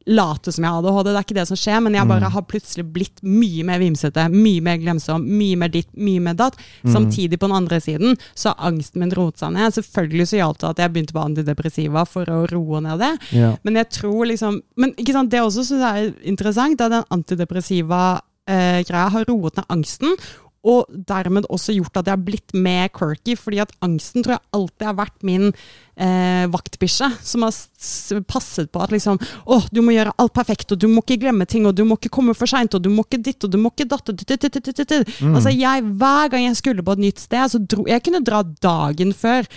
late 0.06 0.52
som 0.52 0.64
jeg 0.64 0.72
har 0.72 0.82
ADHD. 0.82 1.10
Det 1.10 1.18
er 1.20 1.26
ikke 1.26 1.38
det 1.38 1.46
som 1.50 1.58
skjer, 1.58 1.78
men 1.84 1.96
jeg 1.96 2.08
bare 2.10 2.30
har 2.34 2.46
plutselig 2.48 2.84
blitt 2.94 3.22
mye 3.26 3.66
mer 3.68 3.82
vimsete, 3.82 4.26
mye 4.32 4.64
mer 4.64 4.80
glemsom, 4.82 5.26
mye 5.26 5.58
mer 5.60 5.72
ditt, 5.72 5.90
mye 5.94 6.22
mer 6.24 6.38
datt. 6.38 6.58
Samtidig, 6.82 7.38
på 7.38 7.48
den 7.48 7.56
andre 7.56 7.80
siden, 7.82 8.18
så 8.34 8.52
har 8.52 8.72
angsten 8.72 9.02
min 9.02 9.14
roet 9.16 9.40
seg 9.40 9.54
ned. 9.56 9.74
Selvfølgelig 9.76 10.28
så 10.32 10.40
hjalp 10.40 10.60
det 10.62 10.70
at 10.72 10.82
jeg 10.84 10.94
begynte 10.94 11.16
på 11.16 11.24
antidepressiva 11.24 12.04
for 12.08 12.32
å 12.32 12.42
roe 12.50 12.82
ned 12.84 13.02
det. 13.02 13.12
Ja. 13.36 13.54
Men 13.62 13.78
jeg 13.80 13.90
tror 13.98 14.26
liksom 14.28 14.60
Men 14.76 14.92
ikke 14.98 15.14
sant, 15.14 15.30
det 15.32 15.40
også 15.42 15.64
syns 15.66 15.82
jeg 15.82 16.04
er 16.04 16.28
interessant, 16.28 16.80
at 16.80 16.92
den 16.92 17.04
antidepressiva 17.14 18.02
eh, 18.48 18.80
greia 18.86 19.08
har 19.12 19.26
roet 19.28 19.58
ned 19.58 19.68
angsten. 19.72 20.16
Og 20.62 20.90
dermed 21.08 21.48
også 21.50 21.74
gjort 21.74 21.96
at 21.98 22.06
jeg 22.06 22.14
har 22.14 22.26
blitt 22.26 22.54
mer 22.54 22.90
quirky, 22.94 23.34
fordi 23.38 23.62
at 23.64 23.72
angsten 23.82 24.22
tror 24.22 24.36
jeg 24.36 24.46
alltid 24.54 24.86
har 24.86 24.98
vært 25.00 25.26
min 25.26 25.48
eh, 25.96 26.44
vaktbikkje, 26.52 27.08
som 27.22 27.44
har 27.46 27.56
passet 28.30 28.70
på 28.72 28.82
at 28.82 28.92
liksom 28.94 29.18
Å, 29.22 29.58
du 29.74 29.82
må 29.84 29.94
gjøre 29.94 30.14
alt 30.22 30.34
perfekt, 30.36 30.72
og 30.74 30.80
du 30.80 30.88
må 30.90 31.02
ikke 31.02 31.20
glemme 31.24 31.46
ting, 31.48 31.66
og 31.68 31.74
du 31.76 31.84
må 31.86 31.98
ikke 31.98 32.12
komme 32.14 32.34
for 32.36 32.50
seint, 32.50 32.74
og 32.76 32.84
du 32.84 32.90
må 32.92 33.04
ikke 33.06 33.20
ditt, 33.22 33.42
og 33.44 33.52
du 33.52 33.58
må 33.60 33.72
ikke 33.72 33.88
datt, 33.90 34.12
ditt. 34.12 34.46
Altså, 34.46 35.52
jeg, 35.52 35.84
hver 35.98 36.32
gang 36.32 36.46
jeg 36.46 36.58
skulle 36.58 36.84
på 36.84 36.96
et 36.96 37.04
nytt 37.06 37.22
sted, 37.22 37.42
så 37.52 37.60
dro 37.60 37.84
Jeg 37.88 38.02
kunne 38.06 38.22
dra 38.24 38.42
dagen 38.62 39.12
før 39.16 39.48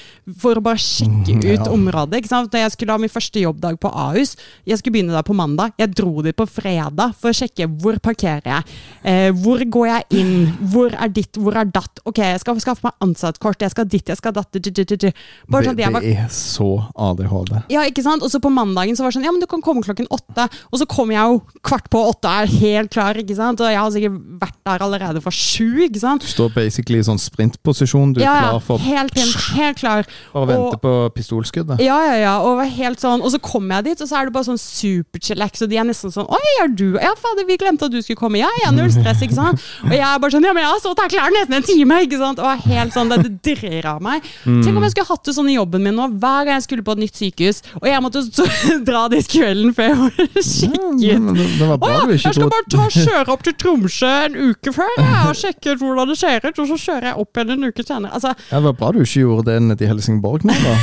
for 0.41 0.57
å 0.57 0.63
bare 0.65 0.81
sjekke 0.81 1.37
ut 1.43 1.61
ja. 1.61 1.69
området. 1.71 2.19
ikke 2.19 2.31
sant? 2.31 2.51
Da 2.53 2.63
jeg 2.63 2.73
skulle 2.73 2.95
ha 2.95 3.01
min 3.01 3.11
første 3.11 3.41
jobbdag 3.41 3.77
på 3.81 3.91
Ahus, 3.91 4.35
jeg 4.65 4.79
skulle 4.79 4.97
begynne 4.97 5.15
der 5.15 5.25
på 5.25 5.37
mandag, 5.37 5.75
jeg 5.79 5.93
dro 5.95 6.23
dit 6.25 6.35
på 6.35 6.47
fredag 6.49 7.15
for 7.19 7.31
å 7.31 7.37
sjekke 7.37 7.69
hvor 7.81 7.99
parkerer 8.03 8.49
jeg, 8.49 8.77
eh, 9.05 9.29
hvor 9.43 9.61
går 9.61 9.87
jeg 9.91 10.21
inn, 10.21 10.33
hvor 10.73 10.94
er 10.99 11.11
ditt, 11.13 11.37
hvor 11.41 11.55
er 11.59 11.65
datt, 11.65 11.99
ok, 12.05 12.17
jeg 12.23 12.39
skal 12.41 12.59
skaffe 12.63 12.85
meg 12.87 12.93
ansattkort, 13.05 13.61
jeg 13.61 13.73
skal 13.73 13.85
ditt, 13.89 14.07
jeg 14.11 14.17
skal 14.19 14.33
datt, 14.35 14.51
bare 14.55 15.65
sånn 15.65 15.75
at 15.75 15.81
jeg 15.83 15.93
var 15.93 16.01
det 16.05 16.13
er 16.17 16.29
så 16.33 16.67
ADHD. 16.95 17.53
ja, 17.73 17.83
ikke 17.89 18.03
sant? 18.05 18.23
Og 18.25 18.31
så 18.31 18.39
på 18.43 18.51
mandagen 18.53 18.95
så 18.97 19.03
var 19.05 19.11
det 19.11 19.17
sånn, 19.19 19.25
ja, 19.27 19.33
men 19.33 19.41
du 19.43 19.47
kan 19.49 19.61
komme 19.65 19.83
klokken 19.85 20.07
åtte. 20.13 20.47
Og 20.71 20.79
så 20.81 20.87
kom 20.89 21.11
jeg 21.13 21.21
jo 21.21 21.41
kvart 21.65 21.89
på 21.93 22.01
åtte, 22.09 22.29
er 22.29 22.51
helt 22.61 22.91
klar, 22.93 23.17
ikke 23.19 23.35
sant? 23.37 23.61
Og 23.61 23.69
jeg 23.71 23.79
har 23.79 23.91
sikkert 23.95 24.19
vært 24.41 24.59
der 24.65 24.85
allerede 24.85 25.21
fra 25.23 25.33
sju, 25.33 25.81
ikke 25.87 26.01
sant? 26.01 26.25
Du 26.25 26.31
står 26.31 26.53
basically 26.55 26.99
i 27.01 27.07
sånn 27.07 27.21
sprintposisjon. 27.21 28.13
Du 28.15 28.21
er 28.21 28.27
ja, 28.27 28.35
klar 28.49 28.61
for 28.65 28.83
helt, 28.85 29.15
helt, 29.17 29.49
helt 29.57 29.79
klar. 29.81 30.05
bare 30.33 30.47
vente 30.51 30.75
og- 30.77 30.81
på 30.81 30.93
pistolskuddet. 31.15 31.79
Ja, 31.83 31.97
ja, 32.05 32.15
ja, 32.21 32.35
og 32.41 32.57
var 32.61 32.69
helt 32.69 32.99
sånn, 33.01 33.21
og 33.21 33.31
så 33.33 33.41
kom 33.41 33.69
jeg 33.71 33.83
dit, 33.91 34.01
og 34.01 34.07
så 34.09 34.21
er 34.21 34.25
det 34.29 34.33
bare 34.33 34.47
sånn 34.49 34.59
superchillax, 34.61 35.61
og 35.65 35.69
de 35.71 35.77
er 35.81 35.87
nesten 35.87 36.13
sånn, 36.13 36.27
oi, 36.29 36.43
er 36.63 36.67
du, 36.73 36.93
ja, 37.01 37.13
fader, 37.19 37.45
vi 37.47 37.57
glemte 37.61 37.87
at 37.89 37.93
du 37.93 38.01
skulle 38.01 38.19
komme, 38.19 38.39
ja, 38.41 38.49
ja, 38.63 38.71
null 38.75 38.91
stress, 38.93 39.21
ikke 39.25 39.37
sant? 39.37 39.61
Og 39.85 39.91
jeg 39.95 40.03
er 40.05 40.19
bare 40.21 40.31
sånn, 40.35 40.45
ja, 40.45 40.53
men 40.55 40.63
jeg 40.65 40.71
har 40.71 40.81
stått 40.85 41.01
her 41.03 41.09
klar 41.15 41.33
nesten 41.33 41.57
en 41.57 41.65
time, 41.65 41.97
ikke 42.05 42.19
sant? 42.21 42.39
Og 42.39 42.47
er 42.53 42.61
helt 42.69 42.93
sånn, 42.95 43.09
det 43.11 43.33
drer 43.49 43.89
av 43.95 44.01
meg. 44.05 44.23
Tenk 44.45 44.71
om 44.77 44.85
jeg 44.85 44.93
skulle 44.95 45.09
hatt 45.09 45.25
det 45.25 45.35
sånn 45.35 45.49
i 45.51 45.57
jobben 45.57 45.83
min 45.85 45.97
nå, 45.97 46.07
hver 46.21 46.45
gang 46.47 46.59
jeg 46.59 46.65
skulle 46.67 46.85
på 46.85 46.93
et 46.95 47.01
nytt 47.03 47.19
sykehus, 47.19 47.61
og 47.81 47.87
jeg 47.89 48.03
måtte 48.05 48.21
så, 48.29 48.45
dra 48.89 49.05
dit 49.11 49.27
kvelden 49.31 49.73
før 49.75 49.89
jeg 49.89 49.97
var 49.99 50.13
sjekket. 50.51 51.33
Å 51.65 51.89
ja, 51.89 52.01
jeg 52.13 52.21
skal 52.37 52.51
bare 52.53 52.69
ta 52.71 52.87
kjøre 52.99 53.33
opp 53.35 53.43
til 53.47 53.57
Tromsø 53.65 54.11
en 54.29 54.37
uke 54.51 54.73
før, 54.75 54.93
ja, 55.01 55.23
og 55.31 55.35
sjekke 55.39 55.73
ut 55.75 55.81
hvordan 55.83 56.11
det 56.13 56.17
ser 56.21 56.45
ut, 56.45 56.61
og 56.63 56.69
så 56.71 56.77
kjører 56.85 57.09
jeg 57.11 57.19
opp 57.25 57.39
igjen 57.41 57.55
en 57.57 57.69
uke 57.71 57.85
senere. 57.87 58.13
Altså, 58.15 58.33
Det 58.49 58.61
var 58.69 58.77
bra 58.79 58.91
du 58.95 59.01
ikke 59.03 59.23
gjorde 59.25 59.47
det 59.49 59.57
nede 59.65 59.85
i 59.85 59.89
Helsingborg 59.89 60.45
nå, 60.47 60.55
da. 60.61 60.75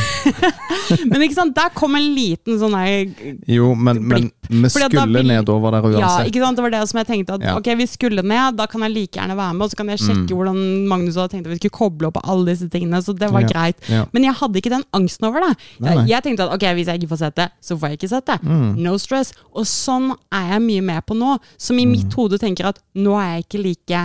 men 1.08 1.24
ikke 1.26 1.36
sant, 1.38 1.54
der 1.56 1.70
kom 1.76 1.94
en 1.98 2.08
liten 2.16 2.58
sånn 2.60 2.74
her 2.76 3.06
Jo, 3.50 3.72
men, 3.78 4.00
men 4.08 4.28
vi 4.48 4.70
skulle 4.72 5.06
vil- 5.12 5.28
nedover 5.30 5.76
der 5.78 5.88
Ja, 6.00 6.12
ikke 6.26 6.42
sant? 6.42 6.58
Det 6.58 6.64
var 6.66 6.72
det 6.74 6.82
som 6.90 6.98
jeg 7.00 7.08
tenkte. 7.08 7.36
At 7.38 7.42
Ja. 7.46 7.54
ok, 7.58 7.68
vi 7.78 7.86
skulle 7.88 8.22
ned, 8.22 8.56
da 8.58 8.66
kan 8.70 8.82
jeg 8.86 8.92
like 8.94 9.18
gjerne 9.18 9.36
være 9.36 9.54
med. 9.56 9.64
Og 9.66 9.70
så 9.72 9.76
kan 9.80 9.88
jeg 9.91 9.91
sjekke 10.00 10.32
hvordan 10.36 10.56
Magnus 10.88 11.16
hadde 11.16 11.32
tenkt 11.34 11.46
at 11.46 11.52
vi 11.52 11.58
skulle 11.60 11.76
koble 11.76 12.06
opp 12.08 12.18
alle 12.24 12.46
disse 12.52 12.68
tingene. 12.72 13.02
Så 13.02 13.12
det 13.18 13.30
var 13.32 13.42
Ja, 13.42 13.48
greit. 13.48 13.76
ja. 13.88 14.04
Men 14.12 14.22
jeg 14.24 14.34
hadde 14.40 14.56
ikke 14.62 14.70
den 14.70 14.84
angsten 14.92 15.28
over 15.28 15.40
det. 15.40 15.56
Nei, 15.80 15.94
nei. 15.94 16.06
Jeg 16.08 16.22
tenkte 16.22 16.44
at 16.48 16.54
ok, 16.54 16.66
hvis 16.74 16.86
jeg 16.86 17.00
ikke 17.02 17.12
får 17.12 17.22
sett 17.26 17.36
det, 17.36 17.48
så 17.60 17.76
får 17.78 17.88
jeg 17.88 17.98
ikke 18.00 18.08
sett 18.14 18.26
det. 18.26 18.38
No 18.78 18.96
stress. 18.98 19.32
Og 19.54 19.64
sånn 19.66 20.12
er 20.32 20.52
jeg 20.54 20.62
mye 20.62 20.82
med 20.82 21.06
på 21.06 21.14
nå. 21.18 21.38
Som 21.58 21.78
i 21.78 21.86
mitt 21.86 22.12
hode 22.14 22.38
tenker 22.38 22.66
at 22.72 22.78
nå 22.94 23.16
er 23.20 23.36
jeg 23.36 23.44
ikke 23.48 23.62
like 23.68 24.04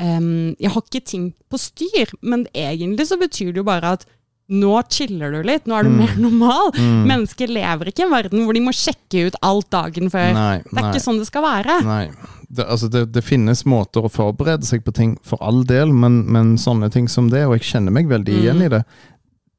um, 0.00 0.54
Jeg 0.58 0.70
har 0.74 0.82
ikke 0.82 1.04
ting 1.06 1.30
på 1.50 1.58
styr, 1.60 2.10
men 2.22 2.46
egentlig 2.54 3.06
så 3.08 3.18
betyr 3.20 3.52
det 3.52 3.60
jo 3.62 3.64
bare 3.68 3.92
at 3.98 4.06
nå 4.52 4.72
chiller 4.92 5.30
du 5.32 5.42
litt, 5.48 5.64
nå 5.70 5.76
er 5.78 5.86
du 5.86 5.92
mer 5.94 6.14
normal. 6.26 6.72
Mennesker 7.08 7.48
lever 7.48 7.88
ikke 7.88 8.02
i 8.02 8.06
en 8.08 8.12
verden 8.12 8.42
hvor 8.44 8.52
de 8.56 8.60
må 8.60 8.72
sjekke 8.76 9.28
ut 9.30 9.36
alt 9.40 9.70
dagen 9.72 10.10
før. 10.12 10.32
Nei, 10.34 10.58
Det 10.66 10.76
er 10.76 10.82
nei. 10.82 10.90
ikke 10.92 11.04
sånn 11.06 11.20
det 11.22 11.28
skal 11.30 11.42
være. 11.46 11.78
Nei. 11.86 12.10
Det, 12.52 12.66
altså 12.68 12.88
det, 12.92 13.06
det 13.14 13.22
finnes 13.24 13.62
måter 13.64 14.04
å 14.04 14.10
forberede 14.12 14.66
seg 14.68 14.82
på 14.84 14.92
ting, 14.92 15.14
for 15.24 15.40
all 15.40 15.62
del, 15.64 15.88
men, 15.96 16.18
men 16.28 16.58
sånne 16.60 16.90
ting 16.92 17.06
som 17.08 17.30
det, 17.32 17.46
og 17.48 17.54
jeg 17.56 17.64
kjenner 17.70 17.94
meg 17.96 18.10
veldig 18.10 18.34
igjen 18.42 18.58
Mm. 18.60 18.66
i 18.66 18.68
det, 18.74 18.82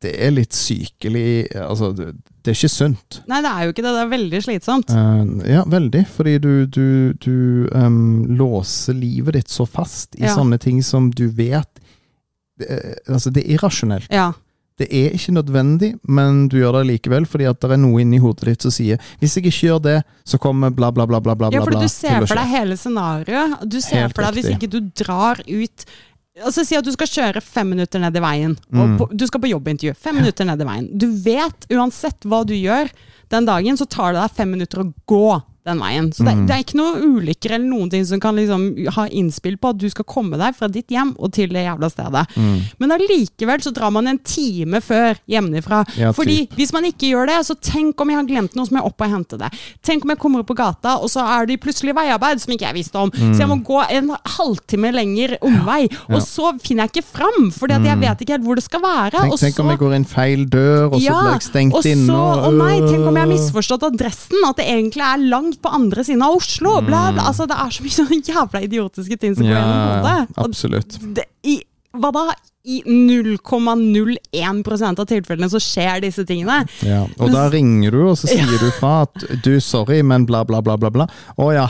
det 0.03 0.11
er 0.27 0.31
litt 0.35 0.51
sykelig 0.53 1.47
Altså, 1.55 1.93
det, 1.95 2.09
det 2.43 2.51
er 2.51 2.57
ikke 2.59 2.69
sunt. 2.69 3.21
Nei, 3.31 3.39
det 3.41 3.49
er 3.55 3.63
jo 3.63 3.71
ikke 3.71 3.85
det. 3.85 3.93
Det 3.95 4.01
er 4.03 4.09
veldig 4.11 4.41
slitsomt. 4.43 4.89
Uh, 4.91 5.21
ja, 5.47 5.61
veldig. 5.71 6.01
Fordi 6.11 6.33
du, 6.43 6.49
du, 6.67 7.13
du 7.23 7.69
um, 7.71 8.25
låser 8.35 8.93
livet 8.99 9.37
ditt 9.39 9.49
så 9.49 9.63
fast 9.65 10.17
i 10.19 10.25
Ja. 10.27 10.33
sånne 10.35 10.59
ting 10.59 10.81
som 10.83 11.07
du 11.09 11.29
vet 11.31 11.79
er- 12.59 12.99
Altså, 13.07 13.31
det 13.33 13.45
er 13.45 13.55
irrasjonelt. 13.55 14.11
Ja. 14.11 14.33
Det 14.81 14.87
er 14.89 15.13
ikke 15.13 15.35
nødvendig, 15.35 15.91
men 16.09 16.47
du 16.49 16.57
gjør 16.57 16.79
det 16.79 16.87
likevel 16.89 17.27
fordi 17.29 17.45
at 17.49 17.59
det 17.61 17.75
er 17.75 17.81
noe 17.83 18.01
inni 18.01 18.21
hodet 18.23 18.47
ditt 18.49 18.65
som 18.65 18.73
sier 18.73 19.01
hvis 19.21 19.37
jeg 19.37 19.45
ikke 19.45 19.67
gjør 19.67 19.83
det, 19.85 19.97
så 20.25 20.39
kommer 20.41 20.73
bla, 20.73 20.89
bla, 20.95 21.05
bla, 21.09 21.19
bla, 21.21 21.35
bla, 21.37 21.51
ja, 21.53 21.61
for 21.61 21.77
du 21.77 21.89
ser 21.91 22.25
for 22.25 22.39
deg 22.39 22.49
hele 22.49 22.79
scenarioet. 22.79 23.59
Du 23.69 23.77
ser 23.83 24.07
Helt 24.07 24.17
for 24.17 24.25
deg 24.25 24.39
hvis 24.39 24.49
ikke 24.55 24.71
du 24.73 24.81
drar 25.03 25.43
ut 25.45 25.87
Altså 26.41 26.63
Si 26.65 26.73
at 26.73 26.85
du 26.85 26.89
skal 26.95 27.09
kjøre 27.09 27.41
fem 27.45 27.67
minutter 27.75 28.01
ned 28.01 28.15
i 28.17 28.21
veien. 28.23 28.55
Mm. 28.73 28.95
På, 28.97 29.05
du 29.13 29.21
skal 29.29 29.41
på 29.43 29.51
jobbintervju. 29.51 29.93
Fem 30.01 30.15
minutter 30.17 30.47
ned 30.49 30.63
i 30.63 30.65
veien. 30.65 30.87
Du 30.89 31.05
vet 31.21 31.67
uansett 31.69 32.25
hva 32.25 32.39
du 32.47 32.55
gjør 32.57 32.89
den 33.33 33.49
dagen, 33.49 33.79
så 33.81 33.89
tar 33.89 34.13
det 34.13 34.21
deg 34.23 34.37
fem 34.41 34.53
minutter 34.57 34.85
å 34.85 34.91
gå 35.09 35.25
den 35.63 35.79
veien. 35.79 36.09
Så 36.11 36.25
det, 36.27 36.33
Mm. 36.35 36.39
det 36.47 36.51
er 36.57 36.59
ikke 36.65 36.75
noen 36.75 37.03
ulykker 37.07 37.53
eller 37.55 37.69
noen 37.69 37.89
ting 37.89 38.03
som 38.03 38.19
kan 38.19 38.35
liksom 38.35 38.63
ha 38.97 39.05
innspill 39.07 39.55
på 39.55 39.69
at 39.71 39.77
du 39.79 39.85
skal 39.87 40.03
komme 40.03 40.35
deg 40.35 40.57
fra 40.57 40.67
ditt 40.67 40.89
hjem 40.91 41.13
og 41.17 41.31
til 41.31 41.53
det 41.55 41.61
jævla 41.63 41.87
stedet. 41.87 42.23
Mm. 42.35 42.57
Men 42.83 42.91
allikevel 42.91 43.63
så 43.63 43.71
drar 43.71 43.93
man 43.95 44.09
en 44.11 44.19
time 44.27 44.81
før 44.83 45.15
hjemmefra. 45.31 45.85
Ja, 45.95 46.11
Fordi 46.11 46.49
hvis 46.57 46.73
man 46.75 46.83
ikke 46.89 47.07
gjør 47.13 47.31
det, 47.31 47.37
så 47.47 47.55
tenk 47.55 47.95
om 48.03 48.11
jeg 48.11 48.17
har 48.19 48.27
glemt 48.27 48.57
noe, 48.59 48.65
så 48.67 48.75
må 48.75 48.81
jeg 48.81 48.89
opp 48.91 49.05
og 49.07 49.13
hente 49.15 49.39
det. 49.39 49.51
Tenk 49.87 50.03
om 50.03 50.11
jeg 50.11 50.19
kommer 50.19 50.43
opp 50.43 50.49
på 50.51 50.57
gata, 50.59 50.97
og 50.99 51.07
så 51.07 51.23
er 51.23 51.47
det 51.47 51.61
plutselig 51.63 51.95
veiarbeid 51.95 52.43
som 52.43 52.51
ikke 52.57 52.67
jeg 52.67 52.77
visste 52.81 52.99
om. 52.99 53.15
Så 53.15 53.39
jeg 53.39 53.47
må 53.53 53.63
gå 53.63 53.79
en 53.87 54.11
halvtime 54.35 54.91
lenger 54.91 55.37
omvei. 55.47 55.87
Og 56.11 56.19
så 56.27 56.51
finner 56.59 56.89
jeg 56.89 56.97
ikke 56.97 57.07
fram, 57.07 57.47
at 57.71 57.87
jeg 57.87 57.99
vet 58.03 58.19
ikke 58.19 58.35
helt 58.35 58.43
hvor 58.43 58.59
det 58.59 58.65
skal 58.67 58.83
være. 58.83 59.15
Tenk, 59.15 59.31
og 59.31 59.39
tenk 59.39 59.55
så, 59.55 59.63
om 59.63 59.69
jeg 59.71 59.79
går 59.79 59.95
inn 59.95 60.03
feil 60.11 60.43
dør, 60.51 60.91
og 60.91 60.99
så 60.99 61.07
ja, 61.07 61.21
blir 61.23 61.31
jeg 61.39 61.47
stengt 61.47 61.73
og 61.79 61.85
inne. 61.87 62.19
og, 62.19 62.43
å 62.43 62.51
nei, 62.51 62.75
tenk 62.83 63.07
om 63.07 63.15
jeg 63.15 63.22
har 63.23 63.31
øh. 63.31 63.33
misforstått 63.33 63.87
adressen, 63.89 64.43
at 64.47 64.59
det 64.59 64.67
egentlig 64.69 65.03
er 65.07 65.27
langt 65.31 65.59
på 65.63 65.71
andre 65.73 66.03
siden 66.05 66.23
av 66.25 66.37
Oslo. 66.37 66.77
Bla, 66.85 67.07
bla. 67.15 67.27
Altså, 67.31 67.47
det 67.49 67.57
er 67.57 67.75
så 67.75 67.83
mye 67.85 67.97
sånne 67.97 68.21
jævla 68.27 68.63
idiotiske 68.67 69.17
ting 69.21 69.37
som 69.37 69.47
går 69.47 69.55
Ja, 69.55 69.61
gjennom 69.63 69.93
hodet. 69.93 70.41
Absolutt. 70.47 70.97
det, 71.17 71.27
i, 71.47 71.61
hva 71.97 72.11
da? 72.15 72.25
I 72.65 72.81
0,01% 72.87 74.99
av 74.99 75.05
tilfellene 75.09 75.49
så 75.51 75.59
skjer 75.59 75.99
disse 76.05 76.23
tingene. 76.27 76.61
Ja, 76.85 77.01
og 77.19 77.31
da 77.33 77.49
ringer 77.51 77.91
du, 77.91 77.97
og 78.11 78.17
så 78.19 78.27
sier 78.31 78.47
du 78.47 78.69
fra 78.77 78.91
at 79.03 79.13
du, 79.43 79.57
sorry, 79.63 79.99
men 80.05 80.25
bla, 80.29 80.43
bla, 80.47 80.61
bla, 80.63 80.77
bla. 80.79 80.89
bla. 80.93 81.05
Å 81.35 81.49
ja, 81.57 81.65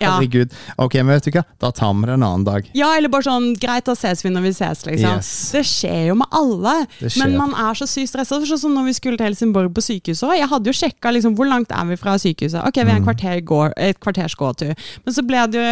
herregud. 0.00 0.50
Ok, 0.80 0.94
men 1.02 1.12
vet 1.16 1.24
du 1.28 1.32
hva, 1.36 1.42
da 1.60 1.68
tar 1.76 1.92
vi 1.98 2.02
det 2.08 2.14
en 2.16 2.24
annen 2.26 2.44
dag. 2.48 2.62
Ja, 2.76 2.88
eller 2.96 3.08
bare 3.12 3.26
sånn 3.28 3.46
greit, 3.60 3.84
da 3.88 3.94
ses 3.98 4.24
vi 4.24 4.30
når 4.32 4.42
vi 4.48 4.52
ses, 4.56 4.80
liksom. 4.88 5.16
Yes. 5.20 5.30
Det 5.52 5.64
skjer 5.68 6.02
jo 6.12 6.16
med 6.22 6.28
alle. 6.40 6.74
Men 7.20 7.30
man 7.38 7.52
er 7.58 7.74
så 7.78 7.86
sykt 7.90 8.10
stressa. 8.14 8.34
Sånn 8.48 8.62
som 8.64 8.72
når 8.76 8.84
vi 8.88 8.94
skulle 8.96 9.18
til 9.20 9.26
Helsingborg 9.28 9.70
på 9.76 9.82
sykehuset 9.84 10.26
òg. 10.30 10.36
Jeg 10.40 10.48
hadde 10.52 10.68
jo 10.72 10.76
sjekka 10.80 11.08
liksom, 11.14 11.32
hvor 11.38 11.48
langt 11.50 11.70
er 11.76 11.84
vi 11.92 11.96
fra 12.00 12.12
sykehuset. 12.20 12.60
Ok, 12.68 12.76
vi 12.80 12.88
er 12.88 12.96
en 12.96 13.00
Mm. 13.02 13.08
kvarter 13.08 13.36
går, 13.48 13.68
et 13.82 13.98
kvarters 14.00 14.34
gåtur. 14.38 14.72
Men 15.04 15.12
så 15.16 15.22
ble 15.26 15.40
det 15.50 15.58
jo 15.60 15.66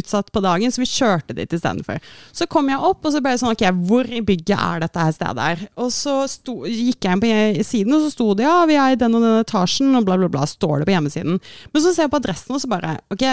utsatt 0.00 0.28
på 0.32 0.40
dagen, 0.42 0.72
så 0.72 0.80
vi 0.82 0.88
kjørte 0.88 1.32
dit 1.36 1.52
istedenfor. 1.52 1.98
Så 2.32 2.46
kom 2.50 2.68
jeg 2.72 2.80
opp, 2.80 3.04
og 3.04 3.12
så 3.12 3.20
ble 3.22 3.30
det 3.36 3.40
sånn 3.42 3.52
ok, 3.52 3.64
hvor 3.86 3.99
i 4.08 4.22
bygget 4.24 4.56
er 4.56 4.82
dette 4.84 5.04
her 5.04 5.14
stedet 5.14 5.46
her? 5.46 5.62
Og 5.80 5.90
så 5.94 6.16
sto, 6.30 6.60
gikk 6.66 7.06
jeg 7.06 7.16
inn 7.16 7.22
på 7.24 7.64
siden, 7.66 7.96
og 7.96 8.04
så 8.04 8.12
sto 8.14 8.28
det 8.38 8.46
ja, 8.46 8.58
vi 8.70 8.78
er 8.80 8.94
i 8.94 9.00
den 9.00 9.16
og 9.18 9.24
den 9.24 9.40
etasjen, 9.42 9.94
og 9.98 10.06
bla, 10.08 10.18
bla, 10.20 10.30
bla. 10.32 10.46
Står 10.48 10.80
det 10.80 10.90
på 10.90 10.94
hjemmesiden. 10.96 11.40
Men 11.72 11.84
så 11.84 11.94
ser 11.94 12.06
jeg 12.06 12.14
på 12.14 12.20
adressen, 12.22 12.54
og 12.56 12.62
så 12.62 12.70
bare 12.70 12.96
ok, 13.14 13.26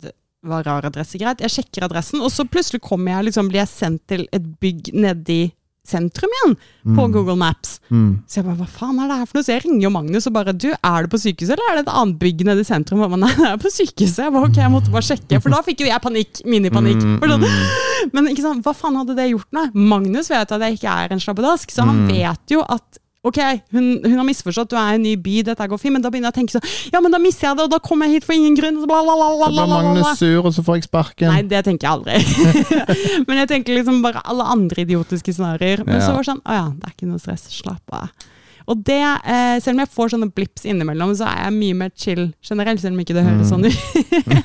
det 0.00 0.14
var 0.46 0.66
rar 0.66 0.88
adresse, 0.88 1.20
greit. 1.20 1.44
Jeg 1.44 1.54
sjekker 1.56 1.86
adressen, 1.86 2.22
og 2.24 2.32
så 2.34 2.46
plutselig 2.48 2.82
kommer 2.84 3.16
jeg, 3.16 3.30
liksom, 3.30 3.50
blir 3.52 3.64
jeg 3.64 3.72
sendt 3.72 4.04
til 4.10 4.26
et 4.36 4.52
bygg 4.62 4.92
nedi 4.96 5.42
sentrum 5.90 6.32
igjen, 6.38 6.54
på 6.96 7.04
Google 7.12 7.36
Maps. 7.40 7.74
Mm. 7.90 8.22
Så 8.30 8.40
jeg 8.40 8.46
bare, 8.46 8.56
hva 8.62 8.68
faen 8.70 9.00
er 9.02 9.10
det 9.10 9.18
her 9.20 9.28
for 9.28 9.38
noe? 9.40 9.46
Så 9.46 9.52
jeg 9.56 9.64
ringer 9.66 9.84
jo 9.88 9.92
Magnus 9.94 10.28
og 10.30 10.34
bare, 10.38 10.54
du, 10.56 10.68
er 10.72 11.04
du 11.06 11.10
på 11.12 11.20
sykehuset, 11.20 11.52
eller 11.56 11.72
er 11.74 11.80
det 11.80 11.84
et 11.88 11.92
annet 12.00 12.18
bygg 12.22 12.44
nede 12.48 12.64
i 12.64 12.68
sentrum? 12.70 13.02
Og 13.04 13.12
han, 13.16 13.24
nei, 13.26 13.32
det 13.36 13.50
er 13.50 13.60
på 13.60 13.72
sykehuset. 13.74 14.22
Jeg 14.24 14.34
bare, 14.38 14.48
ok, 14.50 14.60
jeg 14.62 14.74
måtte 14.76 14.94
bare 14.94 15.08
sjekke, 15.10 15.42
for 15.44 15.54
da 15.56 15.60
fikk 15.66 15.84
jo 15.84 15.90
jeg 15.90 16.04
panikk, 16.06 16.42
minipanikk. 16.48 17.04
Mm, 17.04 17.20
sånn, 17.34 17.46
men 18.16 18.30
ikke 18.32 18.46
sant, 18.46 18.64
hva 18.64 18.74
faen 18.76 18.96
hadde 19.02 19.18
det 19.18 19.28
gjort 19.34 19.50
nå? 19.58 19.66
Magnus 19.76 20.30
vet 20.32 20.56
at 20.56 20.66
jeg 20.68 20.78
ikke 20.80 20.96
er 21.04 21.14
en 21.16 21.22
slabbedask, 21.26 21.70
så 21.74 21.84
Mm. 21.84 21.88
han 21.90 22.08
vet 22.14 22.52
jo 22.54 22.60
at 22.68 22.98
Ok, 23.20 23.36
hun, 23.74 23.88
hun 24.00 24.14
har 24.16 24.24
misforstått, 24.24 24.70
du 24.72 24.78
er 24.80 24.94
i 24.94 24.96
en 24.96 25.02
ny 25.04 25.10
by, 25.20 25.42
dette 25.44 25.66
går 25.68 25.76
fint, 25.82 25.92
men 25.92 26.00
da 26.00 26.08
begynner 26.08 26.30
jeg 26.30 26.32
å 26.32 26.38
tenke 26.38 26.54
sånn 26.54 26.94
Ja, 26.94 27.02
men 27.04 27.12
da 27.12 27.18
mister 27.20 27.50
jeg 27.50 27.58
det, 27.58 27.66
og 27.66 27.74
da 27.74 27.80
kommer 27.84 28.08
jeg 28.08 28.14
hit 28.22 28.24
for 28.24 28.32
ingen 28.32 28.56
grunn. 28.56 28.78
Bla, 28.88 29.02
bla, 29.04 29.12
Så 29.12 29.18
bla, 29.20 29.28
blir 29.50 29.58
bla, 29.58 29.66
bla, 29.66 29.66
bla. 29.66 29.92
Magnus 29.92 30.22
sur, 30.22 30.40
og 30.48 30.54
så 30.56 30.64
får 30.64 30.78
jeg 30.78 30.86
sparken. 30.88 31.28
Nei, 31.34 31.42
det 31.50 31.60
tenker 31.66 31.84
jeg 31.84 31.92
aldri. 31.98 32.16
men 33.28 33.42
jeg 33.42 33.50
tenker 33.52 33.76
liksom 33.76 34.00
bare 34.06 34.22
alle 34.24 34.46
andre 34.56 34.86
idiotiske 34.86 35.36
scenarioer. 35.36 35.84
Men 35.84 35.98
Ja. 36.00 36.06
så 36.06 36.14
var 36.16 36.24
det 36.24 36.30
sånn, 36.30 36.40
å 36.48 36.56
ja, 36.62 36.66
det 36.72 36.88
er 36.88 36.94
ikke 36.96 37.10
noe 37.10 37.20
stress, 37.20 37.44
slapp 37.58 37.96
av. 38.00 38.08
Og 38.70 38.80
det, 38.86 38.96
eh, 39.02 39.56
selv 39.60 39.74
om 39.74 39.80
jeg 39.82 39.90
får 39.92 40.10
sånne 40.14 40.30
blips 40.32 40.64
innimellom, 40.68 41.12
så 41.18 41.26
er 41.28 41.44
jeg 41.48 41.54
mye 41.58 41.76
mer 41.80 41.90
chill 41.98 42.24
generelt, 42.46 42.80
selv 42.80 42.94
om 42.96 43.00
ikke 43.04 43.16
det 43.18 43.24
høres 43.26 43.50
sånn 43.50 43.66
ut. 43.66 43.76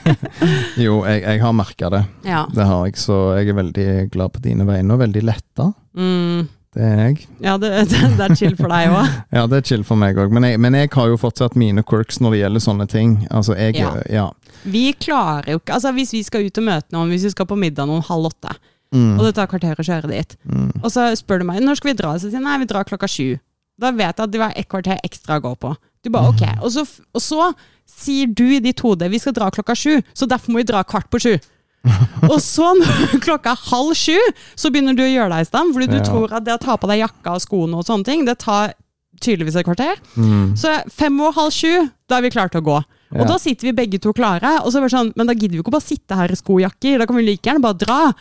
Jo, 0.84 1.00
jeg, 1.08 1.22
jeg 1.24 1.42
har 1.44 1.54
merka 1.56 1.90
det. 1.94 2.04
Ja. 2.28 2.44
Det 2.52 2.66
har 2.68 2.86
jeg, 2.90 2.98
så 3.00 3.20
jeg 3.40 3.54
er 3.54 3.58
veldig 3.62 3.88
glad 4.14 4.34
på 4.36 4.42
dine 4.44 4.66
vegne, 4.68 4.96
og 4.98 5.04
veldig 5.04 5.24
letta. 5.30 5.70
Mm, 5.96 6.48
Det 6.76 6.84
er 6.84 6.98
jeg. 7.00 7.28
ja, 7.40 7.56
det, 7.58 7.72
det, 7.92 8.02
det 8.20 8.26
er 8.26 8.36
chill 8.36 8.56
for 8.60 8.72
deg 8.72 8.92
òg. 8.92 9.14
Ja, 9.38 9.46
det 9.48 9.62
er 9.62 9.68
chill 9.72 9.86
for 9.88 10.00
meg 10.00 10.20
òg, 10.20 10.34
men, 10.36 10.48
men 10.62 10.76
jeg 10.76 10.92
har 10.92 11.12
jo 11.12 11.18
fortsatt 11.20 11.56
mine 11.60 11.86
quirks 11.88 12.20
når 12.20 12.36
det 12.36 12.42
gjelder 12.44 12.66
sånne 12.68 12.88
ting. 12.92 13.18
Altså, 13.32 13.56
jeg 13.56 13.80
Ja. 13.80 13.96
Ja. 14.12 14.30
Vi 14.66 14.88
klarer 14.98 15.52
jo 15.54 15.60
ikke 15.60 15.76
Altså, 15.76 15.92
hvis 15.94 16.12
vi 16.16 16.24
skal 16.26 16.48
ut 16.48 16.58
og 16.58 16.66
møte 16.66 16.96
noen, 16.96 17.12
hvis 17.14 17.28
vi 17.28 17.34
skal 17.36 17.48
på 17.48 17.58
middag 17.60 17.88
noen 17.90 18.04
halv 18.06 18.32
åtte, 18.34 18.56
Mm, 18.96 19.18
og 19.18 19.26
det 19.26 19.34
tar 19.36 19.50
kvarter 19.52 19.80
å 19.82 19.84
kjøre 19.84 20.08
dit, 20.08 20.36
mm, 20.48 20.84
og 20.84 20.92
så 20.94 21.08
spør 21.18 21.42
du 21.42 21.48
meg 21.50 21.64
når 21.66 21.80
skal 21.80 21.90
vi 21.90 21.96
dra, 22.00 22.14
så 22.16 22.30
sier 22.30 22.38
jeg 22.38 22.46
nei, 22.46 22.60
vi 22.62 22.68
drar 22.70 22.86
klokka 22.88 23.10
sju. 23.12 23.34
Da 23.82 23.90
vet 23.92 24.14
jeg 24.14 24.24
at 24.24 24.32
det 24.32 24.40
var 24.40 24.54
et 24.56 24.70
kvarter 24.72 25.02
ekstra 25.04 25.40
å 25.42 25.44
gå 25.44 25.52
på. 25.66 25.72
Du 26.06 26.12
bare 26.14 26.30
ok. 26.32 26.44
Og 26.64 26.72
så, 26.72 26.86
og 27.12 27.24
så 27.24 27.50
sier 27.90 28.30
du 28.32 28.46
i 28.56 28.62
ditt 28.64 28.80
hode 28.86 29.10
vi 29.12 29.20
skal 29.20 29.36
dra 29.36 29.50
klokka 29.52 29.76
sju, 29.76 29.98
så 30.16 30.30
derfor 30.30 30.54
må 30.54 30.62
vi 30.62 30.68
dra 30.70 30.84
kvart 30.88 31.10
på 31.12 31.20
sju. 31.26 31.34
og 32.32 32.40
så 32.42 32.72
når 32.80 33.20
klokka 33.24 33.54
er 33.54 33.64
halv 33.70 33.94
sju, 34.00 34.18
så 34.58 34.72
begynner 34.74 34.96
du 34.98 35.04
å 35.06 35.10
gjøre 35.12 35.30
deg 35.36 35.46
i 35.46 35.50
stand, 35.50 35.74
fordi 35.76 35.88
du 35.92 35.98
Ja. 36.00 36.04
tror 36.08 36.34
at 36.34 36.44
det 36.48 36.56
å 36.56 36.62
ta 36.62 36.78
på 36.78 36.88
deg 36.92 37.04
jakka 37.04 37.36
og 37.38 37.44
skoene 37.44 37.78
og 37.82 37.86
sånne 37.88 38.06
ting, 38.08 38.26
det 38.26 38.38
tar 38.44 38.74
tydeligvis 39.22 39.56
et 39.56 39.66
kvarter. 39.68 39.96
mm. 40.18 40.56
Så 40.60 40.72
fem 40.92 41.20
og 41.22 41.34
halv 41.38 41.52
sju, 41.56 41.90
da 42.10 42.18
er 42.18 42.26
vi 42.26 42.34
klare 42.34 42.50
til 42.52 42.62
å 42.62 42.68
gå. 42.68 42.80
Og 43.16 43.22
Ja. 43.22 43.28
da 43.32 43.38
sitter 43.40 43.68
vi 43.70 43.72
begge 43.72 44.00
to 44.02 44.12
klare, 44.14 44.60
og 44.64 44.72
så 44.72 44.78
er 44.78 44.82
det 44.88 44.92
sånn, 44.92 45.14
men 45.16 45.28
da 45.28 45.34
gidder 45.34 45.56
vi 45.56 45.62
ikke 45.64 45.72
å 45.72 45.78
bare 45.80 45.88
sitte 45.88 46.16
her 46.16 46.28
i 46.32 46.36
skojakker. 46.36 47.00
da 47.00 47.06
kan 47.06 47.16
vi 47.16 47.24
like 47.26 47.42
gjerne 47.48 47.62
bare 47.62 47.78
dra. 47.80 48.14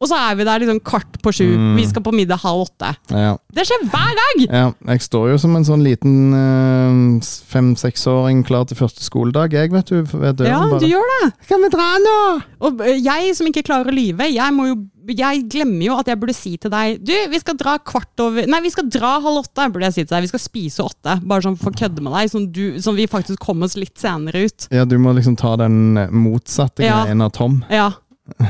Og 0.00 0.08
så 0.08 0.14
er 0.16 0.34
vi 0.36 0.44
der 0.44 0.58
liksom 0.60 0.80
kvart 0.80 1.20
på 1.22 1.30
sju, 1.34 1.56
Mm. 1.58 1.76
vi 1.76 1.86
skal 1.86 2.02
på 2.02 2.12
middag 2.14 2.38
halv 2.40 2.66
åtte. 2.68 2.96
ja. 3.10 3.36
Det 3.52 3.66
skjer 3.66 3.84
hver 3.90 4.14
dag! 4.14 4.46
Ja, 4.50 4.72
jeg 4.92 5.00
står 5.00 5.30
jo 5.32 5.38
som 5.38 5.56
en 5.56 5.64
sånn 5.64 5.82
liten 5.82 6.32
øh, 6.32 7.20
fem-seksåring 7.52 8.44
klar 8.46 8.64
til 8.68 8.76
første 8.78 9.02
skoledag, 9.04 9.52
jeg, 9.52 9.70
vet 9.72 9.86
du. 9.90 10.02
Ved 10.02 10.36
døren 10.38 10.46
Ja, 10.52 10.60
bare. 10.70 10.80
du 10.80 10.86
gjør 10.86 11.08
det. 11.22 11.32
Kan 11.48 11.62
vi 11.62 11.68
dra 11.72 11.88
nå? 11.98 12.42
Og 12.60 12.80
øh, 12.80 13.02
jeg 13.02 13.34
som 13.36 13.46
ikke 13.50 13.64
klarer 13.66 13.90
å 13.90 13.94
lyve, 13.94 14.28
jeg, 14.32 14.54
må 14.54 14.68
jo, 14.68 14.76
jeg 15.16 15.44
glemmer 15.48 15.84
jo 15.86 15.96
at 15.98 16.06
jeg 16.10 16.18
burde 16.20 16.34
si 16.36 16.56
til 16.60 16.70
deg 16.70 16.98
Du, 17.04 17.12
vi 17.30 17.38
skal 17.40 17.56
dra 17.56 17.78
kvart 17.78 18.20
over 18.20 18.46
Nei, 18.46 18.60
vi 18.60 18.70
skal 18.70 18.88
dra 18.92 19.14
halv 19.24 19.44
åtte, 19.44 19.68
burde 19.72 19.88
jeg 19.88 19.94
si 19.94 20.04
til 20.04 20.16
deg. 20.16 20.26
Vi 20.26 20.32
skal 20.34 20.42
spise 20.42 20.84
åtte. 20.84 21.14
Bare 21.24 21.42
sånn 21.46 21.56
for 21.58 21.70
å 21.70 21.78
kødde 21.78 22.02
med 22.04 22.12
deg, 22.12 22.30
sånn, 22.32 22.50
du, 22.52 22.64
sånn 22.82 22.96
vi 22.98 23.06
faktisk 23.08 23.38
kommer 23.40 23.64
oss 23.70 23.76
litt 23.80 23.96
senere 23.98 24.44
ut. 24.48 24.68
Ja, 24.74 24.84
du 24.84 24.98
må 24.98 25.14
liksom 25.16 25.36
ta 25.38 25.56
den 25.56 25.94
motsatte 26.12 26.84
Ja. 26.84 27.04
greien 27.04 27.22
av 27.24 27.32
Tom. 27.32 27.64
Ja. 27.70 27.90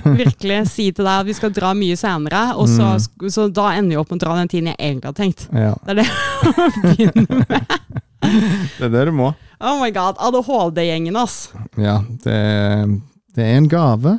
Virkelig 0.05 0.65
si 0.73 0.89
til 0.91 1.05
deg 1.07 1.21
at 1.21 1.27
vi 1.29 1.35
skal 1.39 1.53
dra 1.55 1.71
mye 1.79 1.95
senere, 1.97 2.57
og 2.59 2.67
så, 2.67 2.97
Mm. 2.99 3.31
så 3.31 3.45
da 3.53 3.69
ender 3.79 3.95
vi 3.95 4.01
opp 4.01 4.11
med 4.11 4.19
å 4.21 4.25
dra 4.27 4.35
den 4.41 4.49
tiden 4.49 4.73
jeg 4.73 4.77
egentlig 4.79 5.05
har 5.05 5.15
tenkt. 5.15 5.47
Ja, 5.55 5.75
Det 5.87 5.91
er 5.91 5.95
det 5.95 6.07
jeg 6.09 7.13
begynner 7.15 7.45
med. 7.49 7.79
det 8.79 8.83
er 8.89 8.91
det 8.91 9.05
du 9.07 9.13
må. 9.13 9.35
Oh 9.61 9.79
my 9.81 9.91
god, 9.95 10.17
ADHD-gjengen, 10.19 11.17
ass. 11.17 11.53
Ja, 11.79 12.01
det, 12.25 12.35
det 13.35 13.45
er 13.47 13.57
en 13.57 13.69
gave, 13.71 14.19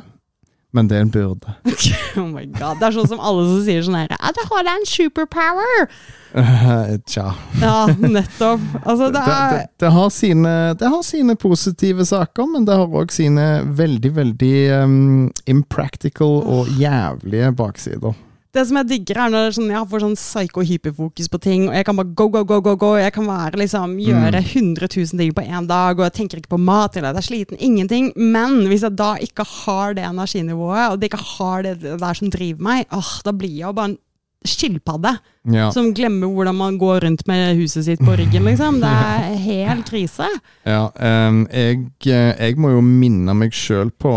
men 0.76 0.88
det 0.90 0.96
er 0.98 1.06
en 1.06 1.12
byrde. 1.14 1.56
Oh 2.18 2.26
my 2.26 2.42
god, 2.56 2.80
Det 2.80 2.88
er 2.88 2.94
sånn 2.96 3.08
som 3.12 3.20
alle 3.22 3.44
som 3.46 3.60
sier 3.66 3.84
sånn 3.86 3.98
her 4.00 4.10
ADHD 4.18 4.56
er 4.64 4.72
en 4.72 4.88
superpower! 4.88 5.84
Eh, 6.30 6.90
Tja. 7.10 7.26
Ja, 7.60 7.86
nettopp. 7.98 8.62
Altså, 8.84 9.08
det 9.10 9.18
Det, 9.18 9.34
er 9.34 9.54
det, 9.54 9.62
det, 9.82 9.90
har 9.94 10.10
sine, 10.14 10.54
det 10.78 10.90
har 10.92 11.02
sine 11.06 11.34
positive 11.38 12.06
saker, 12.06 12.46
men 12.52 12.66
det 12.68 12.76
har 12.78 12.98
òg 13.02 13.14
sine 13.14 13.46
veldig, 13.66 14.12
veldig 14.18 14.54
um, 14.84 15.30
impractical 15.50 16.40
og 16.42 16.70
jævlige 16.78 17.50
baksider. 17.58 18.14
Det 18.50 18.64
som 18.66 18.80
jeg 18.80 18.88
digger, 18.90 19.18
er 19.22 19.30
når 19.30 19.44
det 19.46 19.56
sånn, 19.60 19.70
jeg 19.70 19.88
får 19.92 20.02
sånn 20.02 20.16
psyko-hyperfokus 20.18 21.30
på 21.30 21.38
ting, 21.42 21.68
og 21.68 21.76
jeg 21.78 21.86
kan 21.86 21.98
bare 22.00 22.10
go, 22.18 22.26
go, 22.34 22.42
go, 22.42 22.58
go, 22.64 22.74
go. 22.80 22.90
Jeg 22.98 23.14
kan 23.14 23.28
være, 23.30 23.60
liksom, 23.62 23.94
gjøre 24.02 24.42
100 24.42 24.88
000 24.90 25.20
ting 25.22 25.34
på 25.36 25.44
én 25.46 25.68
dag, 25.70 25.94
og 25.94 26.08
jeg 26.08 26.16
tenker 26.18 26.40
ikke 26.40 26.56
på 26.56 26.62
mat 26.66 26.98
eller 26.98 27.12
at 27.12 27.20
jeg 27.20 27.22
er 27.22 27.28
sliten. 27.28 27.62
Ingenting. 27.62 28.10
Men 28.18 28.64
hvis 28.66 28.82
jeg 28.82 28.98
da 28.98 29.12
ikke 29.22 29.46
har 29.46 29.94
det 29.94 30.02
energinivået, 30.08 30.88
og 30.90 30.98
det 30.98 31.12
ikke 31.12 31.24
har 31.36 31.66
det 31.68 31.76
der 32.02 32.18
som 32.18 32.30
driver 32.34 32.70
meg, 32.72 32.86
åh, 32.90 33.12
da 33.22 33.34
blir 33.36 33.54
jeg 33.54 33.68
jo 33.68 33.76
bare 33.78 33.92
en 33.92 33.98
skilpadde 34.46 35.18
Ja, 35.52 35.66
som 35.72 35.90
glemmer 35.96 36.28
hvordan 36.32 36.56
man 36.56 36.76
går 36.80 37.04
rundt 37.04 37.26
med 37.28 37.56
huset 37.60 37.84
sitt 37.86 38.00
på 38.04 38.14
ryggen, 38.16 38.44
liksom. 38.48 38.80
Det 38.80 38.88
er 38.90 39.34
helt 39.50 39.88
krise. 39.88 40.28
ja 40.64 40.88
um, 40.90 41.46
jeg, 41.52 41.86
eh, 42.08 42.32
jeg 42.36 42.56
må 42.60 42.74
jo 42.74 42.82
minne 42.84 43.36
meg 43.36 43.54
sjøl 43.56 43.92
på 43.92 44.14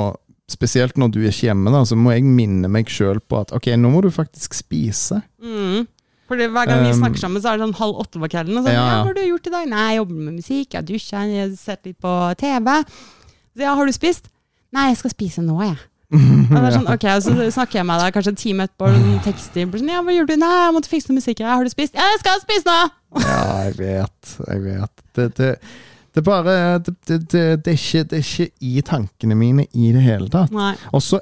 Spesielt 0.54 0.98
når 1.02 1.12
du 1.16 1.20
er 1.24 1.32
ikke 1.32 1.50
hjemme, 1.50 1.72
da, 1.74 1.82
så 1.90 1.98
må 1.98 2.14
jeg 2.14 2.24
minne 2.28 2.70
meg 2.72 2.92
sjøl 2.94 3.20
på 3.26 3.42
at 3.42 3.54
ok, 3.58 3.72
nå 3.80 3.90
må 3.94 4.04
du 4.06 4.12
faktisk 4.14 4.54
spise. 4.58 5.22
Mm. 5.42 5.88
Fordi 6.30 6.46
Hver 6.54 6.70
gang 6.70 6.84
vi 6.86 6.92
Um, 6.94 7.00
snakker 7.02 7.20
sammen, 7.20 7.42
så 7.44 7.52
er 7.52 7.58
det 7.60 7.66
sånn 7.66 7.76
halv 7.82 7.98
åtte 8.06 8.22
på 8.22 8.30
kvelden. 8.32 8.58
Og 8.58 8.64
sånn, 8.64 8.74
Ja, 8.74 8.80
ja, 8.80 8.92
ja. 8.94 9.00
hva 9.02 9.10
har 9.10 9.18
du 9.18 9.24
gjort 9.28 9.50
i 9.50 9.54
dag? 9.54 9.66
Nei, 9.70 9.88
jeg 9.92 10.00
jobber 10.02 10.20
med 10.28 10.38
musikk, 10.40 10.78
jeg 10.78 10.88
dusjer, 10.88 11.26
jeg 11.34 11.42
har 11.44 11.56
sett 11.60 11.90
litt 11.90 11.98
på 12.02 12.14
TV. 12.40 12.70
Så 13.54 13.66
ja, 13.66 13.74
har 13.78 13.86
du 13.90 13.94
spist? 13.96 14.30
Nei, 14.74 14.88
jeg 14.94 15.02
skal 15.02 15.14
spise 15.14 15.44
nå, 15.46 15.58
jeg. 15.62 15.76
Er 16.14 16.70
sånn, 16.76 16.86
ok, 16.94 17.06
Så 17.26 17.32
snakker 17.56 17.80
jeg 17.80 17.86
med 17.90 17.98
deg 18.04 18.14
kanskje 18.14 18.34
en 18.36 18.38
time 18.38 18.66
etterpå, 18.68 18.86
og 18.86 18.98
sånn 19.00 19.22
tekster 19.26 19.66
Sånn, 19.80 19.90
ja, 19.90 20.02
hva 20.06 20.14
gjorde 20.14 20.36
du? 20.36 20.42
Nei, 20.44 20.52
jeg 20.62 20.76
måtte 20.76 20.92
fikse 20.92 21.10
noe 21.10 21.18
musikk. 21.18 21.42
Ja, 21.42 21.56
har 21.58 21.66
du 21.66 21.72
spist? 21.74 21.96
Ja, 21.98 22.06
jeg 22.14 22.22
skal 22.22 22.42
spise 22.44 22.68
nå! 22.70 22.76
Ja, 23.24 23.40
jeg 23.66 23.74
vet. 23.82 24.36
Jeg 24.48 24.62
vet. 24.68 25.04
Det, 25.18 25.26
det, 25.38 25.50
det 26.14 26.22
er 26.22 26.26
bare 26.28 26.56
det, 26.86 26.94
det, 27.08 27.20
det, 27.32 27.44
det, 27.66 27.74
er 27.74 27.78
ikke, 27.80 28.04
det 28.10 28.20
er 28.20 28.26
ikke 28.28 28.50
i 28.62 28.82
tankene 28.86 29.38
mine 29.38 29.66
i 29.74 29.92
det 29.96 30.02
hele 30.06 30.30
tatt. 30.34 30.54
Og 30.94 31.02
så 31.04 31.22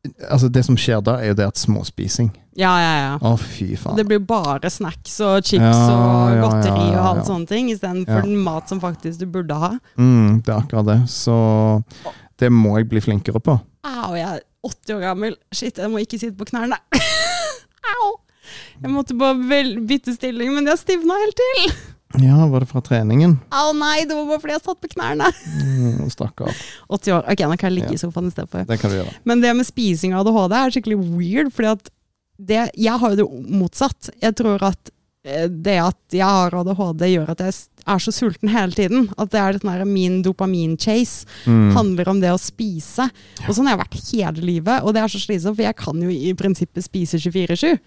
Altså, 0.00 0.48
det 0.48 0.62
som 0.64 0.78
skjer 0.80 1.02
da, 1.04 1.18
er 1.20 1.28
jo 1.28 1.34
det 1.36 1.44
at 1.50 1.58
småspising. 1.60 2.30
Ja, 2.56 2.70
ja, 2.80 2.92
ja. 2.96 3.10
Å, 3.20 3.34
fy 3.36 3.74
faen. 3.76 3.98
Det 3.98 4.06
blir 4.08 4.22
bare 4.24 4.70
snacks 4.72 5.18
og 5.20 5.42
chips 5.44 5.60
Ja, 5.60 5.74
og 5.92 6.30
ja, 6.32 6.38
godteri 6.40 6.86
ja, 6.86 6.94
og 7.02 7.08
alt 7.10 7.28
sånne 7.28 7.50
ting, 7.50 7.68
istedenfor 7.68 8.22
Ja. 8.22 8.22
den 8.24 8.40
mat 8.40 8.72
som 8.72 8.80
faktisk 8.80 9.20
du 9.20 9.26
burde 9.28 9.58
ha. 9.60 9.74
Mm, 10.00 10.40
det 10.40 10.54
er 10.54 10.62
akkurat 10.62 10.88
det. 10.88 10.98
Så 11.12 11.36
det 12.40 12.48
må 12.48 12.78
jeg 12.78 12.88
bli 12.88 13.02
flinkere 13.04 13.44
på. 13.44 13.58
Au, 13.84 14.14
jeg 14.16 14.24
er 14.24 14.40
80 14.64 14.96
år 14.96 15.04
gammel. 15.04 15.36
Shit, 15.52 15.76
jeg 15.76 15.92
må 15.92 16.00
ikke 16.00 16.18
sitte 16.22 16.36
på 16.40 16.48
knærne. 16.48 16.80
Au! 17.92 18.10
Jeg 18.80 18.90
måtte 18.96 19.14
bare 19.20 19.44
bytte 19.84 20.16
stilling, 20.16 20.54
men 20.56 20.64
jeg 20.72 20.80
stivna 20.80 21.20
helt 21.20 21.36
til. 21.44 21.74
Ja, 22.18 22.46
var 22.50 22.60
det 22.64 22.66
fra 22.72 22.80
treningen? 22.82 23.36
Au 23.54 23.70
nei, 23.76 24.00
det 24.04 24.16
var 24.18 24.26
bare 24.26 24.40
fordi 24.42 24.54
jeg 24.56 24.64
satt 24.64 24.80
på 24.82 24.88
knærne. 24.96 25.28
Mm, 25.30 26.08
Stakkar. 26.10 26.50
80 26.90 27.12
år. 27.14 27.24
Ok, 27.30 27.44
nå 27.46 27.56
kan 27.60 27.70
jeg 27.70 27.76
ligge 27.78 27.92
Ja. 27.94 27.98
i 28.00 28.02
sofaen 28.02 28.26
istedenfor. 28.32 28.66
Det 28.66 28.80
kan 28.80 28.90
du 28.90 28.96
gjøre. 28.98 29.14
Men 29.24 29.40
det 29.40 29.52
med 29.56 29.66
spising 29.68 30.12
av 30.14 30.26
ADHD 30.26 30.56
er 30.58 30.70
skikkelig 30.74 30.98
weird, 31.16 31.52
fordi 31.54 31.70
at 31.70 31.90
det, 32.40 32.70
jeg 32.74 32.98
har 32.98 33.14
jo 33.14 33.16
det 33.20 33.52
motsatt. 33.52 34.10
Jeg 34.20 34.34
tror 34.34 34.62
at 34.66 34.90
eh, 35.24 35.46
det 35.46 35.76
at 35.84 36.00
jeg 36.10 36.24
har 36.26 36.50
ADHD 36.56 37.04
gjør 37.12 37.30
at 37.30 37.38
jeg 37.44 37.54
er 37.86 37.98
så 38.02 38.10
sulten 38.16 38.48
hele 38.50 38.72
tiden. 38.74 39.06
At 39.16 39.30
det 39.30 39.38
er 39.44 39.58
sånn 39.60 39.70
her 39.70 39.84
min 39.86 40.22
dopamin-chase 40.24 41.26
Mm. 41.46 41.70
handler 41.76 42.08
om 42.08 42.20
det 42.20 42.32
å 42.34 42.40
spise. 42.40 43.06
Og 43.46 43.54
sånn 43.54 43.68
har 43.70 43.76
jeg 43.78 43.84
vært 43.86 44.10
hele 44.10 44.42
livet, 44.50 44.82
og 44.82 44.94
det 44.94 45.04
er 45.04 45.08
så 45.14 45.20
slitsomt, 45.22 45.54
for 45.56 45.62
jeg 45.62 45.76
kan 45.76 46.02
jo 46.02 46.08
i 46.10 46.34
prinsippet 46.34 46.82
spise 46.82 47.20
24-7. 47.22 47.78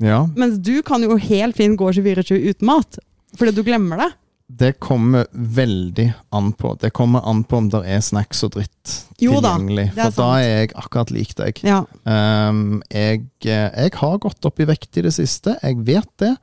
Ja, 0.00 0.24
Mens 0.34 0.56
du 0.64 0.80
kan 0.82 1.02
jo 1.04 1.18
helt 1.20 1.56
fint 1.58 1.76
gå 1.76 1.90
24-7 1.92 2.38
uten 2.54 2.64
mat. 2.66 2.96
Fordi 3.38 3.54
du 3.54 3.62
glemmer 3.66 4.00
det. 4.00 4.10
det 4.50 4.72
kommer 4.82 5.26
veldig 5.30 6.08
an 6.34 6.52
på. 6.58 6.74
Det 6.80 6.90
kommer 6.90 7.22
an 7.28 7.44
på 7.44 7.60
om 7.60 7.68
det 7.70 7.84
er 7.86 8.00
snacks 8.02 8.42
og 8.46 8.56
dritt 8.56 8.94
Jo 9.22 9.36
tilgjengelig. 9.38 9.90
Da, 9.94 10.08
for 10.08 10.16
For 10.16 10.22
da 10.22 10.30
er 10.40 10.48
jeg 10.48 10.72
akkurat 10.74 11.12
lik 11.14 11.34
deg. 11.38 11.60
Ja. 11.66 11.84
Um, 12.04 12.80
jeg, 12.90 13.28
eh, 13.46 13.68
jeg 13.70 13.94
har 14.00 14.18
gått 14.22 14.48
opp 14.48 14.58
i 14.60 14.66
vekt 14.66 14.98
i 14.98 15.04
det 15.06 15.14
siste, 15.14 15.54
jeg 15.62 15.78
vet 15.86 16.10
det. 16.22 16.34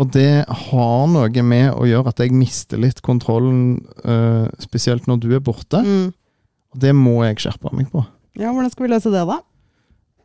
Og 0.00 0.08
det 0.10 0.44
har 0.48 1.04
noe 1.06 1.42
med 1.46 1.68
å 1.70 1.84
gjøre 1.86 2.10
at 2.10 2.22
jeg 2.24 2.32
mister 2.34 2.80
litt 2.82 3.02
kontrollen, 3.04 3.76
uh, 4.02 4.48
spesielt 4.58 5.06
når 5.06 5.20
du 5.22 5.28
er 5.36 5.44
borte. 5.44 5.84
Mm. 5.84 6.08
Og 6.74 6.80
det 6.82 6.94
må 6.98 7.20
jeg 7.28 7.44
skjerpe 7.44 7.70
meg 7.76 7.92
på. 7.92 8.02
ja, 8.34 8.50
hvordan 8.50 8.72
skal 8.72 8.88
vi 8.88 8.94
løse 8.96 9.12
det, 9.12 9.22
da? 9.28 9.38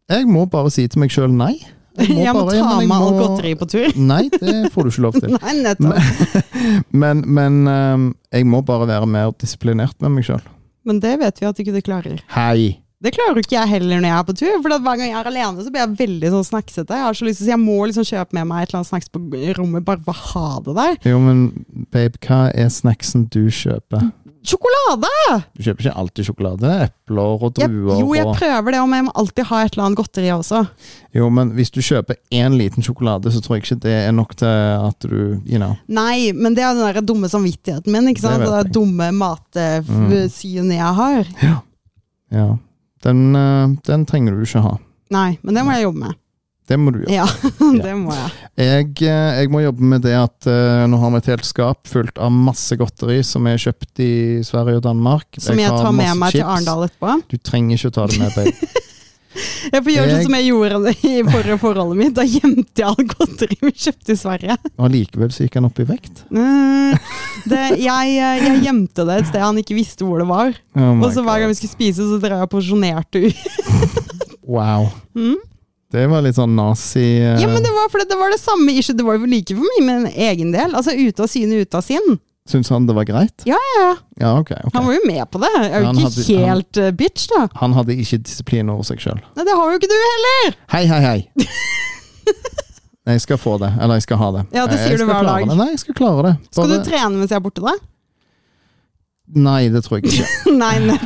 Jeg 0.09 0.25
må 0.25 0.47
bare 0.49 0.71
si 0.73 0.87
til 0.89 1.03
meg 1.03 1.13
sjøl 1.13 1.29
nei. 1.29 1.59
Jeg 2.07 2.33
må, 2.35 2.45
bare- 2.47 2.59
ta 2.59 2.69
men 2.69 2.83
jeg 2.83 2.87
med 2.87 2.93
må... 2.93 2.99
all 3.09 3.17
godteri 3.19 3.53
på 3.59 3.67
tur. 3.69 3.87
Nei, 4.13 4.21
det 4.33 4.57
får 4.73 4.87
du 4.87 4.91
ikke 4.93 5.05
lov 5.07 5.17
til. 5.19 5.35
Nei, 5.39 5.55
nettopp. 5.63 6.43
Men, 6.91 7.23
men 7.25 7.63
men 7.69 8.13
jeg 8.33 8.45
må 8.49 8.61
bare 8.65 8.87
være 8.89 9.07
mer 9.09 9.31
disiplinert 9.41 9.95
med 10.03 10.13
meg 10.17 10.27
sjøl. 10.27 10.43
Men 10.87 10.99
det 11.03 11.15
vet 11.21 11.41
vi 11.41 11.47
at 11.49 11.59
ikke 11.61 11.73
du 11.75 11.81
klarer. 11.85 12.21
Hei! 12.35 12.77
Det 12.99 13.13
klarer 13.15 13.37
ikke 13.39 13.55
jeg 13.55 13.69
heller 13.71 14.01
når 14.03 14.09
jeg 14.09 14.17
er 14.17 14.25
på 14.27 14.33
tur. 14.35 14.55
For 14.59 14.73
hver 14.75 14.97
gang 14.99 15.05
jeg 15.07 15.15
er 15.15 15.27
alene, 15.29 15.63
så 15.63 15.71
blir 15.71 15.85
jeg 15.85 15.93
veldig 16.01 16.31
sånn 16.33 16.47
snacksete. 16.49 16.97
Jeg 16.97 17.05
har 17.07 17.15
så 17.15 17.27
lyst 17.27 17.39
til 17.39 17.45
å 17.45 17.47
si 17.47 17.53
jeg 17.53 17.61
må 17.63 17.77
liksom 17.87 18.07
kjøpe 18.09 18.35
med 18.35 18.49
meg 18.49 18.65
et 18.65 18.73
eller 18.73 18.81
annet 18.81 18.89
snacks 18.89 19.11
på 19.13 19.21
rommet 19.55 19.85
bare 19.87 20.03
for 20.03 20.11
å 20.11 20.25
ha 20.33 20.49
det 20.65 20.75
der. 20.81 20.97
Jo, 21.13 21.21
men 21.23 21.45
babe, 21.93 22.19
hva 22.27 22.39
er 22.51 22.67
snacksen 22.75 23.23
du 23.31 23.45
kjøper? 23.55 24.09
Sjokolade! 24.45 25.09
Du 25.57 25.63
kjøper 25.65 25.83
ikke 25.83 25.93
alltid 25.99 26.27
sjokolade. 26.29 26.69
Epler 26.85 27.19
og 27.43 27.57
Jeg, 27.59 27.67
druer. 27.69 27.99
jo, 27.99 28.13
jeg 28.15 28.25
prøver 28.39 28.71
det, 28.71 28.79
og 28.79 28.93
jeg 28.95 29.05
må 29.09 29.11
alltid 29.19 29.47
ha 29.49 29.59
et 29.65 29.73
eller 29.73 29.85
annet 29.85 29.99
godteri 29.99 30.29
også. 30.31 30.61
Jo, 31.17 31.27
men 31.29 31.51
hvis 31.57 31.71
du 31.75 31.81
kjøper 31.83 32.15
én 32.31 32.55
liten 32.55 32.85
sjokolade, 32.85 33.31
så 33.35 33.41
tror 33.43 33.57
jeg 33.57 33.65
ikke 33.65 33.79
det 33.83 33.95
er 34.07 34.15
nok 34.15 34.35
til 34.39 34.47
at 34.47 34.99
du 35.03 35.17
You 35.43 35.59
know. 35.59 35.75
Nei, 35.91 36.31
men 36.31 36.55
det 36.55 36.63
er 36.63 36.73
den 36.77 36.87
der 36.87 37.01
dumme 37.01 37.27
samvittigheten 37.31 37.91
min. 37.91 38.07
ikke 38.13 38.21
sant? 38.23 38.45
Det 38.45 38.65
Det, 38.69 38.73
dumme 38.73 39.11
matsynet 39.11 40.77
jeg 40.79 40.95
har. 41.01 41.33
Ja. 42.31 42.47
Den, 43.03 43.35
eh, 43.35 43.75
den 43.87 44.05
trenger 44.05 44.35
du 44.35 44.43
ikke 44.43 44.61
ha. 44.63 44.77
Nei, 45.11 45.37
men 45.41 45.55
det 45.55 45.65
må 45.65 45.73
jeg 45.75 45.87
jobbe 45.87 46.03
med. 46.05 46.18
Det 46.69 46.77
må 46.77 46.91
du 46.93 46.99
gjøre. 47.01 47.13
Ja, 47.17 47.25
det 47.83 47.93
må 47.97 48.13
jeg. 48.13 48.33
Jeg, 48.59 48.89
eh, 49.09 49.29
jeg 49.41 49.49
må 49.53 49.63
jobbe 49.63 49.87
med 49.95 50.03
det 50.05 50.13
at 50.19 50.49
uh, 50.49 50.83
nå 50.91 50.99
har 51.01 51.13
vi 51.15 51.21
et 51.23 51.29
helt 51.33 51.47
skap 51.47 51.87
fullt 51.89 52.19
av 52.21 52.29
masse 52.35 52.77
godteri 52.77 53.21
som 53.25 53.47
er 53.49 53.57
kjøpt 53.61 54.03
i 54.05 54.11
Sverige 54.45 54.77
og 54.81 54.85
Danmark. 54.85 55.25
Som 55.41 55.57
jeg 55.57 55.65
jeg 55.65 55.73
tar 55.79 55.89
med 55.95 56.05
meg 56.11 56.21
meg 56.21 56.35
til 56.35 56.43
chips. 56.43 56.51
Arendal 56.53 56.85
etterpå. 56.89 57.15
Du 57.33 57.37
trenger 57.41 57.79
ikke 57.79 57.89
å 57.89 57.97
ta 57.97 58.05
det 58.11 58.21
med, 58.21 58.37
deg. 58.37 58.53
Jeg 59.69 59.83
får 59.85 59.93
gjøre 59.93 60.07
Jeg- 60.09 60.15
sånn 60.15 60.25
som 60.25 60.35
jeg 60.35 60.45
gjorde 60.49 60.91
i 61.05 61.11
forrige 61.23 61.57
forholdet 61.61 61.97
mitt. 61.99 62.13
Da 62.17 62.23
gjemte 62.25 62.81
jeg 62.81 62.87
all 62.89 63.05
godteri 63.11 63.57
vi 63.61 63.71
kjøpte 63.71 64.15
i 64.15 64.17
Sverige. 64.17 64.55
Og 64.81 64.89
likevel 64.91 65.29
så 65.31 65.45
gikk 65.45 65.59
han 65.59 65.67
opp 65.69 65.79
i 65.79 65.85
vekt. 65.87 66.23
Mm, 66.33 66.97
det, 67.51 67.61
jeg, 67.79 68.15
jeg 68.17 68.63
gjemte 68.65 69.05
det 69.07 69.19
et 69.21 69.29
sted 69.29 69.43
han 69.45 69.61
ikke 69.61 69.77
visste 69.77 70.07
hvor 70.07 70.19
det 70.23 70.27
var. 70.27 70.57
Oh 70.75 71.03
Og 71.05 71.13
så 71.13 71.21
hver 71.23 71.43
gang 71.43 71.53
vi 71.53 71.59
skulle 71.61 71.75
spise, 71.77 72.07
så 72.09 72.17
drev 72.19 72.39
jeg 72.41 72.49
og 72.49 72.53
porsjonerte 72.55 73.21
ut. 73.29 73.45
Wow. 74.49 74.89
Mm. 75.19 75.37
Det 75.89 76.05
var 76.05 76.21
litt 76.21 76.37
sånn 76.37 76.53
nazi 76.53 77.01
uh... 77.23 77.39
Ja, 77.41 77.47
men 77.49 77.63
det 77.65 77.71
var 77.73 77.89
det 78.05 78.17
var 78.17 78.29
det 78.29 78.37
samme 78.41 78.73
issue. 78.77 78.93
Det 78.97 79.05
var 79.05 79.17
jo 79.17 79.29
like 79.29 79.55
for 79.57 79.65
meg 79.65 79.85
med 79.87 79.95
en 80.03 80.27
egen 80.29 80.51
del. 80.53 80.75
Altså 80.77 80.93
ute 80.93 81.25
av 81.25 81.31
syne, 81.31 81.63
ute 81.65 81.79
av 81.79 81.85
sinn. 81.85 82.19
Syns 82.49 82.69
han 82.73 82.85
det 82.89 82.95
var 82.97 83.05
greit? 83.05 83.45
Ja, 83.45 83.57
ja. 83.77 83.89
Ja, 84.21 84.35
ok. 84.39 84.51
ok. 84.67 84.73
Han 84.73 84.85
var 84.85 84.95
jo 84.95 85.01
med 85.05 85.23
på 85.33 85.41
det. 85.41 85.49
Jeg 85.55 85.69
er 85.69 85.83
jo 85.83 85.89
ikke 85.89 86.05
hadde- 86.05 86.37
helt 86.45 86.79
han, 86.81 86.95
bitch, 86.97 87.27
da. 87.29 87.41
Han 87.61 87.73
hadde 87.77 87.97
ikke 87.97 88.21
disiplin 88.25 88.69
over 88.73 88.85
seg 88.85 89.01
sjøl. 89.01 89.19
Nei, 89.37 89.45
det 89.45 89.57
har 89.57 89.73
jo 89.73 89.81
ikke 89.81 89.89
du 89.91 89.97
heller! 90.05 90.57
Hei, 90.73 90.85
hei, 90.89 91.01
hei! 91.05 91.19
Jeg 93.09 93.21
skal 93.25 93.39
få 93.41 93.55
det. 93.57 93.71
Eller 93.81 93.97
jeg 93.97 94.05
skal 94.05 94.19
ha 94.21 94.27
det. 94.35 94.41
Ja, 94.53 94.65
det 94.69 94.75
Jeg 94.77 94.91
sier 94.91 94.99
du 95.01 95.07
hver 95.09 95.25
dag. 95.25 95.45
Det. 95.49 95.55
Nei, 95.57 95.69
jeg 95.71 95.79
skal 95.81 95.95
klare 95.97 96.25
det. 96.27 96.33
Skal 96.53 96.69
du 96.69 96.75
trene 96.85 97.15
mens 97.17 97.31
jeg 97.33 97.39
er 97.39 97.41
borte, 97.41 97.63
da? 97.65 97.73
Nei, 99.35 99.67
det 99.69 99.83
tror 99.85 99.99
jeg 99.99 100.09
ikke. 100.09 100.53
Nei. 100.63 100.97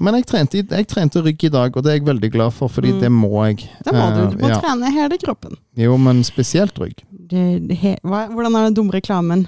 Men 0.00 0.16
jeg 0.16 0.24
trente, 0.30 0.62
jeg 0.64 0.86
trente 0.88 1.20
rygg 1.24 1.42
i 1.44 1.50
dag, 1.52 1.74
og 1.76 1.84
det 1.84 1.90
er 1.92 1.98
jeg 1.98 2.06
veldig 2.08 2.30
glad 2.32 2.54
for, 2.56 2.68
fordi 2.72 2.94
Mm. 2.94 3.00
det 3.02 3.10
må 3.12 3.30
jeg. 3.46 3.66
Det 3.84 3.92
må 3.94 4.06
du. 4.16 4.20
Du 4.32 4.36
må 4.40 4.48
Eh, 4.48 4.54
ja. 4.54 4.60
trene 4.64 4.92
hele 4.94 5.18
kroppen. 5.20 5.56
Jo, 5.76 5.96
men 6.00 6.22
spesielt 6.24 6.78
rygg. 6.80 7.02
Det, 7.30 7.44
det, 7.68 7.98
hva, 8.02 8.22
hvordan 8.32 8.56
er 8.56 8.64
den 8.70 8.74
dumme 8.80 8.92
reklamen? 8.96 9.46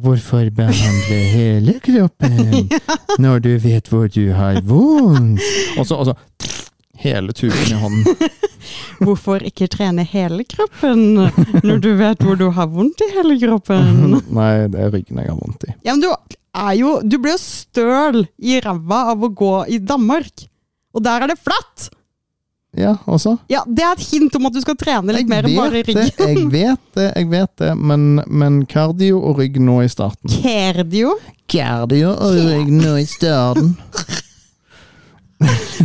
Hvorfor 0.00 0.48
behandle 0.50 1.18
hele 1.30 1.76
kroppen 1.84 2.70
når 3.22 3.42
du 3.44 3.52
vet 3.62 3.86
hvor 3.92 4.08
du 4.10 4.32
har 4.34 4.56
vondt? 4.66 5.44
Og 5.78 5.86
så 5.86 6.00
hele 7.04 7.32
tuben 7.36 7.70
i 7.70 7.78
hånden. 7.78 8.16
Hvorfor 9.04 9.42
ikke 9.44 9.66
trene 9.68 10.02
hele 10.08 10.44
kroppen 10.48 11.18
når 11.62 11.78
du 11.84 11.90
vet 11.98 12.22
hvor 12.24 12.38
du 12.40 12.48
har 12.56 12.66
vondt 12.72 13.02
i 13.04 13.10
hele 13.12 13.36
kroppen? 13.42 14.16
Nei, 14.34 14.66
det 14.72 14.80
er 14.80 14.90
ryggen 14.94 15.20
jeg 15.20 15.28
har 15.30 15.36
vondt 15.38 15.66
i. 15.68 15.74
Ja, 15.84 15.92
men 15.94 16.00
du 16.02 16.08
er 16.54 16.72
jo 16.78 17.00
Du 17.02 17.18
blir 17.18 17.34
jo 17.34 17.40
støl 17.42 18.22
i 18.38 18.60
ræva 18.62 19.00
av 19.12 19.26
å 19.26 19.30
gå 19.34 19.54
i 19.74 19.80
Danmark. 19.82 20.46
Og 20.94 21.02
der 21.04 21.24
er 21.24 21.34
det 21.34 21.40
flatt! 21.42 21.90
Ja, 22.74 22.96
også. 23.06 23.36
Ja, 23.50 23.60
Det 23.66 23.84
er 23.86 23.92
et 23.94 24.02
hint 24.02 24.34
om 24.34 24.48
at 24.48 24.54
du 24.56 24.60
skal 24.62 24.74
trene 24.78 25.14
litt 25.14 25.28
mer 25.30 25.46
enn 25.46 25.54
bare 25.54 25.78
det, 25.78 25.84
ryggen. 25.92 26.08
jeg 26.18 26.46
vet 26.50 26.80
det, 26.98 27.06
jeg 27.14 27.28
vet 27.30 27.52
det, 27.62 27.70
men, 27.78 28.18
men 28.26 28.64
kardio 28.66 29.20
og 29.20 29.38
rygg 29.38 29.60
nå 29.62 29.76
i 29.84 29.90
starten. 29.92 30.32
Cardio. 30.42 31.14
Kardio 31.50 32.10
og 32.16 32.34
rygg 32.34 32.72
nå 32.74 32.96
i 32.98 33.06
starten. 33.06 33.76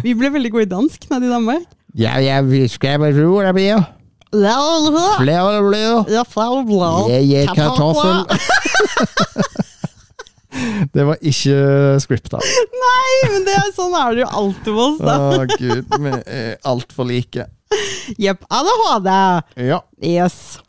Vi 0.06 0.14
ble 0.18 0.32
veldig 0.34 0.52
gode 0.54 0.66
i 0.66 0.72
dansk 0.72 1.06
nede 1.12 1.28
i 1.28 1.32
Danmark. 1.34 1.66
Ja, 1.98 2.18
ja, 2.22 2.38
vi 2.46 2.68
skal 2.70 3.00
være 3.02 3.18
det 3.18 3.54
blir. 3.58 3.80
Flere 4.30 5.62
blod. 5.66 6.12
Ja, 6.14 6.22
flere 6.24 6.62
blau. 6.66 7.10
Jeg 7.10 7.44
er 7.44 7.54
kartoffel. 7.58 8.26
Det 10.94 11.06
var 11.08 11.20
ikke 11.22 11.60
scripta. 12.04 12.42
Nei, 12.86 13.14
men 13.34 13.46
det 13.48 13.56
er 13.60 13.70
sånn 13.76 13.96
er 13.98 14.18
det 14.18 14.26
jo 14.26 14.32
alltid 14.42 14.74
med 14.74 14.84
oss, 14.86 15.00
Å, 15.04 15.46
gud. 15.56 16.00
Vi 16.00 16.16
er 16.16 16.58
altfor 16.68 17.10
like. 17.10 17.48
Jepp. 18.18 18.44
ADHD. 18.50 19.12
Ja. 19.70 19.84
Yes. 20.02 20.60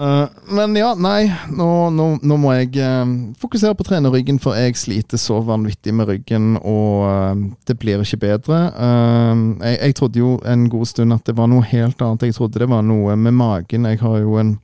Uh, 0.00 0.26
men 0.50 0.74
ja, 0.76 0.90
nei. 0.98 1.28
Nå, 1.54 1.68
nå, 1.94 2.06
nå 2.18 2.38
må 2.40 2.54
jeg 2.56 2.72
uh, 2.82 3.06
fokusere 3.38 3.76
på 3.78 3.84
å 3.84 3.88
trene 3.88 4.10
ryggen, 4.10 4.40
for 4.42 4.58
jeg 4.58 4.74
sliter 4.78 5.20
så 5.20 5.38
vanvittig 5.46 5.94
med 5.94 6.10
ryggen, 6.10 6.54
og 6.58 7.04
uh, 7.06 7.44
det 7.68 7.78
blir 7.78 8.02
ikke 8.02 8.22
bedre. 8.26 8.60
Jeg, 8.74 9.78
jeg 9.78 9.98
trodde 9.98 10.22
jo 10.22 10.36
en 10.50 10.68
god 10.72 10.90
stund 10.90 11.14
at 11.14 11.26
det 11.28 11.36
var 11.38 11.50
noe 11.52 11.66
helt 11.70 12.02
annet. 12.02 12.26
Jeg 12.26 12.38
trodde 12.38 12.62
det 12.62 12.70
var 12.70 12.82
noe 12.86 13.14
med 13.16 13.38
magen. 13.38 13.86
Jeg 13.90 14.02
har 14.02 14.18
jo 14.24 14.38
en 14.42 14.56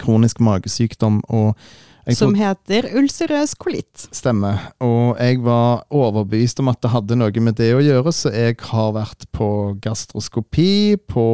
kronisk 0.00 0.42
magesykdom, 0.44 1.22
og 1.32 1.56
Som 2.16 2.34
heter 2.34 2.88
ulcerøs 2.96 3.52
kolitt. 3.60 4.06
Stemmer. 4.14 4.58
Og 4.80 5.18
jeg 5.20 5.38
var 5.44 5.84
overbevist 5.92 6.60
om 6.62 6.68
at 6.72 6.80
det 6.82 6.90
hadde 6.94 7.18
noe 7.20 7.40
med 7.44 7.56
det 7.60 7.72
å 7.76 7.82
gjøre, 7.84 8.12
så 8.14 8.32
jeg 8.34 8.56
har 8.70 8.92
vært 8.96 9.26
på 9.36 9.50
gastroskopi, 9.84 10.96
på 11.10 11.26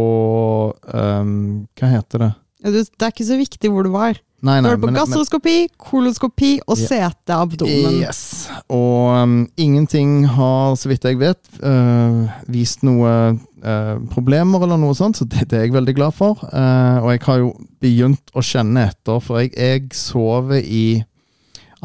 um, 0.92 1.66
Hva 1.78 1.92
heter 1.96 2.26
det? 2.26 2.32
Det 2.66 2.86
er 2.98 3.12
ikke 3.12 3.26
så 3.28 3.36
viktig 3.38 3.70
hvor 3.70 3.86
du 3.86 3.92
var. 3.94 4.18
Nei, 4.44 4.58
Du 4.60 4.68
har 4.68 4.76
var 4.76 4.82
på 4.82 4.90
men- 4.90 4.98
gastroskopi, 4.98 5.68
koloskopi 5.80 6.60
og 6.68 6.76
Ja. 6.78 6.86
seteabdomen. 6.90 8.00
Yes. 8.02 8.48
Og 8.68 9.22
um, 9.22 9.48
ingenting 9.56 10.26
har, 10.26 10.74
så 10.76 10.88
vidt 10.90 11.04
jeg 11.08 11.18
vet, 11.18 11.40
uh, 11.62 12.26
vist 12.48 12.82
noe 12.82 13.38
øh, 13.66 13.98
problemer 14.12 14.62
eller 14.64 14.78
noe 14.80 14.96
sånt, 14.96 15.18
så 15.18 15.26
det, 15.28 15.48
det 15.50 15.58
er 15.58 15.66
jeg 15.66 15.76
veldig 15.76 15.96
glad 15.98 16.16
for. 16.16 16.46
Eh, 16.48 16.98
og 17.02 17.10
jeg 17.12 17.22
har 17.26 17.42
jo 17.42 17.52
begynt 17.82 18.32
å 18.34 18.44
kjenne 18.44 18.88
etter, 18.90 19.20
for 19.24 19.42
jeg, 19.42 19.52
jeg 19.56 19.90
sover 19.96 20.62
i 20.62 21.02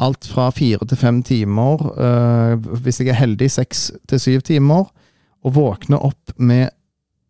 alt 0.02 0.26
fra 0.26 0.48
fire 0.54 0.86
til 0.88 0.98
fem 0.98 1.22
timer. 1.22 1.82
øh, 1.96 2.70
hvis 2.82 3.00
jeg 3.00 3.12
er 3.12 3.20
heldig, 3.20 3.50
seks 3.50 3.90
til 4.08 4.20
syv 4.20 4.46
timer. 4.48 4.88
Og 5.42 5.56
våkner 5.56 5.98
opp 5.98 6.36
med 6.38 6.70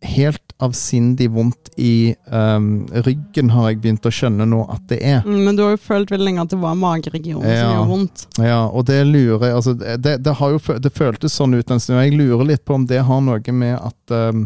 helt 0.02 0.52
avsindig 0.62 1.26
vondt 1.34 1.70
i 1.80 2.14
um, 2.30 2.84
ryggen, 3.06 3.50
har 3.50 3.70
jeg 3.72 3.80
begynt 3.82 4.06
å 4.06 4.12
skjønne 4.14 4.46
nå 4.46 4.60
at 4.70 4.82
det 4.90 4.98
er. 5.02 5.22
Mm, 5.26 5.40
Men 5.48 5.56
du 5.58 5.62
har 5.64 5.72
jo 5.74 5.80
følt 5.82 6.10
veldig 6.12 6.26
lenge 6.28 6.44
at 6.44 6.52
det 6.54 6.58
var 6.62 6.76
mageregionen 6.78 7.46
som 7.46 7.72
gjør 7.76 7.88
vondt. 7.90 8.26
Ja, 8.42 8.60
og 8.70 8.84
det 8.90 9.00
lurer 9.08 9.48
jeg 9.48 9.56
altså, 9.58 9.74
det, 9.78 10.16
det, 10.22 10.34
har 10.38 10.54
jo, 10.54 10.60
det 10.84 10.92
føltes 10.94 11.34
sånn 11.38 11.54
ut 11.58 11.70
en 11.74 11.82
stund. 11.82 11.98
og 11.98 12.04
Jeg 12.06 12.18
lurer 12.18 12.44
litt 12.52 12.64
på 12.68 12.76
om 12.78 12.86
det 12.90 13.00
har 13.08 13.24
noe 13.26 13.56
med 13.62 13.74
at 13.78 14.14
um, 14.34 14.44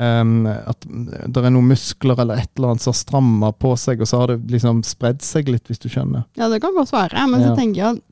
um, 0.00 0.46
At 0.48 0.86
det 0.88 1.42
er 1.44 1.52
noen 1.52 1.68
muskler 1.74 2.20
eller 2.24 2.40
et 2.44 2.50
eller 2.56 2.72
annet 2.72 2.86
som 2.86 2.94
har 2.94 3.00
stramma 3.02 3.52
på 3.52 3.74
seg, 3.80 4.00
og 4.00 4.08
så 4.08 4.22
har 4.22 4.32
det 4.32 4.54
liksom 4.56 4.80
spredd 4.88 5.20
seg 5.24 5.52
litt, 5.52 5.66
hvis 5.68 5.82
du 5.84 5.90
skjønner. 5.92 6.24
Ja, 6.40 6.48
det 6.52 6.62
kan 6.64 6.72
godt 6.76 6.92
være, 6.94 7.26
men 7.28 7.40
Ja. 7.44 7.50
så 7.52 7.58
tenker 7.60 7.82
jeg 7.82 7.98
at 7.98 8.02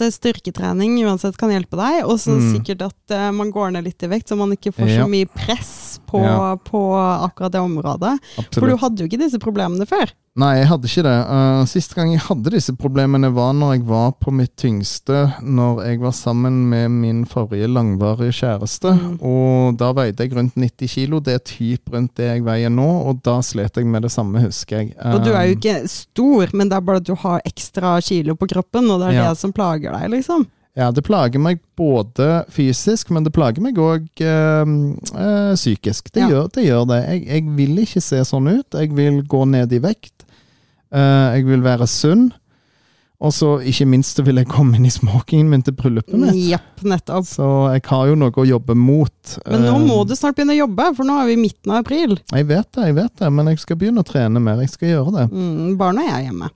eh, 0.00 0.10
styrketrening 0.10 0.98
uansett 1.06 1.36
kan 1.40 1.50
hjelpe 1.50 1.76
deg, 1.76 2.04
og 2.04 2.18
så 2.18 2.36
Mm. 2.38 2.52
sikkert 2.56 2.82
at 2.90 3.14
uh, 3.16 3.30
man 3.32 3.50
går 3.52 3.72
ned 3.72 3.84
litt 3.84 4.02
i 4.02 4.08
vekt, 4.08 4.28
så 4.28 4.36
man 4.36 4.50
ikke 4.52 4.72
får 4.74 4.88
Ja. 4.88 5.04
så 5.04 5.08
mye 5.10 5.26
press 5.32 6.00
på, 6.06 6.20
Ja. 6.22 6.56
på 6.56 6.80
akkurat 7.28 7.52
det 7.52 7.60
området. 7.60 8.18
For 8.54 8.66
du 8.66 8.76
hadde 8.76 8.98
jo 9.00 9.06
ikke 9.08 9.18
disse 9.24 9.38
problemene 9.38 9.86
før. 9.86 10.10
Nei, 10.40 10.54
jeg 10.62 10.68
hadde 10.70 10.88
ikke 10.88 11.02
det. 11.04 11.16
Uh, 11.28 11.62
Siste 11.68 11.92
gang 11.98 12.08
jeg 12.14 12.22
hadde 12.24 12.52
disse 12.54 12.72
problemene, 12.80 13.28
var 13.36 13.50
når 13.52 13.74
jeg 13.74 13.82
var 13.90 14.14
på 14.16 14.32
mitt 14.32 14.54
tyngste. 14.56 15.18
Når 15.44 15.82
jeg 15.84 15.98
var 16.00 16.14
sammen 16.16 16.70
med 16.70 16.88
min 16.94 17.18
forrige 17.28 17.68
langvarige 17.68 18.32
kjæreste. 18.38 18.94
Mm. 18.96 19.18
Og 19.28 19.76
da 19.76 19.90
veide 19.92 20.24
jeg 20.24 20.32
rundt 20.38 20.56
90 20.56 20.88
kilo. 20.94 21.20
Det 21.20 21.34
er 21.36 21.44
typ 21.44 21.92
rundt 21.92 22.14
det 22.16 22.30
jeg 22.30 22.46
veier 22.46 22.72
nå, 22.72 22.88
og 23.10 23.20
da 23.28 23.36
slet 23.44 23.76
jeg 23.76 23.84
med 23.92 24.06
det 24.08 24.12
samme, 24.14 24.40
husker 24.46 24.80
jeg. 24.86 24.94
Og 25.04 25.20
du 25.26 25.34
er 25.34 25.50
jo 25.50 25.52
Um, 25.52 25.58
ikke 25.60 25.76
stor, 25.92 26.56
men 26.56 26.72
det 26.72 26.78
er 26.80 26.88
bare 26.88 27.02
at 27.02 27.10
du 27.10 27.14
har 27.26 27.44
ekstra 27.44 27.92
kilo 28.00 28.32
på 28.40 28.48
kroppen, 28.54 28.88
og 28.90 29.00
det 29.04 29.10
er 29.12 29.18
Ja. 29.20 29.28
det 29.34 29.38
som 29.38 29.52
plager 29.52 29.92
deg, 29.92 30.08
liksom. 30.16 30.46
Ja, 30.74 30.90
det 30.90 31.04
plager 31.04 31.36
meg 31.38 31.60
både 31.76 32.46
fysisk, 32.48 33.10
men 33.12 33.24
det 33.26 33.34
plager 33.36 33.60
meg 33.60 33.76
òg 33.76 34.06
psykisk. 35.54 36.08
Det, 36.12 36.20
Ja. 36.22 36.28
gjør, 36.30 36.48
det 36.54 36.64
gjør 36.64 36.86
det. 36.88 37.00
Jeg, 37.08 37.26
jeg 37.28 37.56
vil 37.56 37.76
ikke 37.84 38.00
se 38.00 38.16
sånn 38.24 38.48
ut. 38.48 38.66
Jeg 38.80 38.92
vil 38.96 39.22
gå 39.22 39.44
ned 39.46 39.72
i 39.72 39.78
vekt. 39.78 40.21
Eh, 40.92 41.36
jeg 41.38 41.46
vil 41.48 41.64
være 41.64 41.88
sunn. 41.90 42.30
Og 43.22 43.30
så 43.30 43.52
ikke 43.70 43.84
minst 43.86 44.18
så 44.18 44.24
vil 44.26 44.40
jeg 44.40 44.48
komme 44.50 44.74
inn 44.74 44.86
i 44.88 44.90
smokingen 44.90 45.46
min 45.52 45.62
til 45.62 45.76
bryllupet 45.78 46.16
mitt. 46.18 46.34
Yep, 46.34 46.80
nettopp. 46.90 47.26
Så 47.30 47.46
jeg 47.70 47.84
har 47.86 48.08
jo 48.10 48.16
noe 48.18 48.34
å 48.34 48.46
jobbe 48.48 48.74
mot. 48.74 49.36
Men 49.46 49.62
nå 49.62 49.76
Eh, 49.76 49.84
må 49.86 50.00
du 50.08 50.16
snart 50.18 50.34
begynne 50.34 50.56
å 50.56 50.64
jobbe, 50.64 50.88
for 50.96 51.06
nå 51.06 51.20
er 51.22 51.28
vi 51.30 51.36
i 51.36 51.42
midten 51.44 51.70
av 51.70 51.84
april. 51.84 52.16
Jeg 52.32 52.48
vet 52.50 52.66
det, 52.74 52.88
jeg 52.90 52.96
vet 52.98 53.14
det, 53.22 53.30
men 53.30 53.46
jeg 53.52 53.60
skal 53.62 53.78
begynne 53.78 54.02
å 54.02 54.08
trene 54.08 54.42
mer. 54.42 54.58
Jeg 54.64 54.70
skal 54.74 54.88
gjøre 54.90 55.14
det. 55.20 55.28
Mm, 55.30 55.76
barna 55.78 56.02
er 56.10 56.24
hjemme. 56.26 56.50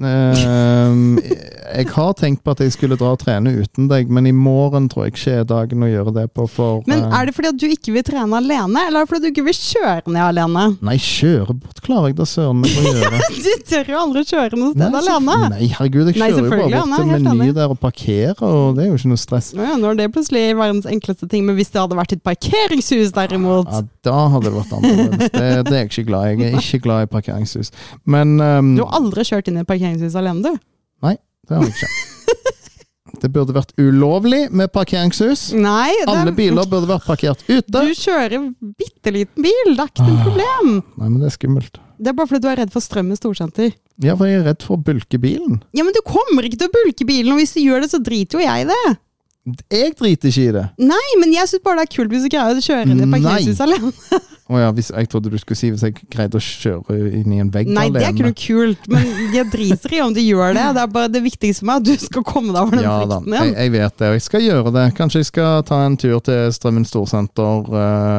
Eh, 0.00 1.42
jeg 1.72 1.88
har 1.94 2.12
tenkt 2.18 2.42
på 2.44 2.52
at 2.54 2.60
jeg 2.64 2.72
skulle 2.74 2.96
dra 3.00 3.12
og 3.14 3.20
trene 3.22 3.52
uten 3.62 3.88
deg, 3.90 4.10
men 4.12 4.26
i 4.28 4.32
morgen 4.34 4.88
tror 4.92 5.06
jeg 5.06 5.14
ikke 5.14 5.34
er 5.40 5.46
dagen 5.48 5.84
å 5.84 5.88
gjøre 5.90 6.14
det 6.16 6.24
på. 6.36 6.46
For, 6.50 6.82
Men 6.90 7.04
eh, 7.06 7.16
er 7.18 7.28
det 7.28 7.34
fordi 7.36 7.50
at 7.52 7.60
du 7.60 7.66
ikke 7.68 7.94
vil 7.96 8.04
trene 8.06 8.38
alene, 8.40 8.86
eller 8.88 9.02
er 9.02 9.06
det 9.06 9.10
fordi 9.12 9.28
du 9.28 9.30
ikke 9.32 9.46
vil 9.48 9.58
kjøre 9.58 10.12
ned 10.12 10.22
alene? 10.24 10.64
Nei, 10.84 10.96
kjøre 11.02 11.56
bort 11.56 11.82
klarer 11.84 12.12
jeg 12.12 12.18
da 12.20 12.26
søren 12.28 12.62
meg 12.62 12.76
å 12.76 12.86
gjøre. 12.88 13.20
Du 13.42 13.64
tør 13.66 13.88
jo 13.88 13.98
aldri 13.98 14.22
kjøre 14.28 14.58
noe 14.58 14.72
sted 14.74 14.82
Nei, 14.92 15.00
alene! 15.00 15.36
Nei, 15.52 15.66
herregud, 15.72 16.10
jeg 16.12 16.20
Nei, 16.20 16.28
kjører 16.30 16.44
jo 16.44 16.50
bare 16.52 16.82
bort 16.92 17.12
til 17.12 17.38
Meny 17.40 17.54
der 17.56 17.72
og 17.72 17.78
parkerer, 17.82 18.42
og 18.46 18.76
det 18.76 18.84
er 18.84 18.90
jo 18.90 18.98
ikke 18.98 19.12
noe 19.12 19.22
stress. 19.22 19.50
Ja, 19.56 19.74
nå 19.80 19.90
er 19.92 19.98
det 19.98 20.08
plutselig 20.14 20.44
verdens 20.58 20.88
enkleste 20.88 21.28
ting, 21.30 21.46
men 21.48 21.56
hvis 21.58 21.72
det 21.72 21.80
hadde 21.80 21.98
vært 21.98 22.14
et 22.16 22.22
parkeringshus 22.26 23.14
derimot 23.16 23.70
Ja, 23.72 23.82
da 24.06 24.18
hadde 24.34 24.50
det 24.50 24.54
vært 24.58 24.74
annerledes. 24.76 25.32
Det, 25.32 25.48
det 25.68 25.74
er 25.74 25.80
jeg 25.80 25.90
ikke 25.90 26.06
glad 26.10 26.28
i. 26.28 26.36
Jeg 26.42 26.52
er 26.52 26.66
ikke 26.66 26.82
glad 26.86 27.06
i 27.06 27.10
parkeringshus. 27.12 27.72
Men 28.04 28.34
um, 28.42 28.74
Du 28.76 28.84
har 28.84 28.98
aldri 29.00 29.24
kjørt 29.26 29.50
inn 29.50 29.58
i 29.58 29.64
et 29.64 29.68
parkeringshus 29.68 29.81
alene, 29.84 30.42
du? 30.42 30.58
Nei, 31.02 31.16
det 31.48 31.56
har 31.58 31.64
jeg 31.68 31.74
ikke. 31.76 31.92
Det 33.22 33.28
burde 33.30 33.52
vært 33.54 33.70
ulovlig 33.78 34.48
med 34.50 34.70
parkeringshus. 34.74 35.52
Nei, 35.54 35.92
Alle 36.10 36.32
biler 36.34 36.64
burde 36.66 36.88
vært 36.88 37.04
parkert 37.06 37.42
ute. 37.46 37.68
du 37.70 37.92
kjører 37.94 38.48
bitte 38.80 39.12
liten 39.14 39.44
bil, 39.44 39.74
det 39.76 39.84
er 39.84 39.90
ikke 39.92 40.06
noe 40.08 40.16
Ah. 40.18 40.24
problem. 40.24 40.70
Nei, 40.98 41.08
men 41.08 41.20
det 41.20 41.28
er 41.28 41.34
skummelt. 41.36 41.78
Det 42.02 42.08
er 42.10 42.16
bare 42.18 42.26
fordi 42.26 42.40
du 42.42 42.48
er 42.50 42.56
redd 42.64 42.72
for 42.72 42.80
strøm 42.82 43.12
i 43.12 43.18
storsenter. 43.20 43.74
Ja, 44.02 44.16
for 44.16 44.26
jeg 44.26 44.40
er 44.40 44.48
redd 44.48 44.62
for 44.66 44.74
å 44.74 44.82
bulke 44.82 45.20
bilen. 45.22 45.60
Ja, 45.76 45.84
men 45.86 45.92
du 45.94 46.00
kommer 46.02 46.42
ikke 46.48 46.58
til 46.58 46.66
å 46.72 46.74
bulke 46.74 47.06
bilen, 47.06 47.30
og 47.36 47.38
hvis 47.38 47.54
du 47.54 47.60
gjør 47.62 47.84
det, 47.84 47.90
så 47.92 48.02
driter 48.02 48.40
jo 48.40 48.46
jeg 48.48 48.64
i 48.66 48.68
det. 48.72 48.98
Jeg 49.70 49.94
driter 50.00 50.28
ikke 50.32 50.48
i 50.48 50.52
det. 50.58 50.66
Nei, 50.78 51.06
men 51.20 51.32
jeg 51.36 51.46
syns 51.52 51.62
bare 51.62 51.82
det 51.84 51.90
er 51.90 51.94
kult 51.94 52.10
hvis 52.10 52.26
du 52.26 52.30
greier 52.32 52.58
å 52.58 52.62
kjøre 52.66 52.90
inn 52.90 53.06
i 53.06 53.10
parkeringshuset 53.12 53.60
alene. 53.68 53.92
Å 54.52 54.60
ja, 54.60 54.70
hvis, 54.76 54.90
jeg 54.92 55.08
trodde 55.12 55.32
du 55.32 55.38
skulle 55.40 55.58
si 55.58 55.70
hvis 55.72 55.84
jeg 55.86 55.96
greide 56.12 56.36
å 56.36 56.42
kjøre 56.44 56.98
inn 57.18 57.32
i 57.32 57.40
en 57.40 57.52
vegg 57.52 57.70
Nei, 57.72 57.86
det 57.94 58.02
er 58.04 58.12
ikke 58.12 58.28
noe 58.28 58.38
kult, 58.38 58.88
men 58.92 59.06
jeg 59.32 59.48
driter 59.52 59.96
i 59.96 60.00
om 60.04 60.12
du 60.12 60.20
gjør 60.20 60.56
det. 60.58 60.66
Det 60.76 60.82
er 60.84 60.90
bare 60.92 61.12
det 61.12 61.22
viktigste 61.24 61.68
meg 61.68 61.82
at 61.82 61.88
du 61.88 62.06
skal 62.06 62.26
komme 62.28 62.52
deg 62.52 62.60
over 62.60 62.78
den 62.78 62.86
Ja 62.86 62.96
frykten 63.00 63.32
igjen. 63.32 63.52
jeg, 63.52 63.54
jeg 63.58 63.74
vet 63.78 63.98
det, 64.02 64.10
og 64.10 64.18
jeg 64.18 64.26
skal 64.28 64.48
gjøre 64.48 64.74
det. 64.78 64.88
Kanskje 64.98 65.22
jeg 65.22 65.30
skal 65.32 65.62
ta 65.68 65.84
en 65.86 66.00
tur 66.00 66.18
til 66.26 66.52
Strømmen 66.58 66.88
Storsenter 66.88 67.72
uh, 67.72 67.78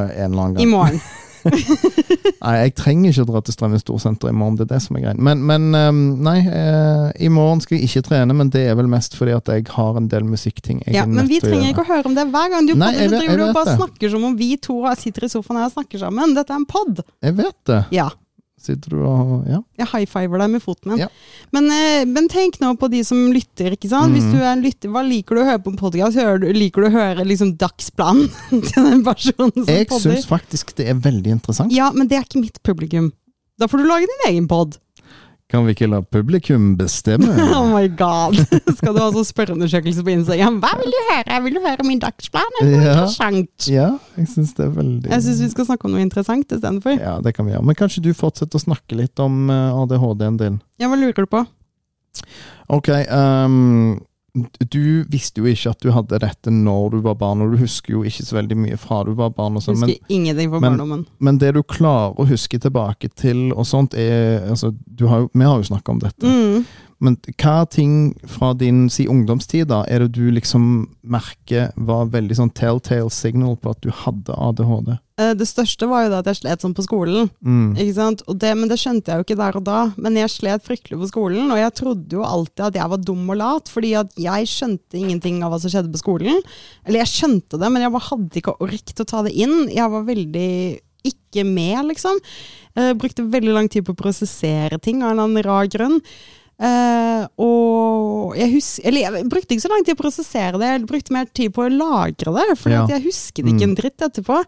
en 0.09 0.31
eller 0.31 0.47
annen 0.47 0.63
I 0.63 0.69
morgen. 0.69 1.03
Nei, 1.43 2.53
jeg 2.65 2.73
trenger 2.75 3.11
ikke 3.13 3.23
å 3.25 3.29
dra 3.29 3.41
til 3.45 3.55
Strømmen 3.55 3.81
Storsenter 3.81 4.31
i 4.31 4.35
morgen, 4.35 4.57
det 4.59 4.65
er 4.67 4.73
det 4.75 4.81
som 4.85 4.97
er 4.99 5.05
greit. 5.05 5.19
Men, 5.23 5.43
men 5.47 5.69
ehm, 5.79 6.01
nei, 6.23 6.37
eh, 6.47 7.05
i 7.23 7.29
morgen 7.33 7.61
skal 7.63 7.77
jeg 7.77 7.89
ikke 7.89 8.03
trene, 8.09 8.35
men 8.37 8.51
det 8.53 8.65
er 8.69 8.77
vel 8.79 8.89
mest 8.91 9.15
fordi 9.19 9.35
at 9.35 9.51
jeg 9.53 9.67
har 9.75 9.99
en 9.99 10.09
del 10.11 10.27
musikkting 10.27 10.81
Ja, 10.93 11.05
men 11.09 11.29
vi 11.31 11.39
trenger 11.43 11.71
ikke 11.71 11.85
å 11.85 11.89
høre 11.91 12.09
om 12.11 12.17
det 12.17 12.27
hver 12.33 12.51
gang. 12.53 12.67
Du 12.67 12.75
Nei, 12.79 12.91
jeg 12.95 13.07
jeg, 13.07 13.13
vet- 13.15 13.29
du 13.31 13.45
jeg 13.45 13.55
bare 13.59 13.77
snakker 13.77 14.13
som 14.15 14.27
om 14.31 14.35
vi 14.39 14.51
to 14.57 14.81
sitter 14.99 15.27
i 15.27 15.31
sofaen 15.31 15.61
her 15.61 15.69
og 15.71 15.75
snakker 15.77 16.03
sammen. 16.03 16.35
Dette 16.37 16.53
er 16.53 16.61
en 16.61 16.67
pod. 16.69 17.03
Jeg 17.23 17.37
vet 17.39 17.57
det. 17.69 17.79
Ja. 17.95 18.09
Sitter 18.64 18.93
du 18.95 19.01
og 19.03 19.45
Ja. 19.49 19.57
Jeg 19.78 19.88
high 19.91 20.05
fiver 20.07 20.39
deg 20.39 20.49
med 20.53 20.61
foten 20.64 20.91
min. 20.93 20.99
Ja. 21.03 21.07
Men, 21.51 21.66
eh, 21.70 22.05
men 22.07 22.30
tenk 22.32 22.59
nå 22.64 22.70
på 22.80 22.89
de 22.89 23.01
som 23.03 23.18
lytter. 23.36 23.76
ikke 23.76 23.89
sant? 23.91 24.14
Hvis 24.16 24.24
Mhm. 24.24 24.32
du 24.32 24.38
er 24.39 24.51
en 24.53 24.61
lytter, 24.64 24.89
Hva 24.89 25.03
liker 25.07 25.36
du 25.36 25.41
å 25.41 25.45
høre 25.49 25.64
på 25.64 25.72
en 25.74 25.78
podkast? 25.78 26.16
Liker 26.55 26.82
du 26.82 26.88
å 26.88 26.91
høre 26.91 27.26
liksom 27.28 27.57
dagsplanen 27.57 28.30
til 28.49 28.84
den 28.88 29.03
personen 29.03 29.51
som 29.53 29.66
Jeg 29.76 29.88
podder? 29.89 30.16
syns 30.16 30.26
faktisk 30.26 30.76
det 30.76 30.88
er 30.88 30.95
veldig 30.95 31.32
interessant. 31.41 31.72
Ja, 31.76 31.91
men 31.91 32.07
det 32.07 32.18
er 32.18 32.24
ikke 32.24 32.39
mitt 32.41 32.61
publikum. 32.64 33.11
Da 33.59 33.68
får 33.68 33.84
du 33.84 33.88
lage 33.88 34.07
din 34.07 34.32
egen 34.34 34.47
pod. 34.47 34.78
Kan 35.53 35.67
vi 35.67 35.75
ikke 35.75 35.85
la 35.85 35.99
publikum 36.01 36.71
bestemme? 36.79 37.29
Oh 37.59 37.67
my 37.69 37.85
god! 37.93 38.39
Skal 38.79 38.95
du 38.95 38.99
ha 39.03 39.09
sånn 39.13 39.27
spørreundersøkelse 39.27 40.01
på 40.07 40.13
Instagram? 40.15 40.55
Hva 40.63 40.71
vil 40.79 40.89
du 40.95 40.97
høre? 41.11 41.37
Vil 41.45 41.57
du 41.59 41.61
høre 41.61 41.85
min 41.85 42.01
dagsplan? 42.01 42.55
Er 42.61 42.65
noe 42.65 42.79
Ja. 42.79 42.93
interessant? 42.95 43.67
Ja, 43.69 43.89
jeg 44.17 44.31
syns 44.33 44.55
det 44.57 44.65
er 44.65 44.71
veldig 44.79 45.11
Jeg 45.13 45.25
syns 45.27 45.43
vi 45.45 45.49
skal 45.53 45.67
snakke 45.69 45.85
om 45.85 45.93
noe 45.93 46.01
interessant 46.01 46.49
istedenfor. 46.49 46.97
Ja, 46.97 47.19
det 47.21 47.35
kan 47.37 47.45
vi 47.45 47.53
gjøre. 47.53 47.67
Men 47.69 47.77
kanskje 47.77 48.01
du 48.07 48.09
fortsetter 48.17 48.57
å 48.57 48.63
snakke 48.65 48.97
litt 48.97 49.21
om 49.21 49.45
eh, 49.53 49.77
ADHD-en 49.83 50.41
din? 50.41 50.57
Ja, 50.81 50.89
hva 50.89 50.97
lurer 50.97 51.21
du 51.21 51.29
på? 51.29 51.43
Ok, 52.73 52.89
ehm, 52.89 53.99
du 54.34 55.05
visste 55.13 55.43
jo 55.43 55.49
ikke 55.49 55.73
at 55.75 55.84
du 55.84 55.91
hadde 55.93 56.17
dette 56.23 56.49
når 56.53 56.95
du 56.95 57.01
var 57.05 57.17
barn, 57.19 57.43
og 57.45 57.53
du 57.53 57.59
husker 57.61 57.93
jo 57.93 58.01
ikke 58.07 58.25
så 58.25 58.39
veldig 58.39 58.57
mye 58.57 58.77
fra 58.81 59.03
du 59.05 59.11
var 59.17 59.29
barn. 59.36 59.59
og 59.59 59.65
sånn, 59.65 59.77
men, 59.84 59.93
ingenting 60.09 60.49
fra 60.49 60.61
barndommen. 60.63 61.03
men 61.21 61.38
det 61.41 61.51
du 61.53 61.61
klarer 61.61 62.17
å 62.17 62.25
huske 62.29 62.57
tilbake 62.61 63.11
til, 63.13 63.51
og 63.53 63.67
sånt, 63.69 63.93
er 63.93 64.41
altså, 64.49 64.73
du 64.86 65.05
har 65.11 65.25
jo, 65.25 65.29
Vi 65.34 65.45
har 65.45 65.61
jo 65.61 65.69
snakka 65.69 65.93
om 65.93 66.01
dette. 66.01 66.25
Mm. 66.25 66.65
Men 67.03 67.17
hva 67.35 67.63
ting 67.67 68.13
fra 68.31 68.53
din 68.55 68.85
si, 68.93 69.03
ungdomstid 69.11 69.67
da, 69.71 69.81
er 69.91 70.05
det 70.05 70.13
du 70.15 70.29
liksom 70.31 70.85
merker 71.03 71.73
var 71.75 72.07
veldig 72.13 72.37
sånn 72.39 72.51
telltale 72.55 73.11
signal 73.11 73.57
på 73.59 73.73
at 73.73 73.81
du 73.83 73.89
hadde 73.91 74.35
ADHD? 74.37 74.93
Eh, 75.19 75.33
Det 75.37 75.45
største 75.49 75.89
var 75.91 76.05
jo 76.05 76.13
da 76.13 76.21
at 76.23 76.29
jeg 76.31 76.39
slet 76.39 76.63
sånn 76.63 76.75
på 76.77 76.85
skolen. 76.85 77.27
Mm. 77.43 77.73
Ikke 77.75 77.95
sant? 77.97 78.23
Det, 78.39 78.53
men 78.57 78.71
det 78.71 78.79
skjønte 78.81 79.11
jeg 79.11 79.19
jo 79.19 79.27
ikke 79.27 79.39
der 79.41 79.59
og 79.59 79.65
da. 79.67 79.81
Men 79.97 80.15
jeg 80.21 80.31
slet 80.31 80.63
fryktelig 80.65 81.01
på 81.03 81.11
skolen, 81.11 81.51
og 81.51 81.59
jeg 81.59 81.75
trodde 81.81 82.17
jo 82.17 82.23
alltid 82.27 82.65
at 82.69 82.79
jeg 82.79 82.93
var 82.95 83.03
dum 83.03 83.27
og 83.35 83.39
lat, 83.41 83.73
fordi 83.73 83.91
at 83.99 84.15
jeg 84.17 84.49
skjønte 84.53 84.99
ingenting 85.01 85.43
av 85.43 85.53
hva 85.53 85.59
som 85.61 85.73
skjedde 85.73 85.91
på 85.93 86.01
skolen. 86.01 86.39
Eller 86.87 87.03
jeg 87.03 87.13
skjønte 87.17 87.59
det, 87.59 87.69
men 87.73 87.83
jeg 87.85 87.93
bare 87.93 88.09
hadde 88.09 88.41
ikke 88.41 88.57
ork 88.63 88.93
til 88.95 89.05
å 89.05 89.11
ta 89.11 89.25
det 89.27 89.35
inn. 89.35 89.67
Jeg 89.73 89.91
var 89.91 90.07
veldig 90.07 90.49
ikke 91.03 91.43
med, 91.43 91.81
liksom. 91.89 92.15
Jeg 92.79 92.95
brukte 93.01 93.25
veldig 93.27 93.53
lang 93.57 93.67
tid 93.67 93.83
på 93.83 93.91
å 93.91 93.99
prosessere 93.99 94.79
ting 94.79 95.03
av 95.03 95.11
en 95.11 95.17
eller 95.17 95.27
annen 95.27 95.45
rar 95.45 95.67
grunn. 95.67 95.99
Eh, 96.59 97.27
og 97.43 98.35
jeg, 98.37 98.51
hus 98.53 98.79
eller 98.85 99.01
jeg 99.07 99.29
brukte 99.31 99.55
ikke 99.55 99.65
så 99.65 99.71
lang 99.73 99.83
tid 99.85 99.97
på 99.97 100.03
å 100.03 100.07
prosessere 100.07 100.59
det, 100.61 100.69
jeg 100.73 100.87
brukte 100.89 101.11
mer 101.15 101.25
tid 101.33 101.53
på 101.55 101.65
å 101.65 101.71
lagre 101.73 102.33
det. 102.37 102.57
For 102.59 102.69
Ja. 102.69 102.85
jeg 102.87 103.03
husket 103.07 103.45
ikke 103.45 103.63
Mm. 103.65 103.69
en 103.69 103.75
dritt 103.75 103.97
etterpå. 103.97 104.43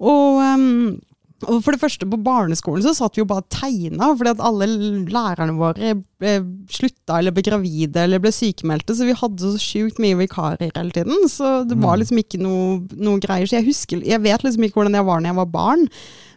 Og, 0.00 0.40
um, 0.42 1.00
og 1.46 1.62
for 1.62 1.72
det 1.72 1.80
første, 1.80 2.08
på 2.08 2.16
barneskolen 2.22 2.82
så 2.82 2.94
satt 2.96 3.14
vi 3.14 3.20
jo 3.20 3.26
bare 3.28 3.44
og 3.44 3.48
tegna, 3.50 4.16
fordi 4.16 4.30
at 4.30 4.40
alle 4.40 4.66
lærerne 5.06 5.56
våre 5.56 6.02
ble 6.18 6.40
slutta 6.68 7.18
eller 7.18 7.30
ble 7.30 7.42
gravide 7.42 7.96
eller 7.96 8.18
ble 8.18 8.30
sykemeldte, 8.32 8.96
så 8.96 9.04
vi 9.04 9.12
hadde 9.12 9.38
så 9.44 9.60
sjukt 9.60 9.98
mye 10.00 10.16
vikarer 10.16 10.72
hele 10.74 10.90
tiden. 10.90 11.28
Så 11.28 11.66
det 11.68 11.76
var 11.78 11.96
Mm. 11.96 12.00
liksom 12.00 12.18
ikke 12.24 12.40
noe, 12.40 12.80
noe 12.96 13.20
greier. 13.20 13.46
Så 13.46 13.60
jeg 13.62 13.66
husker, 13.66 14.02
jeg 14.04 14.20
vet 14.22 14.42
liksom 14.42 14.64
ikke 14.64 14.80
hvordan 14.80 14.94
jeg 14.94 15.04
var 15.04 15.20
når 15.20 15.26
jeg 15.28 15.36
var 15.36 15.46
barn. 15.46 15.88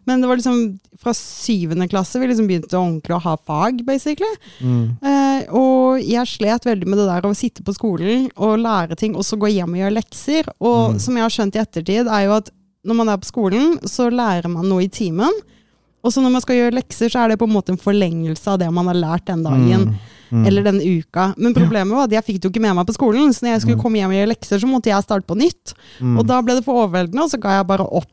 Men 0.10 0.24
det 0.24 0.30
var 0.32 0.40
liksom 0.42 0.62
fra 1.00 1.14
syvende 1.16 1.86
klasse 1.92 2.20
vi 2.20 2.28
liksom 2.32 2.48
begynte 2.50 2.76
ordentlig 2.80 3.14
å 3.16 3.22
ha 3.24 3.36
fag, 3.38 3.84
basically. 3.88 4.32
Mm. 4.60 4.98
Eh, 5.06 5.44
og 5.56 6.02
jeg 6.04 6.28
slet 6.34 6.66
veldig 6.68 6.90
med 6.90 6.98
det 7.00 7.06
der 7.12 7.28
å 7.30 7.36
sitte 7.38 7.64
på 7.64 7.76
skolen 7.78 8.26
og 8.36 8.58
lære 8.64 8.98
ting, 9.00 9.14
og 9.16 9.24
så 9.28 9.38
gå 9.40 9.52
hjem 9.54 9.78
og 9.78 9.82
gjøre 9.84 9.96
lekser. 10.00 10.50
Og 10.60 10.96
Mm. 10.96 11.00
som 11.06 11.16
jeg 11.20 11.28
har 11.28 11.36
skjønt 11.38 11.56
i 11.56 11.64
ettertid, 11.64 12.10
er 12.10 12.26
jo 12.26 12.36
at 12.42 12.50
når 12.86 12.96
man 12.96 13.10
er 13.14 13.18
på 13.22 13.30
skolen, 13.30 13.78
så 13.86 14.10
lærer 14.10 14.50
man 14.50 14.66
noe 14.68 14.84
i 14.88 14.92
timen. 14.92 15.32
Og 16.04 16.14
så 16.16 16.22
når 16.24 16.32
man 16.32 16.42
skal 16.42 16.56
gjøre 16.56 16.78
lekser, 16.80 17.10
så 17.12 17.24
er 17.26 17.30
det 17.34 17.40
på 17.40 17.48
en 17.48 17.54
måte 17.54 17.74
en 17.74 17.78
forlengelse 17.82 18.48
av 18.48 18.60
det 18.62 18.70
man 18.72 18.88
har 18.88 18.96
lært 18.96 19.26
den 19.28 19.44
dagen. 19.44 19.90
Mm. 19.92 19.96
Mm. 20.32 20.46
Eller 20.46 20.64
den 20.64 20.80
uka. 20.82 21.34
Men 21.38 21.54
problemet 21.56 21.90
var 21.96 22.04
at 22.06 22.12
jeg 22.12 22.24
fikk 22.26 22.40
det 22.42 22.44
jo 22.46 22.52
ikke 22.54 22.62
med 22.62 22.76
meg 22.76 22.86
på 22.86 22.94
skolen, 22.94 23.30
så 23.34 23.42
når 23.46 23.54
jeg 23.56 23.62
skulle 23.64 23.78
Mm. 23.78 23.82
komme 23.82 23.98
hjem 23.98 24.10
og 24.14 24.18
gjøre 24.20 24.30
lekser, 24.36 24.60
så 24.62 24.68
måtte 24.70 24.92
jeg 24.94 25.04
starte 25.04 25.26
på 25.26 25.38
nytt. 25.38 25.74
Mm. 26.00 26.20
Og 26.20 26.28
da 26.28 26.42
ble 26.42 26.56
det 26.56 26.64
for 26.66 26.74
overveldende, 26.86 27.24
og 27.24 27.30
så 27.32 27.40
ga 27.42 27.50
jeg 27.58 27.68
bare 27.68 27.88
opp. 27.90 28.12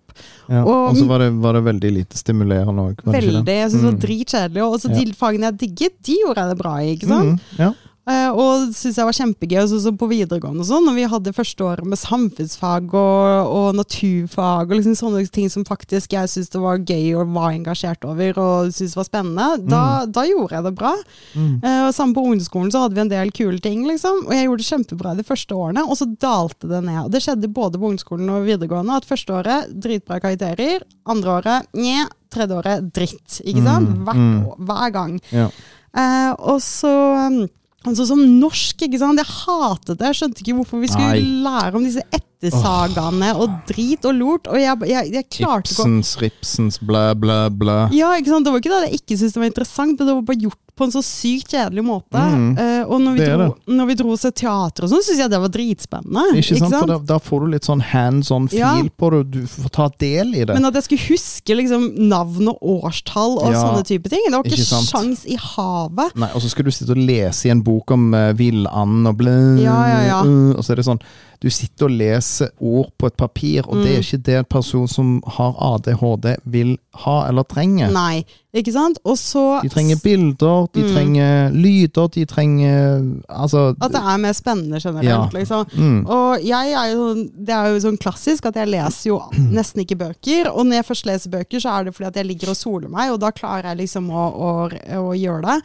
Ja. 0.49 0.63
og- 0.65 0.91
Og 0.91 0.97
så 0.97 1.07
var 1.07 1.19
det, 1.19 1.33
var 1.35 1.53
det 1.53 1.63
veldig 1.65 1.93
lite 1.93 2.17
stimulerende 2.17 2.81
òg. 2.81 2.97
Veldig. 3.05 3.45
Jeg 3.45 3.71
syntes 3.71 3.73
det 3.73 3.83
var 3.83 3.93
Mm. 3.93 4.01
dritkjedelig. 4.01 4.63
Og 4.65 4.81
så 4.81 4.89
de 4.89 5.13
fagene 5.13 5.43
jeg 5.51 5.59
digget, 5.59 5.93
de 6.03 6.13
gjorde 6.25 6.37
jeg 6.41 6.49
det 6.49 6.59
bra 6.59 6.75
i, 6.81 6.97
ikke 6.97 7.07
sant? 7.07 7.33
Mm. 7.37 7.41
Ja. 7.59 7.73
Eh, 8.07 8.29
og 8.31 8.69
syntes 8.71 9.01
jeg 9.01 9.09
var 9.09 9.17
kjempegøy. 9.19 9.57
Og 9.65 9.71
så, 9.73 9.81
så 9.83 9.93
på 9.99 10.07
videregående 10.11 10.63
og 10.63 10.69
sånn, 10.69 10.85
når 10.87 10.95
vi 10.95 11.07
hadde 11.11 11.35
første 11.35 11.65
året 11.67 11.89
med 11.91 11.99
samfunnsfag 11.99 12.93
og, 12.95 13.51
og 13.51 13.79
naturfag 13.81 14.71
og 14.71 14.79
liksom 14.79 14.95
sånne 14.99 15.25
ting 15.35 15.51
som 15.51 15.67
faktisk 15.67 16.15
jeg 16.15 16.31
syntes 16.31 16.53
det 16.55 16.63
var 16.63 16.85
gøy 16.87 17.17
og 17.19 17.33
var 17.35 17.57
engasjert 17.57 18.07
over 18.07 18.39
og 18.39 18.71
syntes 18.77 18.95
var 18.99 19.09
spennende, 19.09 19.49
da, 19.67 19.83
da 20.07 20.27
gjorde 20.29 20.55
jeg 20.55 20.67
det 20.69 20.75
bra. 20.79 20.93
Mm. 21.35 21.57
Eh, 21.59 21.81
og 21.89 21.93
Samme 21.97 22.15
på 22.15 22.23
ungdomsskolen 22.29 22.71
så 22.71 22.85
hadde 22.85 22.99
vi 22.99 23.05
en 23.07 23.11
del 23.11 23.35
kule 23.35 23.59
ting, 23.65 23.83
liksom. 23.91 24.23
Og 24.29 24.37
jeg 24.37 24.47
gjorde 24.47 24.63
det 24.63 24.69
kjempebra 24.71 25.17
de 25.19 25.27
første 25.27 25.59
årene, 25.59 25.87
og 25.87 25.99
så 25.99 26.07
dalte 26.07 26.71
det 26.71 26.83
ned. 26.87 27.01
Og 27.03 27.11
det 27.11 27.25
skjedde 27.27 27.51
både 27.59 27.81
på 27.81 27.91
ungdomsskolen 27.91 28.31
og 28.37 28.47
videregående 28.47 29.01
at 29.01 29.09
første 29.09 29.35
året 29.35 29.75
dritbra 29.75 30.23
karakterer, 30.23 30.87
andre 31.11 31.37
året 31.41 31.75
nje, 31.75 32.07
tredje 32.31 32.63
året 32.63 32.89
dritt, 32.95 33.41
ikke 33.43 33.67
sant? 33.67 33.91
Mm, 33.91 34.01
Hvert 34.07 34.23
mm. 34.23 34.67
hver 34.71 34.95
gang. 34.95 35.21
Ja. 35.35 35.51
Eh, 35.97 36.33
og 36.53 36.61
så 36.63 36.93
um, 37.27 37.47
Altså 37.87 38.07
som 38.09 38.19
norsk, 38.41 38.83
ikke 38.83 38.99
sant. 38.99 39.21
Jeg 39.23 39.31
hatet 39.31 39.95
det. 40.01 40.09
Jeg 40.11 40.19
skjønte 40.21 40.43
ikke 40.43 40.57
hvorfor 40.59 40.83
vi 40.83 40.91
skulle 40.91 41.13
Nei. 41.15 41.43
lære 41.47 41.79
om 41.79 41.85
disse 41.87 42.03
ettersagaene 42.19 43.33
og 43.39 43.61
drit 43.69 44.05
og 44.09 44.17
lort. 44.19 44.51
Og 44.51 44.59
jeg, 44.61 44.77
jeg, 44.91 45.13
jeg 45.15 45.29
klarte 45.39 45.71
ikke 45.71 45.87
Ibsens, 45.87 46.15
Ripsens, 46.23 46.79
blæ, 46.83 47.09
blæ, 47.15 47.39
blæ. 47.55 47.79
ja, 47.95 48.13
ikke 48.19 48.35
sant? 48.35 48.47
Det 48.47 48.53
var 48.55 48.63
ikke 48.65 48.75
det 48.75 48.83
jeg 48.89 49.01
ikke 49.01 49.19
syntes 49.21 49.37
det 49.37 49.43
var 49.45 49.53
interessant, 49.53 49.99
men 50.01 50.09
det 50.09 50.17
var 50.19 50.27
bare 50.33 50.43
gjort 50.49 50.63
på 50.77 50.85
en 50.87 50.93
så 50.93 51.01
sykt 51.05 51.55
kjedelig 51.55 51.83
måte. 51.87 52.21
Mm. 52.21 52.51
Uh, 52.59 52.83
og 52.93 53.01
når 53.01 53.15
vi, 53.17 53.21
Det 53.25 53.29
dro, 53.33 53.47
når 53.79 53.87
vi 53.89 53.95
dro 54.03 54.11
oss 54.13 54.25
så 54.27 54.31
teater 54.37 54.85
og 54.87 54.91
sånn, 54.93 55.05
syns 55.07 55.23
jeg 55.23 55.33
det 55.33 55.41
var 55.41 55.53
dritspennende. 55.55 56.25
Ikke 56.41 56.59
sant? 56.61 56.77
For 56.77 57.05
da, 57.09 57.19
får 57.23 57.45
du 57.45 57.47
litt 57.55 57.69
sånn 57.69 57.83
hands 57.93 58.31
on 58.35 58.49
feel 58.53 58.61
Ja. 58.61 58.75
på 59.01 59.11
det, 59.15 59.23
du 59.33 59.41
får 59.51 59.73
ta 59.73 59.89
del 60.03 60.35
i 60.35 60.45
det. 60.45 60.53
Men 60.55 60.69
at 60.69 60.77
jeg 60.81 60.87
skulle 60.89 61.07
huske 61.09 61.57
liksom, 61.57 61.87
navn 62.11 62.53
og 62.53 62.59
årstall 62.77 63.39
og 63.41 63.53
Ja, 63.55 63.63
sånne 63.65 63.87
type 63.89 64.13
ting, 64.13 64.25
det 64.29 64.37
var 64.37 64.45
ikke, 64.45 64.61
ikke 64.61 64.83
sjans 64.91 65.25
i 65.25 65.39
havet. 65.41 66.17
Nei, 66.17 66.31
Og 66.35 66.45
så 66.45 66.53
skulle 66.53 66.69
du 66.73 66.77
sitte 66.77 66.93
og 66.93 67.01
lese 67.01 67.49
i 67.49 67.55
en 67.55 67.63
bok 67.67 67.91
om 67.97 68.13
uh, 68.15 68.33
villanden 68.37 69.07
og 69.09 69.17
blæ, 69.17 69.37
Ja, 69.65 69.79
ja, 69.89 70.01
ja. 70.11 70.21
uh, 70.25 70.53
og 70.57 70.65
så 70.65 70.75
er 70.77 70.83
det 70.83 70.89
sånn 70.91 71.01
Du 71.41 71.51
sitter 71.51 71.87
og 71.87 71.91
leser 71.91 72.49
ord 72.61 72.91
på 72.99 73.07
et 73.07 73.17
papir, 73.17 73.63
og 73.69 73.83
det 73.83 73.93
Mm. 73.93 73.97
er 73.97 74.03
ikke 74.03 74.23
det 74.25 74.35
en 74.39 74.45
person 74.45 74.89
som 74.89 75.23
har 75.27 75.55
ADHD 75.59 76.37
vil 76.45 76.79
ha 76.95 77.29
eller 77.29 77.43
trenger. 77.45 77.91
Nei, 77.93 78.25
ikke 78.55 78.73
sant? 78.73 78.99
Og 79.05 79.17
så 79.17 79.61
De 79.63 79.69
trenger 79.69 79.97
bilder, 80.03 80.67
de 80.73 80.83
Mm. 80.83 80.93
trenger 80.95 81.51
lyder, 81.53 82.09
de 82.11 82.25
trenger 82.25 83.23
Altså 83.29 83.75
at 83.81 83.93
det 83.93 84.01
er 84.01 84.17
mer 84.19 84.33
spennende 84.33 84.81
generelt, 84.81 85.05
Ja. 85.05 85.29
liksom. 85.33 85.67
mm, 85.77 86.07
Og 86.09 86.41
jeg 86.43 86.73
er 86.73 86.95
jo, 86.95 87.15
det 87.15 87.49
er 87.51 87.67
jo 87.75 87.81
sånn 87.81 87.99
klassisk 87.99 88.47
at 88.47 88.55
jeg 88.55 88.69
leser 88.69 89.07
jo 89.11 89.21
nesten 89.53 89.85
ikke 89.85 89.97
bøker. 89.99 90.51
Og 90.57 90.65
når 90.67 90.73
jeg 90.81 90.85
først 90.87 91.07
leser 91.07 91.31
bøker, 91.31 91.61
så 91.61 91.69
er 91.81 91.85
det 91.85 91.95
fordi 91.95 92.07
at 92.09 92.15
jeg 92.17 92.27
ligger 92.27 92.49
og 92.51 92.57
soler 92.57 92.89
meg, 92.89 93.11
og 93.13 93.21
da 93.21 93.31
klarer 93.31 93.63
jeg 93.75 93.79
liksom 93.87 94.09
å, 94.11 94.33
å, 94.35 94.71
å 94.97 95.13
gjøre 95.15 95.43
det. 95.43 95.63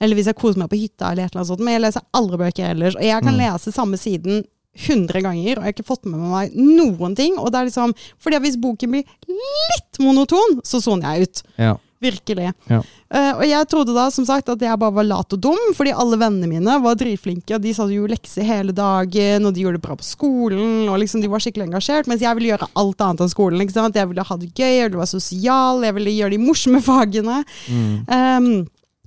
Eller 0.00 0.14
hvis 0.16 0.26
jeg 0.26 0.36
koser 0.36 0.58
meg 0.58 0.68
på 0.68 0.76
hytta 0.78 1.10
eller 1.12 1.24
et 1.24 1.32
eller 1.32 1.40
annet 1.44 1.48
sånt. 1.48 1.60
Men 1.60 1.74
jeg 1.80 1.82
leser 1.82 2.02
aldri 2.12 2.36
bøker 2.36 2.70
ellers. 2.74 2.94
Og 2.96 3.02
jeg 3.02 3.22
kan 3.22 3.34
Mm. 3.34 3.38
lese 3.40 3.72
samme 3.72 3.96
siden 3.96 4.44
100 4.74 5.22
ganger, 5.22 5.56
og 5.56 5.62
jeg 5.62 5.68
har 5.68 5.74
ikke 5.76 5.86
fått 5.86 6.06
med 6.08 6.20
meg 6.20 6.54
noen 6.58 7.16
ting. 7.18 7.38
Og 7.38 7.50
det 7.52 7.60
er 7.60 7.70
liksom, 7.70 7.94
fordi 8.22 8.42
hvis 8.44 8.60
boken 8.60 8.94
blir 8.94 9.04
litt 9.30 10.00
monoton, 10.02 10.60
så 10.66 10.82
soner 10.84 11.14
jeg 11.14 11.28
ut. 11.28 11.44
ja. 11.62 11.74
Virkelig. 12.04 12.50
Ja. 12.68 12.82
Uh, 13.14 13.30
og 13.38 13.44
jeg 13.46 13.68
trodde 13.70 13.94
da 13.96 14.08
som 14.12 14.26
sagt 14.28 14.50
at 14.52 14.60
jeg 14.60 14.80
bare 14.80 14.92
var 14.92 15.06
lat 15.06 15.32
og 15.36 15.40
dum, 15.40 15.62
fordi 15.76 15.94
alle 15.94 16.18
vennene 16.20 16.50
mine 16.50 16.76
var 16.84 16.98
dritflinke. 17.00 17.56
og 17.56 17.62
De 17.64 17.72
satt 17.76 17.92
jo 17.94 18.08
lekser 18.10 18.44
hele 18.44 18.74
dagen, 18.76 19.46
og 19.46 19.54
de 19.54 19.64
gjorde 19.64 19.78
det 19.78 19.86
bra 19.86 19.96
på 19.96 20.06
skolen. 20.06 20.84
og 20.90 20.98
liksom 21.00 21.22
De 21.24 21.30
var 21.32 21.40
skikkelig 21.40 21.68
engasjert, 21.70 22.10
mens 22.10 22.24
jeg 22.24 22.36
ville 22.36 22.52
gjøre 22.52 22.68
alt 22.82 23.04
annet 23.06 23.24
enn 23.24 23.32
skolen. 23.32 23.64
ikke 23.64 23.76
sant? 23.78 23.96
Jeg 23.96 24.10
ville 24.10 24.26
ha 24.28 24.38
det 24.40 24.52
gøy, 24.52 24.72
jeg 24.74 24.88
ville 24.90 25.00
være 25.00 25.14
sosial, 25.14 25.84
jeg 25.86 25.96
ville 25.96 26.16
gjøre 26.18 26.36
de 26.36 26.42
morsomme 26.44 26.82
fagene. 26.90 27.40
Mm. 27.70 27.94
Um, 28.10 28.50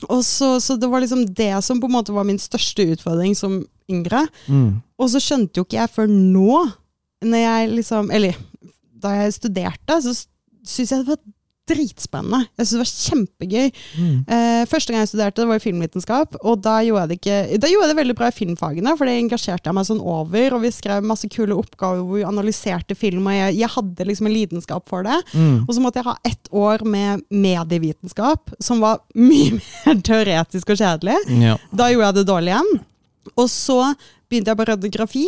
og 0.08 0.22
så, 0.26 0.56
så 0.62 0.78
det 0.78 0.90
var 0.90 1.02
liksom 1.02 1.26
det 1.38 1.54
som 1.66 1.82
på 1.82 1.90
en 1.90 1.98
måte 2.00 2.14
var 2.14 2.26
min 2.26 2.42
største 2.42 2.86
utfordring 2.94 3.38
som 3.38 3.64
yngre. 3.92 4.26
Mm. 4.48 4.82
Og 4.98 5.10
så 5.14 5.22
skjønte 5.24 5.60
jo 5.60 5.68
ikke 5.68 5.82
jeg 5.82 5.94
før 5.94 6.12
nå, 6.12 6.62
når 7.26 7.42
jeg 7.42 7.70
liksom 7.74 8.12
Eller 8.14 8.36
da 8.98 9.14
jeg 9.14 9.34
studerte, 9.38 9.98
så 10.02 10.14
syntes 10.14 10.92
jeg 10.92 11.04
det 11.06 11.12
var 11.12 11.20
dritspennende. 11.68 12.46
Jeg 12.58 12.68
syntes 12.68 12.72
det 12.72 12.80
var 12.82 12.92
kjempegøy. 13.08 13.72
Mm. 14.00 14.16
Eh, 14.36 14.62
første 14.72 14.94
gang 14.94 15.04
jeg 15.04 15.12
studerte, 15.12 15.42
det 15.42 15.50
var 15.50 15.60
i 15.60 15.64
filmvitenskap, 15.64 16.38
og 16.40 16.62
da 16.64 16.78
gjorde 16.86 17.04
jeg 17.04 17.10
det 17.10 17.18
ikke 17.20 17.60
Da 17.64 17.72
gjorde 17.72 17.88
jeg 17.88 17.92
det 17.92 18.00
veldig 18.00 18.18
bra 18.20 18.30
i 18.32 18.36
filmfagene, 18.38 18.96
for 18.98 19.10
det 19.10 19.18
engasjerte 19.20 19.70
jeg 19.70 19.78
meg 19.78 19.88
sånn 19.90 20.02
over, 20.02 20.56
og 20.56 20.64
vi 20.64 20.74
skrev 20.74 21.08
masse 21.08 21.30
kule 21.34 21.58
oppgaver 21.58 22.04
hvor 22.04 22.22
vi 22.22 22.26
analyserte 22.28 22.98
film, 22.98 23.28
og 23.28 23.36
jeg, 23.38 23.58
jeg 23.60 23.74
hadde 23.76 24.10
liksom 24.10 24.30
en 24.30 24.36
lidenskap 24.36 24.88
for 24.90 25.08
det. 25.08 25.20
Mm. 25.34 25.66
Og 25.66 25.74
så 25.76 25.84
måtte 25.84 26.02
jeg 26.02 26.10
ha 26.10 26.18
ett 26.32 26.52
år 26.66 26.86
med 26.88 27.26
medievitenskap, 27.30 28.54
som 28.64 28.84
var 28.84 29.04
mye 29.18 29.58
mer 29.60 30.04
teoretisk 30.08 30.72
og 30.74 30.80
kjedelig. 30.80 31.20
Ja. 31.44 31.58
Da 31.76 31.92
gjorde 31.92 32.14
jeg 32.14 32.22
det 32.22 32.30
dårlig 32.32 32.56
igjen. 32.56 32.78
Og 33.36 33.50
så 33.52 33.82
begynte 34.30 34.54
jeg 34.54 34.60
på 34.60 34.68
radiografi, 34.70 35.26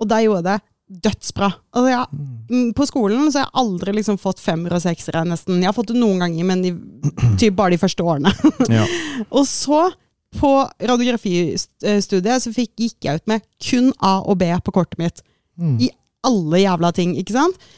og 0.00 0.08
da 0.10 0.20
gjorde 0.24 0.42
jeg 0.42 0.48
det 0.48 0.60
dødsbra. 1.04 1.48
Altså 1.74 1.90
jeg, 1.90 2.06
mm, 2.50 2.72
på 2.76 2.86
skolen 2.86 3.32
så 3.32 3.40
har 3.40 3.46
jeg 3.46 3.58
aldri 3.62 3.94
liksom 3.96 4.18
fått 4.20 4.42
femmer 4.42 4.74
og 4.76 4.82
seksere, 4.84 5.24
nesten. 5.28 5.62
Jeg 5.62 5.70
har 5.70 5.76
fått 5.76 5.92
det 5.94 5.98
noen 5.98 6.20
ganger, 6.24 6.48
men 6.48 6.64
de, 6.64 6.74
typ 7.40 7.56
bare 7.58 7.74
de 7.74 7.80
første 7.80 8.04
årene. 8.04 8.32
Ja. 8.72 8.84
og 9.36 9.46
så, 9.48 9.86
på 10.38 10.52
radiografistudiet, 10.82 12.42
så 12.44 12.52
fikk, 12.54 12.74
gikk 12.80 13.08
jeg 13.08 13.22
ut 13.22 13.30
med 13.30 13.46
kun 13.62 13.92
A 14.04 14.18
og 14.20 14.38
B 14.42 14.50
på 14.66 14.74
kortet 14.76 15.00
mitt. 15.00 15.24
Mm. 15.56 15.78
I 15.86 15.90
alle 16.26 16.64
jævla 16.64 16.92
ting, 16.96 17.16
ikke 17.20 17.36
sant? 17.36 17.72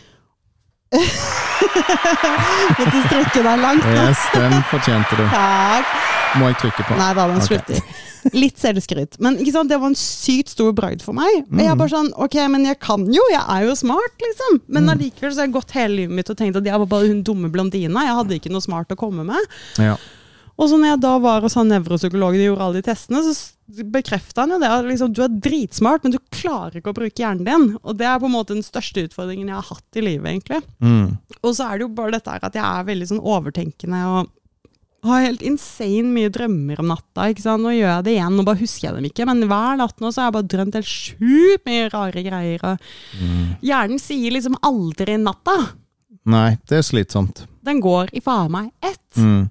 Måtte 2.76 3.00
strekke 3.08 3.42
deg 3.42 3.58
langt. 3.60 3.84
nå. 3.84 4.06
Yes, 4.06 4.28
den 4.34 4.60
fortjente 4.70 5.18
du. 5.18 5.26
Takk. 5.36 6.15
Må 6.40 6.50
jeg 6.50 6.58
trykke 6.64 6.84
på? 6.84 6.98
Nei 6.98 7.08
da, 7.16 7.26
den 7.30 7.44
slutter. 7.44 7.80
Okay. 7.80 8.02
Litt 8.34 8.58
selvskryt. 8.58 9.20
Men 9.22 9.38
det 9.38 9.78
var 9.78 9.86
en 9.86 9.98
sykt 9.98 10.50
stor 10.54 10.72
bragd 10.76 11.04
for 11.04 11.16
meg. 11.16 11.44
Og 11.46 11.62
jeg 11.62 11.70
er 11.70 11.78
bare 11.78 11.92
sånn, 11.92 12.10
ok, 12.18 12.36
men 12.52 12.66
jeg 12.66 12.80
kan 12.82 13.06
jo, 13.06 13.22
jeg 13.32 13.42
er 13.42 13.68
jo 13.68 13.76
smart, 13.78 14.16
liksom. 14.24 14.60
Men 14.66 14.90
allikevel 14.92 15.32
så 15.32 15.44
har 15.44 15.48
jeg 15.48 15.56
gått 15.56 15.76
hele 15.78 16.00
livet 16.02 16.18
mitt 16.18 16.32
og 16.32 16.38
tenkt 16.40 16.58
at 16.58 16.66
jeg 16.66 16.82
var 16.82 16.90
bare 16.90 17.10
hun 17.10 17.22
dumme 17.26 17.50
blondina. 17.54 18.06
Jeg 18.08 18.20
hadde 18.20 18.38
ikke 18.40 18.54
noe 18.54 18.64
smart 18.64 18.92
å 18.92 18.98
komme 18.98 19.26
med. 19.28 19.58
Ja. 19.78 19.94
Og 20.56 20.70
så 20.70 20.78
når 20.80 20.94
jeg 20.94 21.02
da 21.04 21.12
var 21.20 21.44
hos 21.44 21.54
han 21.58 21.68
nevropsykologen 21.68 22.40
og 22.40 22.48
gjorde 22.48 22.66
alle 22.66 22.80
de 22.80 22.86
testene, 22.86 23.20
så 23.22 23.84
bekrefta 23.92 24.44
han 24.44 24.54
jo 24.54 24.60
det. 24.62 24.70
At 24.72 24.86
liksom, 24.88 25.12
du 25.12 25.20
er 25.26 25.34
dritsmart, 25.46 26.06
men 26.06 26.14
du 26.14 26.20
klarer 26.32 26.78
ikke 26.80 26.94
å 26.94 26.96
bruke 26.96 27.22
hjernen 27.22 27.44
din. 27.46 27.66
Og 27.82 27.98
det 28.00 28.08
er 28.08 28.22
på 28.22 28.30
en 28.30 28.34
måte 28.34 28.56
den 28.56 28.64
største 28.64 29.04
utfordringen 29.06 29.52
jeg 29.52 29.58
har 29.58 29.68
hatt 29.68 30.00
i 30.00 30.06
livet, 30.06 30.30
egentlig. 30.32 30.62
Mm. 30.80 31.18
Og 31.42 31.52
så 31.52 31.68
er 31.68 31.76
det 31.76 31.86
jo 31.86 31.92
bare 31.98 32.16
dette 32.16 32.32
her 32.32 32.48
at 32.48 32.56
jeg 32.56 32.64
er 32.64 32.88
veldig 32.88 33.10
sånn 33.12 33.22
overtenkende 33.22 34.02
og 34.14 34.32
har 35.08 35.24
helt 35.24 35.42
insane 35.46 36.10
mye 36.12 36.30
drømmer 36.32 36.82
om 36.82 36.90
natta. 36.92 37.28
ikke 37.32 37.44
sant? 37.44 37.62
Nå 37.64 37.72
gjør 37.74 37.90
jeg 37.94 38.04
det 38.06 38.14
igjen, 38.16 38.36
nå 38.38 38.44
bare 38.46 38.60
husker 38.60 38.88
jeg 38.88 38.96
dem 38.98 39.08
ikke. 39.10 39.26
Men 39.30 39.42
hver 39.50 39.80
natt 39.80 39.98
nå 40.02 40.12
så 40.12 40.22
har 40.22 40.30
jeg 40.30 40.36
bare 40.38 40.50
drømt 40.54 40.78
helt 40.78 40.92
sjukt 40.92 41.66
mye 41.68 41.88
rare 41.94 42.22
greier. 42.26 42.64
Og 42.70 43.66
hjernen 43.66 44.02
sier 44.02 44.34
liksom 44.36 44.58
aldri 44.66 45.18
natta. 45.22 45.56
Nei, 46.26 46.56
det 46.66 46.80
er 46.80 46.86
slitsomt. 46.86 47.44
Den 47.66 47.78
går 47.82 48.10
i 48.18 48.22
faen 48.24 48.50
meg 48.54 48.72
ett. 48.82 49.02
Mm. 49.18 49.46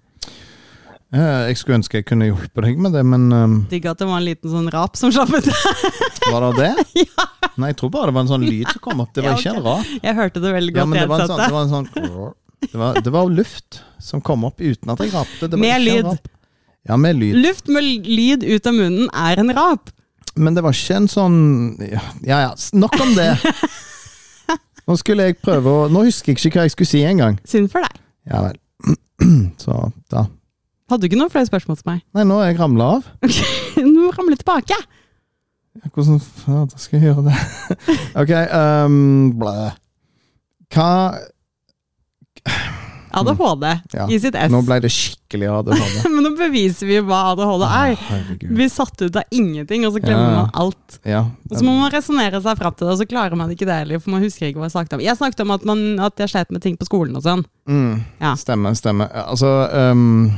Jeg 1.15 1.55
skulle 1.55 1.77
ønske 1.79 1.99
jeg 2.01 2.07
kunne 2.09 2.25
hjulpet 2.27 2.65
deg 2.65 2.79
med 2.81 2.91
det, 2.97 3.03
men 3.07 3.29
um, 3.31 3.53
Digg 3.71 3.85
at 3.87 4.01
det 4.01 4.07
var 4.09 4.17
en 4.19 4.25
liten 4.25 4.51
sånn 4.51 4.65
rap 4.73 4.97
som 4.99 5.13
slapp 5.15 5.31
ut. 5.31 5.47
var 6.33 6.49
det 6.49 6.49
det? 6.59 6.85
ja. 7.05 7.27
Nei, 7.55 7.69
jeg 7.71 7.77
tror 7.79 7.91
bare 7.93 8.09
det 8.11 8.15
var 8.17 8.25
en 8.25 8.31
sånn 8.33 8.43
lyd 8.43 8.67
som 8.73 8.81
kom 8.83 9.03
opp. 9.05 9.13
Det 9.15 9.23
var 9.23 9.37
Ja, 9.37 9.39
ikke 9.39 9.53
en 9.53 9.63
rap. 9.63 9.93
Jeg 10.03 10.17
hørte 10.17 10.41
det 10.43 10.51
veldig 10.57 10.73
Ja, 10.75 10.81
godt 10.81 10.91
men 10.91 10.97
i 10.97 11.03
det 11.05 11.11
var 11.13 11.23
en 11.23 11.29
sånn, 11.31 11.39
det 11.45 11.55
var 11.55 11.63
en 11.69 11.71
sånn 11.77 11.87
det 12.71 12.79
var, 12.79 13.01
det 13.01 13.11
var 13.13 13.29
luft 13.31 13.81
som 14.01 14.21
kom 14.21 14.45
opp 14.47 14.61
uten 14.61 14.91
at 14.93 15.01
jeg 15.03 15.13
rapte. 15.13 15.47
Det 15.49 15.57
var 15.57 15.63
Med 15.63 15.85
lyd. 15.85 16.31
Ja, 16.85 16.97
med 17.01 17.17
lyd. 17.17 17.35
Luft 17.41 17.69
med 17.71 18.05
lyd 18.05 18.45
ut 18.45 18.67
av 18.69 18.75
munnen 18.77 19.09
er 19.09 19.41
en 19.41 19.53
rap. 19.57 19.89
Men 20.35 20.55
det 20.57 20.61
var 20.65 20.75
ikke 20.75 20.97
en 20.99 21.07
sånn 21.07 21.35
Ja 21.79 22.01
ja, 22.27 22.39
ja, 22.43 22.49
nok 22.75 22.97
om 22.99 23.13
det. 23.15 23.29
Nå 24.85 24.97
skulle 24.99 25.29
jeg 25.29 25.37
prøve 25.41 25.71
å 25.71 25.85
Nå 25.89 26.03
husker 26.09 26.33
jeg 26.33 26.41
ikke 26.41 26.59
hva 26.59 26.65
jeg 26.67 26.75
skulle 26.75 26.91
si 26.91 27.03
engang. 27.07 27.39
Synd 27.47 27.71
for 27.73 27.85
deg. 27.85 28.01
Ja 28.29 28.43
vel. 28.45 28.59
Så 29.63 29.77
da 30.11 30.27
Hadde 30.85 31.01
du 31.01 31.07
ikke 31.09 31.17
noen 31.17 31.31
flere 31.33 31.47
spørsmål 31.49 31.79
til 31.79 31.87
meg? 31.89 32.03
Nei, 32.13 32.27
nå 32.29 32.35
er 32.43 32.51
jeg 32.51 32.59
ramla 32.59 32.91
av. 32.99 33.07
Nå 33.95 34.11
ramler 34.13 34.37
tilbake. 34.37 34.75
Ja, 35.81 35.89
Hvordan 35.95 36.19
fader 36.21 36.77
skal 36.77 36.99
jeg 36.99 37.09
gjøre 37.09 37.23
det? 37.25 37.39
ok, 38.21 38.33
um, 38.85 39.31
blæ. 39.39 39.55
Hva 40.75 40.89
ADHD 43.21 43.65
Ja, 43.95 44.07
i 44.11 44.19
sitt 44.19 44.35
ess. 44.35 44.51
Nå 44.51 44.59
ble 44.67 44.77
det 44.83 44.91
skikkelig 44.93 45.47
ADHD. 45.59 46.09
Men 46.15 46.23
nå 46.27 46.31
beviser 46.37 46.87
vi 46.89 46.99
hva 47.05 47.19
ADHD 47.33 47.65
er. 47.67 47.95
Herregud. 48.09 48.55
Vi 48.59 48.67
satt 48.69 49.01
ut 49.05 49.15
av 49.21 49.23
ingenting, 49.31 49.85
og 49.87 49.93
så 49.95 50.01
glemmer 50.03 50.31
Ja. 50.31 50.41
man 50.41 50.49
alt. 50.65 50.99
Ja. 51.05 51.21
Og 51.51 51.57
så 51.57 51.63
må 51.67 51.77
man 51.79 51.91
resonnere 51.93 52.41
seg 52.43 52.57
fram 52.59 52.73
til 52.75 52.87
det, 52.87 52.93
og 52.93 52.99
så 53.03 53.07
klarer 53.09 53.35
man 53.39 53.51
ikke 53.55 53.65
det 53.69 53.79
heller, 53.83 53.99
for 54.03 54.11
man 54.15 54.23
husker 54.25 54.47
ikke 54.49 54.59
hva 54.59 54.69
jeg 54.69 54.75
snakket 54.77 54.97
om. 54.99 55.05
Jeg 55.05 55.17
snakket 55.21 55.45
om 55.45 55.51
at, 55.55 55.65
man, 55.65 55.85
at 55.99 56.19
jeg 56.25 56.29
slet 56.35 56.51
med 56.51 56.61
ting 56.65 56.75
på 56.77 56.85
skolen 56.89 57.15
og 57.15 57.23
sånn. 57.23 57.45
Mm, 57.69 58.03
Ja. 58.21 58.35
Stemmer, 58.35 58.75
stemmer. 58.77 59.09
Altså 59.25 59.49
um, 59.91 60.31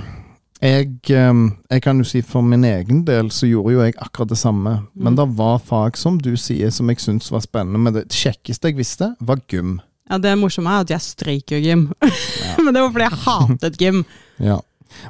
jeg, 0.62 0.90
um, 1.14 1.52
jeg 1.70 1.82
kan 1.86 2.00
jo 2.02 2.06
si 2.08 2.22
for 2.26 2.42
min 2.42 2.64
egen 2.66 3.04
del 3.06 3.28
så 3.36 3.46
gjorde 3.50 3.76
jo 3.76 3.84
jeg 3.84 3.94
akkurat 4.02 4.32
det 4.32 4.40
samme. 4.42 4.78
Men 4.96 5.14
Mm. 5.14 5.18
det 5.20 5.28
var 5.38 5.60
fag, 5.60 5.98
som 5.98 6.18
du 6.18 6.32
sier, 6.36 6.72
som 6.72 6.88
jeg 6.90 6.98
syntes 6.98 7.30
var 7.32 7.42
spennende. 7.46 7.78
Men 7.80 7.94
det 7.94 8.08
kjekkeste 8.10 8.72
jeg 8.72 8.78
visste, 8.80 9.12
var 9.22 9.38
gym. 9.50 9.80
Ja, 10.10 10.18
Det 10.24 10.38
morsomme 10.40 10.72
er 10.72 10.86
at 10.86 10.90
jeg 10.96 11.04
strøyk 11.04 11.52
jo 11.52 11.60
gym. 11.64 11.82
Men 12.64 12.74
det 12.74 12.82
var 12.82 12.92
fordi 12.96 13.08
jeg 13.10 13.22
hatet 13.26 13.78
gym. 13.82 14.04
Ja. 14.40 14.60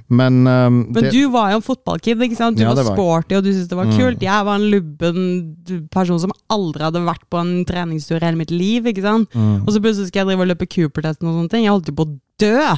Men, 0.10 0.40
um, 0.50 0.78
Men 0.92 1.06
det, 1.06 1.12
du 1.14 1.30
var 1.32 1.52
jo 1.54 1.60
en 1.60 1.64
fotballkid, 1.64 2.20
ikke 2.26 2.36
sant? 2.36 2.58
Du 2.58 2.64
Ja, 2.66 2.74
var 2.74 2.84
var 2.84 2.96
sporty 2.98 3.36
og 3.38 3.44
du 3.46 3.52
syntes 3.54 3.70
det 3.70 3.78
var 3.78 3.86
Mm. 3.86 3.98
kult. 3.98 4.22
Jeg 4.26 4.46
var 4.48 4.56
en 4.58 4.66
lubben 4.74 5.56
person 5.94 6.20
som 6.20 6.34
aldri 6.50 6.82
hadde 6.84 7.04
vært 7.06 7.24
på 7.30 7.40
en 7.40 7.64
treningstur 7.70 8.18
i 8.18 8.26
hele 8.26 8.38
mitt 8.42 8.52
liv. 8.52 8.84
ikke 8.90 9.06
sant? 9.06 9.30
mm, 9.32 9.62
Og 9.68 9.70
så 9.74 9.80
plutselig 9.80 10.08
skal 10.10 10.26
jeg 10.26 10.32
drive 10.34 10.42
og 10.44 10.50
løpe 10.50 10.68
Cooper-testen 10.68 11.30
og 11.30 11.38
sånne 11.38 11.50
ting. 11.54 11.64
Jeg 11.64 11.72
holdt 11.72 11.88
jo 11.94 11.94
på 11.94 12.08
å 12.08 12.20
dø! 12.42 12.78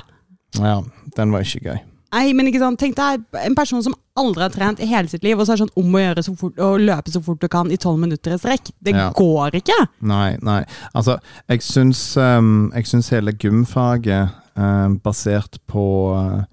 ja, 0.59 0.82
den 1.15 1.32
var 1.32 1.41
ikke 1.41 1.63
gøy. 1.72 1.80
Nei, 2.12 2.34
men 2.34 2.47
ikke 2.49 2.60
sant, 2.62 2.80
Tenk 2.82 2.95
deg 2.97 3.24
en 3.45 3.55
person 3.57 3.84
som 3.86 3.93
aldri 4.20 4.41
har 4.41 4.53
trent 4.53 4.80
i 4.82 4.88
hele 4.89 5.07
sitt 5.12 5.24
liv, 5.24 5.38
og 5.39 5.45
så 5.45 5.53
er 5.53 5.60
det 5.60 5.64
sånn 5.68 5.84
om 5.84 5.95
å 5.95 6.01
gjøre 6.01 6.24
så 6.26 6.34
fort, 6.39 6.57
å 6.60 6.70
løpe 6.82 7.12
så 7.14 7.22
fort 7.24 7.39
du 7.41 7.47
kan 7.51 7.70
i 7.72 7.78
tolv 7.78 7.99
minutter 8.01 8.34
i 8.34 8.39
strekk. 8.41 8.72
Det 8.82 8.95
Ja. 8.95 9.12
går 9.16 9.60
ikke! 9.62 9.78
Nei, 10.01 10.38
nei. 10.41 10.64
Altså, 10.95 11.20
jeg 11.47 11.62
syns, 11.62 12.18
um, 12.18 12.72
jeg 12.76 12.86
syns 12.89 13.10
hele 13.14 13.32
gymfaget 13.34 14.30
um, 14.55 14.97
basert 14.99 15.60
på, 15.68 15.86
eh, 16.18 16.43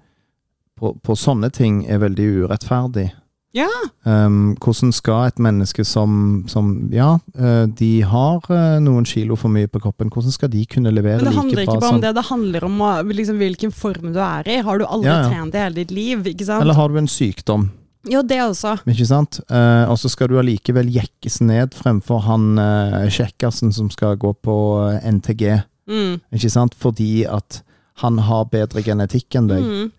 på 0.79 0.93
På 1.03 1.15
sånne 1.17 1.49
ting 1.51 1.85
er 1.89 1.97
veldig 1.99 2.45
urettferdig. 2.45 3.11
Ja. 3.55 3.69
Um, 4.03 4.57
hvordan 4.61 4.91
skal 4.93 5.31
et 5.31 5.39
menneske 5.41 5.85
som, 5.87 6.43
som 6.51 6.89
Ja, 6.93 7.15
eh, 7.39 7.63
de 7.79 8.03
har 8.05 8.43
eh, 8.53 8.75
noen 8.83 9.07
kilo 9.07 9.37
for 9.39 9.49
mye 9.49 9.69
på 9.71 9.79
kroppen, 9.81 10.11
hvordan 10.13 10.35
skal 10.35 10.51
de 10.53 10.65
kunne 10.69 10.91
levere 10.93 11.23
Men 11.23 11.29
det 11.29 11.31
like 11.31 11.39
handler 11.39 11.63
ikke 11.63 11.79
bare 11.79 11.95
om 11.95 12.03
det, 12.03 12.13
det 12.19 12.25
handler 12.27 12.67
om 12.67 12.83
liksom, 13.09 13.39
hvilken 13.41 13.73
form 13.73 14.11
du 14.13 14.19
er 14.21 14.51
i. 14.51 14.59
Har 14.67 14.77
du 14.77 14.85
aldri 14.85 15.09
Ja, 15.09 15.23
ja. 15.23 15.31
trent 15.31 15.55
i 15.55 15.63
hele 15.63 15.79
ditt 15.79 15.95
liv? 15.95 16.27
ikke 16.27 16.45
sant? 16.45 16.61
Eller 16.61 16.77
har 16.77 16.91
du 16.91 16.99
en 16.99 17.09
sykdom? 17.09 17.69
Jo, 18.07 18.21
det 18.23 18.39
også. 18.43 18.77
Ikke 18.87 19.07
sant? 19.07 19.39
Uh, 19.51 19.87
og 19.91 19.97
så 19.99 20.11
skal 20.11 20.31
du 20.31 20.37
allikevel 20.39 20.89
jekkes 20.93 21.41
ned 21.43 21.75
fremfor 21.77 22.23
han 22.27 22.53
uh, 22.59 23.07
kjekkasen 23.11 23.73
som 23.75 23.89
skal 23.93 24.17
gå 24.19 24.31
på 24.45 24.55
eh, 24.87 25.09
NTG. 25.11 25.43
Mm. 25.89 26.19
Ikke 26.35 26.51
sant? 26.51 26.77
Fordi 26.77 27.25
at 27.29 27.61
han 28.03 28.21
har 28.27 28.47
bedre 28.51 28.83
genetikk 28.85 29.39
enn 29.39 29.49
deg. 29.49 29.65
Mm. 29.65 29.91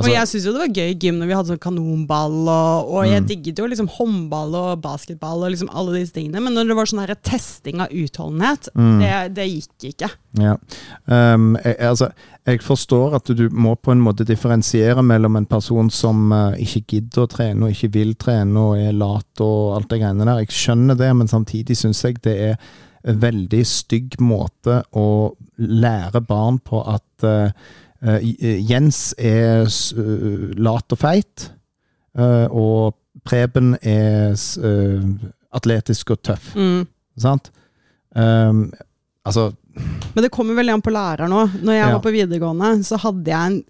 Altså, 0.00 0.08
og 0.08 0.14
jeg 0.16 0.28
syns 0.30 0.46
jo 0.48 0.52
det 0.56 0.62
var 0.62 0.72
gøy 0.80 0.88
i 0.90 0.96
gym 1.04 1.18
når 1.20 1.28
vi 1.28 1.34
hadde 1.36 1.50
sånn 1.52 1.60
kanonball, 1.60 2.38
og, 2.48 2.88
og 2.96 3.04
jeg 3.06 3.20
Mm. 3.20 3.26
digget 3.28 3.58
jo 3.60 3.66
liksom 3.68 3.88
håndball 3.98 4.54
og 4.56 4.80
basketball 4.82 5.44
og 5.44 5.52
liksom 5.52 5.68
alle 5.76 5.98
disse 6.00 6.14
tingene, 6.16 6.40
men 6.40 6.54
når 6.56 6.70
det 6.72 6.76
var 6.80 6.88
sånn 6.90 7.02
her 7.04 7.14
testing 7.22 7.80
av 7.84 7.92
utholdenhet, 7.92 8.68
Mm. 8.74 8.98
det, 9.04 9.34
det 9.36 9.46
gikk 9.50 9.88
ikke. 9.92 10.10
Ja. 10.40 10.56
Um, 11.06 11.56
jeg, 11.64 11.76
altså, 11.84 12.10
jeg 12.46 12.62
forstår 12.64 13.14
at 13.18 13.30
du 13.36 13.48
må 13.52 13.74
på 13.76 13.92
en 13.92 14.00
måte 14.00 14.24
differensiere 14.24 15.02
mellom 15.04 15.36
en 15.36 15.46
person 15.46 15.90
som 15.90 16.32
uh, 16.32 16.54
ikke 16.56 16.84
gidder 16.96 17.26
å 17.26 17.30
trene 17.30 17.66
og 17.66 17.74
ikke 17.74 17.92
vil 17.92 18.14
trene 18.14 18.56
og 18.56 18.78
er 18.80 18.92
lat 18.96 19.42
og 19.44 19.76
alt 19.76 19.90
det 19.92 20.00
greiene 20.00 20.24
der. 20.24 20.40
Jeg 20.44 20.54
skjønner 20.56 20.96
det, 20.96 21.10
men 21.16 21.28
samtidig 21.28 21.76
syns 21.76 22.00
jeg 22.06 22.22
det 22.24 22.36
er 22.52 22.56
en 23.04 23.20
veldig 23.20 23.62
stygg 23.64 24.18
måte 24.20 24.82
å 24.92 25.06
lære 25.58 26.20
barn 26.28 26.58
på 26.60 26.82
at 26.86 27.24
eh, 27.24 27.52
Jens 28.02 29.12
er 29.20 29.66
eh, 29.68 30.44
lat 30.56 30.92
og 30.94 30.98
feit, 31.00 31.50
eh, 32.16 32.46
og 32.48 32.94
Preben 33.26 33.74
er 33.82 34.32
eh, 34.32 35.08
atletisk 35.52 36.14
og 36.14 36.22
tøff. 36.24 36.54
Mm. 36.56 36.86
Sant? 37.20 37.50
Um, 38.16 38.70
altså 39.28 39.50
Men 40.14 40.24
det 40.24 40.30
kommer 40.34 40.56
veldig 40.58 40.72
an 40.78 40.82
på 40.82 40.90
lærer 40.94 41.28
nå. 41.30 41.44
Når 41.62 41.72
jeg 41.76 41.84
Ja. 41.84 41.92
var 41.92 42.00
på 42.02 42.12
videregående, 42.14 42.70
så 42.86 42.96
hadde 42.98 43.30
jeg 43.30 43.50
en 43.52 43.60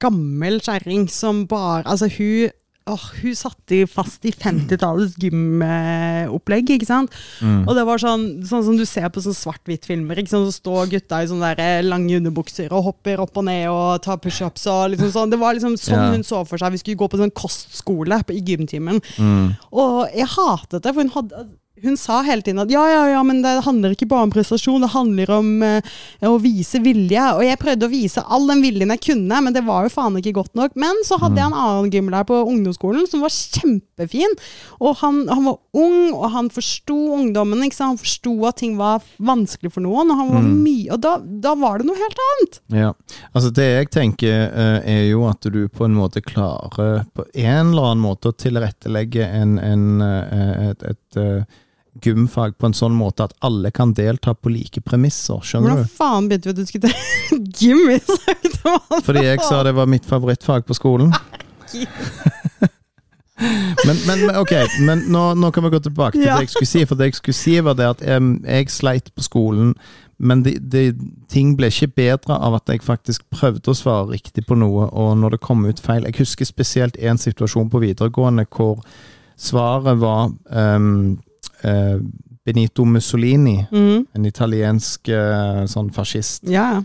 gammel 0.00 0.60
kjerring 0.60 1.08
som 1.10 1.44
bare 1.46 1.82
Altså, 1.86 2.08
hun 2.08 2.50
Åh, 2.88 3.04
hun 3.22 3.36
satt 3.36 3.74
i 3.74 3.82
fast 3.88 4.24
i 4.28 4.32
50-tallets 4.32 5.18
gymopplegg, 5.20 6.72
ikke 6.76 6.88
sant. 6.88 7.14
mm. 7.44 7.66
Og 7.66 7.76
det 7.76 7.84
var 7.88 8.02
sånn, 8.02 8.26
sånn 8.48 8.64
som 8.66 8.78
du 8.78 8.84
ser 8.88 9.08
på 9.12 9.22
sånn 9.24 9.36
svart-hvitt-filmer. 9.36 10.22
Så 10.28 10.42
står 10.54 10.90
gutta 10.94 11.20
i 11.22 11.30
sånne 11.30 11.52
der 11.52 11.62
eh, 11.64 11.86
lange 11.86 12.16
underbukser 12.18 12.72
og 12.72 12.88
hopper 12.90 13.22
opp 13.24 13.38
og 13.40 13.48
ned 13.48 13.68
og 13.72 14.02
tar 14.04 14.20
pushups. 14.22 14.66
og 14.70 14.94
liksom 14.94 15.12
sånn. 15.14 15.32
Det 15.34 15.40
var 15.40 15.56
liksom 15.58 15.76
sånn 15.80 15.98
yeah. 16.00 16.16
hun 16.16 16.26
så 16.26 16.42
for 16.48 16.60
seg. 16.60 16.74
Vi 16.74 16.82
skulle 16.82 17.00
gå 17.00 17.10
på 17.12 17.20
sånn 17.20 17.34
kostskole 17.36 18.22
i 18.34 18.42
gymtimen. 18.44 19.02
Mm. 19.18 19.56
Og 19.72 19.96
jeg 20.16 20.30
hatet 20.38 20.82
det, 20.82 20.92
for 20.92 21.04
hun 21.04 21.16
hadde 21.16 21.48
hun 21.84 21.96
sa 22.00 22.20
hele 22.26 22.42
tiden 22.42 22.62
at 22.62 22.70
ja, 22.72 22.82
ja, 22.90 23.02
ja, 23.14 23.22
men 23.26 23.42
det 23.44 23.54
handler 23.66 23.94
ikke 23.94 24.08
bare 24.10 24.26
om 24.28 24.32
prestasjon, 24.34 24.80
det 24.84 24.90
handler 24.92 25.30
om 25.38 25.50
eh, 25.62 25.80
å 26.28 26.34
vise 26.42 26.80
vilje. 26.84 27.22
Og 27.36 27.42
jeg 27.46 27.60
prøvde 27.62 27.86
å 27.88 27.92
vise 27.92 28.24
all 28.26 28.46
den 28.50 28.62
viljen 28.64 28.92
jeg 28.94 29.02
kunne, 29.10 29.40
men 29.44 29.54
det 29.56 29.64
var 29.66 29.86
jo 29.86 29.92
faen 29.94 30.16
ikke 30.20 30.34
godt 30.40 30.54
nok. 30.58 30.74
Men 30.78 30.98
så 31.06 31.18
hadde 31.22 31.38
jeg 31.40 31.50
en 31.50 31.58
annen 31.58 31.90
gymlærer 31.94 32.28
på 32.28 32.40
ungdomsskolen 32.48 33.06
som 33.10 33.22
var 33.24 33.32
kjempefin. 33.34 34.34
Og 34.80 34.96
han, 35.02 35.22
han 35.30 35.44
var 35.50 35.58
ung, 35.78 36.12
og 36.14 36.28
han 36.34 36.50
forsto 36.54 36.96
ungdommen. 37.18 37.62
Ikke 37.66 37.78
sant? 37.78 37.94
Han 37.96 38.02
forsto 38.02 38.34
at 38.48 38.58
ting 38.62 38.76
var 38.78 39.04
vanskelig 39.22 39.72
for 39.74 39.84
noen, 39.84 40.10
og 40.12 40.22
han 40.22 40.32
var 40.32 40.44
Mm. 40.48 40.62
mye 40.62 40.92
Og 40.94 41.00
da, 41.02 41.16
da 41.18 41.52
var 41.58 41.78
det 41.80 41.86
noe 41.88 41.98
helt 41.98 42.20
annet. 42.24 42.58
Ja. 42.72 42.92
Altså 43.34 43.50
Det 43.54 43.64
jeg 43.66 43.88
tenker, 43.90 44.34
eh, 44.48 44.78
er 44.88 45.02
jo 45.10 45.24
at 45.28 45.40
du 45.50 45.68
på 45.68 45.84
en 45.86 45.96
måte 45.96 46.22
klarer 46.24 47.04
på 47.14 47.24
en 47.34 47.72
eller 47.72 47.88
annen 47.90 48.04
måte 48.04 48.30
å 48.30 48.36
tilrettelegge 48.38 49.26
en, 49.26 49.58
en, 49.58 50.00
eh, 50.04 50.68
et, 50.70 50.82
et 50.92 51.18
eh, 51.20 51.42
gymfag 52.04 52.54
på 52.58 52.66
en 52.68 52.74
sånn 52.76 52.94
måte 52.96 53.24
at 53.28 53.34
alle 53.44 53.70
kan 53.74 53.92
delta 53.96 54.34
på 54.34 54.50
like 54.52 54.80
premisser. 54.86 55.40
Skjønner 55.44 55.74
Hvordan 55.74 55.88
du? 55.88 55.96
faen 55.98 56.28
begynte 56.30 56.54
vi 56.54 56.66
skulle 56.66 56.92
til 56.92 57.44
gym? 57.60 57.84
i 57.94 57.98
sagt. 58.00 58.60
Fordi 59.06 59.24
jeg 59.26 59.40
sa 59.46 59.62
det 59.66 59.74
var 59.76 59.86
mitt 59.90 60.06
favorittfag 60.08 60.66
på 60.68 60.74
skolen. 60.78 61.12
Men, 63.86 63.96
men 64.06 64.36
ok, 64.36 64.50
men 64.82 65.04
nå, 65.14 65.20
nå 65.38 65.50
kan 65.54 65.62
vi 65.64 65.70
gå 65.70 65.78
tilbake 65.84 66.16
til 66.16 66.24
Ja. 66.26 66.34
det 66.40 66.48
jeg 66.48 66.50
skulle 66.56 66.66
si. 66.72 66.80
For 66.90 66.98
det 66.98 67.06
jeg 67.06 67.14
skulle 67.20 67.38
si 67.38 67.52
var 67.62 67.76
det 67.78 67.86
at 67.86 68.00
jeg, 68.02 68.22
jeg 68.42 68.70
sleit 68.74 69.12
på 69.14 69.22
skolen, 69.22 69.74
men 70.18 70.42
de, 70.42 70.56
de, 70.58 70.82
ting 71.30 71.52
ble 71.54 71.68
ikke 71.70 71.86
bedre 72.00 72.34
av 72.34 72.56
at 72.58 72.66
jeg 72.72 72.82
faktisk 72.82 73.22
prøvde 73.30 73.70
å 73.70 73.76
svare 73.78 74.10
riktig 74.16 74.42
på 74.48 74.56
noe, 74.58 74.88
og 74.90 75.12
når 75.22 75.36
det 75.36 75.40
kom 75.46 75.62
ut 75.70 75.78
feil 75.78 76.02
Jeg 76.08 76.18
husker 76.18 76.48
spesielt 76.50 76.98
en 76.98 77.18
situasjon 77.22 77.70
på 77.70 77.78
videregående 77.84 78.42
hvor 78.50 78.82
svaret 79.38 80.00
var 80.02 80.32
em, 80.50 81.20
eh, 81.64 81.98
Benito 82.44 82.84
Mussolini, 82.84 83.66
Mm. 83.70 84.06
en 84.14 84.24
italiensk 84.24 85.08
eh, 85.08 85.64
sånn 85.66 85.90
fascist. 85.92 86.42
Ja. 86.48 86.82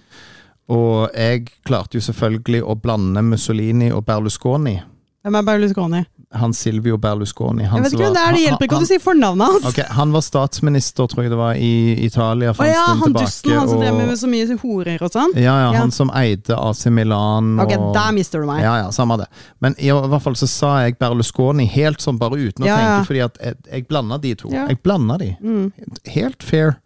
Og 0.69 1.09
jeg 1.15 1.47
klarte 1.65 1.95
jo 1.97 2.01
selvfølgelig 2.01 2.63
å 2.63 2.75
blande 2.79 3.21
Mussolini 3.23 3.91
og 3.91 4.05
Berlusconi. 4.05 4.77
Hvem 5.23 5.35
er 5.35 5.43
Berlusconi? 5.47 6.05
Han 6.33 6.53
Silvio 6.53 6.97
Berlusconi. 6.97 7.63
Han 7.69 7.77
Jeg 7.77 7.83
vet 7.83 7.93
ikke 7.93 8.03
hvem 8.03 8.13
det 8.17 8.21
er, 8.23 8.33
det 8.33 8.41
hjelper 8.43 8.65
ikke 8.67 8.75
at 8.79 8.85
du 8.85 8.89
sier 8.89 9.01
fornavnet 9.03 9.47
hans. 9.51 9.65
Okay, 9.69 9.85
Han 9.93 10.11
var 10.15 10.21
statsminister, 10.25 11.07
tror 11.07 11.23
jeg 11.23 11.31
det 11.33 11.37
var, 11.37 11.53
i 11.55 11.71
Italia 12.05 12.53
for 12.53 12.65
en 12.65 12.71
ja, 12.73 12.83
stund 12.87 12.99
han 13.03 13.13
tilbake. 13.13 13.25
dusten, 13.25 13.51
han 13.57 13.69
som 13.69 13.79
drev 13.83 13.97
med 13.99 14.17
så 14.19 14.29
mye 14.31 14.57
horer 14.63 15.03
og 15.05 15.11
sånn? 15.13 15.35
ja, 15.35 15.43
ja, 15.43 15.71
Ja. 15.73 15.79
han 15.79 15.91
som 15.91 16.09
eide 16.15 16.57
AC 16.57 16.85
Milan. 16.89 17.59
Ok, 17.59 17.75
og, 17.77 17.93
der 17.93 18.11
mister 18.17 18.41
du 18.41 18.47
meg. 18.49 18.61
ja, 18.63 18.75
ja, 18.83 18.91
samme 18.91 19.17
det. 19.21 19.27
Men 19.61 19.75
i 19.77 19.91
hvert 19.91 20.21
fall 20.21 20.35
så 20.35 20.47
sa 20.49 20.71
jeg 20.85 20.97
Berlusconi 20.99 21.65
helt 21.69 22.01
sånn 22.01 22.17
bare 22.19 22.37
uten 22.39 22.65
å 22.65 22.67
Ja, 22.67 22.77
tenke, 22.77 23.07
fordi 23.07 23.23
at 23.25 23.37
jeg, 23.43 23.55
jeg 23.71 23.87
blanda 23.87 24.17
de 24.17 24.35
to. 24.35 24.49
Jeg 24.49 24.79
blanda 24.83 25.17
de. 25.17 25.35
Mm. 25.41 25.71
Helt 26.15 26.43
fair. 26.43 26.77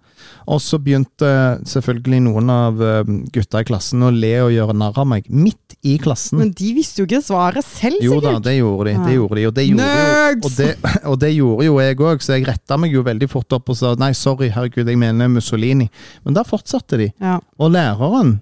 Og 0.47 0.61
så 0.63 0.79
begynte 0.79 1.29
selvfølgelig 1.67 2.19
noen 2.25 2.51
av 2.53 2.81
eh, 2.83 3.09
gutta 3.35 3.61
i 3.63 3.67
klassen 3.67 4.05
å 4.05 4.11
le 4.13 4.33
og 4.45 4.53
gjøre 4.55 4.75
narr 4.79 4.99
av 5.01 5.09
meg, 5.11 5.27
midt 5.27 5.75
i 5.87 5.97
klassen. 6.01 6.39
Men 6.41 6.53
de 6.57 6.71
visste 6.77 7.01
jo 7.01 7.07
ikke 7.09 7.21
svaret 7.25 7.67
selv, 7.67 7.99
sikkert. 7.99 8.07
Jo 8.07 8.21
da, 8.23 8.33
det 8.43 8.55
gjorde 8.57 8.89
de. 8.89 8.95
Det 9.07 9.15
gjorde 9.17 9.37
de 9.37 9.47
og, 9.47 9.55
det 9.57 9.67
gjorde 9.67 9.91
jo, 9.91 10.39
og, 10.39 10.49
det, 10.57 10.69
og 11.11 11.19
det 11.23 11.31
gjorde 11.35 11.69
jo 11.69 11.77
jeg 11.83 12.01
òg, 12.09 12.25
så 12.25 12.37
jeg 12.37 12.47
retta 12.49 12.79
meg 12.81 12.95
jo 12.95 13.05
veldig 13.07 13.29
fort 13.31 13.57
opp 13.59 13.71
og 13.73 13.79
sa 13.79 13.93
nei, 13.99 14.11
sorry, 14.17 14.49
herregud, 14.53 14.87
jeg 14.87 14.99
mener 14.99 15.31
Mussolini. 15.31 15.89
Men 16.25 16.37
da 16.37 16.45
fortsatte 16.47 16.99
de. 17.03 17.11
Ja, 17.23 17.39
Og 17.59 17.73
læreren, 17.75 18.37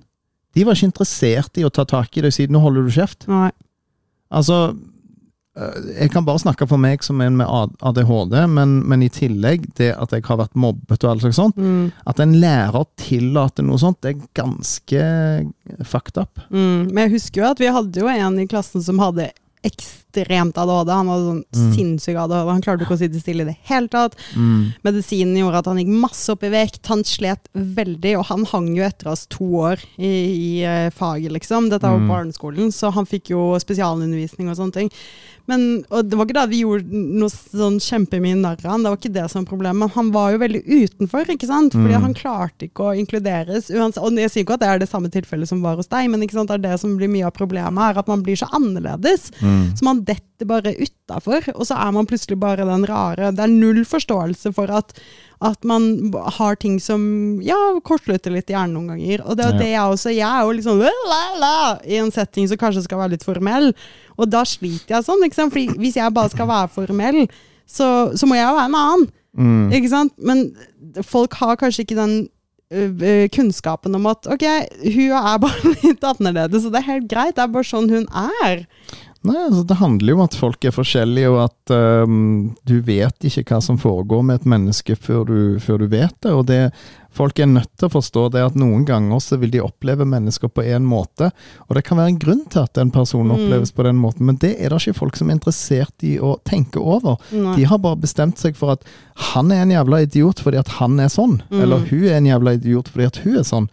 de 0.56 0.64
var 0.64 0.78
ikke 0.78 0.94
interessert 0.94 1.60
i 1.60 1.66
å 1.68 1.74
ta 1.74 1.84
tak 1.90 2.16
i 2.16 2.24
det 2.24 2.32
siden 2.36 2.56
nå 2.56 2.64
holder 2.64 2.88
du 2.88 2.94
kjeft. 2.96 3.28
nei. 3.32 3.52
Altså, 4.36 4.74
jeg 5.56 6.10
kan 6.12 6.26
bare 6.28 6.42
snakke 6.42 6.68
for 6.68 6.78
meg 6.82 7.04
som 7.06 7.22
en 7.24 7.38
med 7.40 7.48
ADHD, 7.48 8.34
men, 8.52 8.74
men 8.88 9.04
i 9.06 9.10
tillegg 9.10 9.70
det 9.80 9.94
at 9.96 10.12
jeg 10.12 10.26
har 10.28 10.38
vært 10.42 10.56
mobbet 10.60 11.04
og 11.06 11.12
alt 11.14 11.22
slags 11.24 11.40
sånt, 11.40 11.56
Mm. 11.56 11.92
at 12.06 12.20
en 12.20 12.34
lærer 12.42 12.86
tillater 13.00 13.64
noe 13.64 13.80
sånt, 13.80 14.02
det 14.04 14.16
er 14.16 14.28
ganske 14.36 15.06
fucked 15.88 16.18
up. 16.20 16.40
Mm. 16.52 16.92
Men 16.92 17.06
jeg 17.06 17.16
husker 17.18 17.42
jo 17.42 17.50
at 17.54 17.60
vi 17.64 17.72
hadde 17.72 18.00
jo 18.04 18.08
en 18.12 18.40
i 18.44 18.48
klassen 18.52 18.84
som 18.84 19.00
hadde 19.00 19.32
ekstremt 19.66 20.04
ADHD. 20.24 20.90
Han 20.96 21.08
hadde 21.08 21.26
sånn 21.26 21.44
Mm. 21.56 21.74
sinnssyk 21.76 22.16
ADHD. 22.16 22.52
Han 22.52 22.62
klarte 22.62 22.82
ikke 22.86 22.96
å 22.96 22.98
sitte 22.98 23.20
stille 23.22 23.42
i 23.42 23.46
det 23.52 23.58
hele 23.64 23.88
tatt. 23.88 24.16
Mm. 24.36 24.74
Medisinen 24.84 25.36
gjorde 25.38 25.58
at 25.58 25.66
han 25.66 25.78
gikk 25.78 25.88
masse 25.88 26.30
opp 26.30 26.44
i 26.44 26.50
vekt. 26.50 26.86
Han 26.88 27.04
slet 27.04 27.48
veldig, 27.56 28.18
og 28.20 28.26
han 28.26 28.46
hang 28.46 28.76
jo 28.76 28.84
etter 28.84 29.08
oss 29.12 29.26
to 29.28 29.44
år 29.44 29.78
i, 30.00 30.06
i 30.60 30.64
eh, 30.64 30.90
faget, 30.90 31.32
liksom. 31.32 31.70
Dette 31.70 31.84
var 31.84 32.00
Mm. 32.00 32.08
barneskolen, 32.10 32.72
så 32.72 32.92
han 32.94 33.06
fikk 33.06 33.30
jo 33.30 33.58
spesialundervisning 33.60 34.50
og 34.50 34.56
sånne 34.58 34.74
ting. 34.74 34.92
Men, 35.48 35.86
og 35.92 36.10
det 36.10 36.18
var 36.18 36.26
ikke 36.26 36.34
da 36.40 36.46
vi 36.48 36.64
gjorde 36.64 36.90
noe 36.90 37.30
sånn 37.30 37.78
kjempemye 37.78 38.34
narr 38.36 38.58
av 38.66 38.72
han, 38.72 38.82
det 38.84 38.90
var 38.90 38.98
ikke 38.98 39.14
det 39.14 39.30
som 39.30 39.44
var 39.46 39.52
problemet. 39.52 39.78
Men 39.78 39.90
han 39.90 40.12
var 40.12 40.32
jo 40.32 40.40
veldig 40.42 40.62
utenfor, 40.66 41.26
ikke 41.30 41.46
sant. 41.46 41.72
Fordi 41.74 41.94
Mm. 41.94 42.02
han 42.02 42.14
klarte 42.16 42.66
ikke 42.66 42.82
å 42.82 42.98
inkluderes. 42.98 43.70
Og 43.70 44.18
jeg 44.18 44.32
sier 44.32 44.44
ikke 44.44 44.54
at 44.56 44.60
det 44.62 44.70
er 44.70 44.80
det 44.80 44.90
samme 44.90 45.08
tilfellet 45.12 45.48
som 45.48 45.62
var 45.62 45.76
hos 45.76 45.86
deg, 45.88 46.10
men 46.10 46.20
det 46.20 46.34
er 46.34 46.58
det 46.58 46.80
som 46.80 46.98
blir 46.98 47.08
mye 47.08 47.28
av 47.28 47.34
problemet, 47.34 47.78
er 47.78 48.00
at 48.00 48.08
man 48.08 48.24
blir 48.24 48.36
så 48.36 48.50
annerledes. 48.50 49.30
Mm. 49.40 49.78
Så 49.78 49.84
man 49.84 50.02
detter 50.08 50.48
bare 50.50 50.74
utafor, 50.78 51.48
og 51.56 51.68
så 51.68 51.78
er 51.80 51.94
man 51.96 52.08
plutselig 52.10 52.38
bare 52.42 52.68
den 52.68 52.86
rare. 52.90 53.32
Det 53.36 53.44
er 53.46 53.52
null 53.52 53.84
forståelse 53.88 54.52
for 54.56 54.72
at, 54.74 54.94
at 55.46 55.68
man 55.68 56.14
har 56.38 56.60
ting 56.62 56.78
som 56.84 57.02
ja, 57.46 57.58
kortslutter 57.88 58.34
litt 58.34 58.52
i 58.52 58.56
hjernen 58.56 58.78
noen 58.78 58.94
ganger. 58.94 59.26
Og 59.26 59.40
det 59.40 59.46
er 59.46 59.52
jo 59.52 59.64
det 59.64 59.72
jeg 59.72 59.96
også. 59.98 60.14
Jeg 60.16 60.28
er 60.30 60.46
jo 60.46 60.68
sånn 60.68 60.86
la, 60.86 61.24
la, 61.42 61.56
i 61.88 62.00
en 62.02 62.14
setting 62.14 62.50
som 62.52 62.62
kanskje 62.62 62.86
skal 62.86 63.02
være 63.02 63.16
litt 63.16 63.28
formell, 63.28 63.72
og 64.16 64.32
da 64.32 64.46
sliter 64.48 64.98
jeg 64.98 65.08
sånn. 65.08 65.26
ikke 65.28 65.40
sant? 65.40 65.56
Fordi 65.56 65.82
hvis 65.82 66.00
jeg 66.00 66.16
bare 66.16 66.34
skal 66.34 66.50
være 66.52 66.72
formell, 66.76 67.26
så, 67.66 67.90
så 68.14 68.30
må 68.30 68.38
jeg 68.38 68.48
jo 68.48 68.56
være 68.60 68.70
en 68.72 68.80
annen. 68.84 69.12
Mm. 69.36 69.68
Ikke 69.76 69.92
sant? 69.92 70.16
Men 70.22 70.48
folk 71.04 71.36
har 71.42 71.58
kanskje 71.60 71.84
ikke 71.84 72.00
den 72.00 72.26
kunnskapen 73.32 73.94
om 73.96 74.08
at 74.10 74.26
ok, 74.26 74.44
hun 74.96 75.14
er 75.14 75.38
bare 75.42 75.74
litt 75.84 76.04
annerledes, 76.04 76.66
og 76.66 76.74
det 76.74 76.82
er 76.82 76.90
helt 76.90 77.10
greit. 77.12 77.36
Det 77.38 77.44
er 77.44 77.54
bare 77.54 77.68
sånn 77.68 77.92
hun 77.92 78.08
er. 78.10 78.66
Nei, 79.26 79.40
altså 79.48 79.64
Det 79.66 79.80
handler 79.80 80.12
jo 80.12 80.20
om 80.20 80.26
at 80.28 80.38
folk 80.38 80.68
er 80.68 80.76
forskjellige, 80.76 81.32
og 81.34 81.40
at 81.48 81.74
um, 82.06 82.54
du 82.68 82.78
vet 82.86 83.26
ikke 83.26 83.46
hva 83.50 83.62
som 83.64 83.80
foregår 83.82 84.22
med 84.28 84.42
et 84.42 84.50
menneske 84.56 84.98
før 85.00 85.26
du, 85.30 85.40
før 85.64 85.82
du 85.82 85.88
vet 85.92 86.16
det. 86.22 86.34
Og 86.34 86.46
det 86.50 86.62
Folk 87.16 87.40
er 87.40 87.48
nødt 87.48 87.70
til 87.80 87.88
å 87.88 87.94
forstå 87.94 88.26
det 88.34 88.42
at 88.44 88.56
noen 88.60 88.84
ganger 88.86 89.22
så 89.24 89.38
vil 89.40 89.50
de 89.54 89.62
oppleve 89.64 90.04
mennesker 90.06 90.50
på 90.52 90.66
en 90.68 90.84
måte, 90.86 91.30
og 91.70 91.76
det 91.78 91.86
kan 91.88 91.98
være 92.02 92.12
en 92.12 92.20
grunn 92.20 92.42
til 92.52 92.66
at 92.66 92.78
en 92.82 92.92
person 92.92 93.26
Mm. 93.26 93.32
oppleves 93.38 93.72
på 93.72 93.84
den 93.88 93.96
måten, 93.96 94.26
men 94.28 94.36
det 94.36 94.58
er 94.60 94.70
det 94.70 94.82
ikke 94.84 94.98
folk 95.00 95.16
som 95.16 95.30
er 95.30 95.38
interessert 95.38 96.04
i 96.04 96.18
å 96.20 96.36
tenke 96.44 96.78
over. 96.84 97.16
Nei. 97.32 97.56
De 97.56 97.64
har 97.72 97.78
bare 97.80 97.96
bestemt 97.96 98.38
seg 98.38 98.56
for 98.60 98.72
at 98.76 98.84
han 99.32 99.50
er 99.52 99.62
en 99.64 99.72
jævla 99.72 100.02
idiot 100.04 100.42
fordi 100.44 100.60
at 100.60 100.68
han 100.80 101.00
er 101.00 101.08
sånn, 101.08 101.42
Mm. 101.50 101.62
eller 101.64 101.78
hun 101.88 102.04
er 102.04 102.18
en 102.18 102.26
jævla 102.26 102.54
idiot 102.60 102.90
fordi 102.92 103.06
at 103.06 103.16
hun 103.24 103.38
er 103.38 103.44
sånn. 103.48 103.70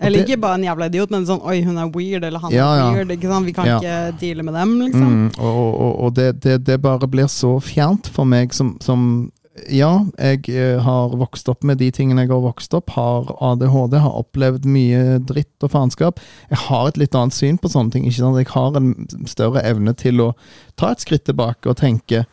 Eller 0.00 0.24
ikke 0.24 0.40
bare 0.40 0.54
en 0.58 0.64
jævla 0.64 0.86
idiot, 0.88 1.10
men 1.10 1.24
sånn 1.26 1.44
oi, 1.46 1.60
hun 1.62 1.76
er 1.78 1.90
weird, 1.94 2.24
eller 2.24 2.38
han 2.40 2.50
Ja, 2.50 2.74
ja. 2.76 2.88
er 2.90 2.96
weird. 3.04 3.10
ikke 3.18 3.28
sant? 3.28 3.46
Vi 3.46 3.52
kan 3.52 3.66
Ja. 3.66 3.78
ikke 3.78 4.18
deale 4.18 4.42
med 4.42 4.54
dem, 4.54 4.78
liksom. 4.80 5.30
Mm, 5.30 5.38
og 5.38 5.80
og, 5.80 6.00
og 6.04 6.14
det, 6.14 6.40
det, 6.40 6.64
det 6.64 6.80
bare 6.82 7.06
blir 7.06 7.28
så 7.28 7.60
fjernt 7.62 8.08
for 8.08 8.24
meg 8.24 8.52
som, 8.52 8.76
som 8.80 9.30
Ja, 9.68 10.06
jeg 10.16 10.48
eh, 10.48 10.78
har 10.80 11.12
vokst 11.20 11.48
opp 11.52 11.64
med 11.68 11.76
de 11.82 11.90
tingene 11.92 12.22
jeg 12.24 12.30
har 12.32 12.40
vokst 12.40 12.72
opp. 12.74 12.94
Har 12.96 13.28
ADHD, 13.44 13.98
har 14.00 14.14
opplevd 14.22 14.64
mye 14.64 15.18
dritt 15.28 15.66
og 15.66 15.74
faenskap. 15.74 16.22
Jeg 16.48 16.58
har 16.70 16.88
et 16.88 16.96
litt 17.02 17.14
annet 17.18 17.36
syn 17.36 17.58
på 17.60 17.68
sånne 17.68 17.92
ting. 17.92 18.06
ikke 18.08 18.22
sant? 18.22 18.38
Jeg 18.40 18.48
har 18.54 18.78
en 18.80 18.94
større 19.28 19.60
evne 19.68 19.92
til 19.98 20.24
å 20.24 20.30
ta 20.80 20.92
et 20.94 21.04
skritt 21.04 21.26
tilbake 21.28 21.68
og 21.68 21.76
tenke 21.82 22.24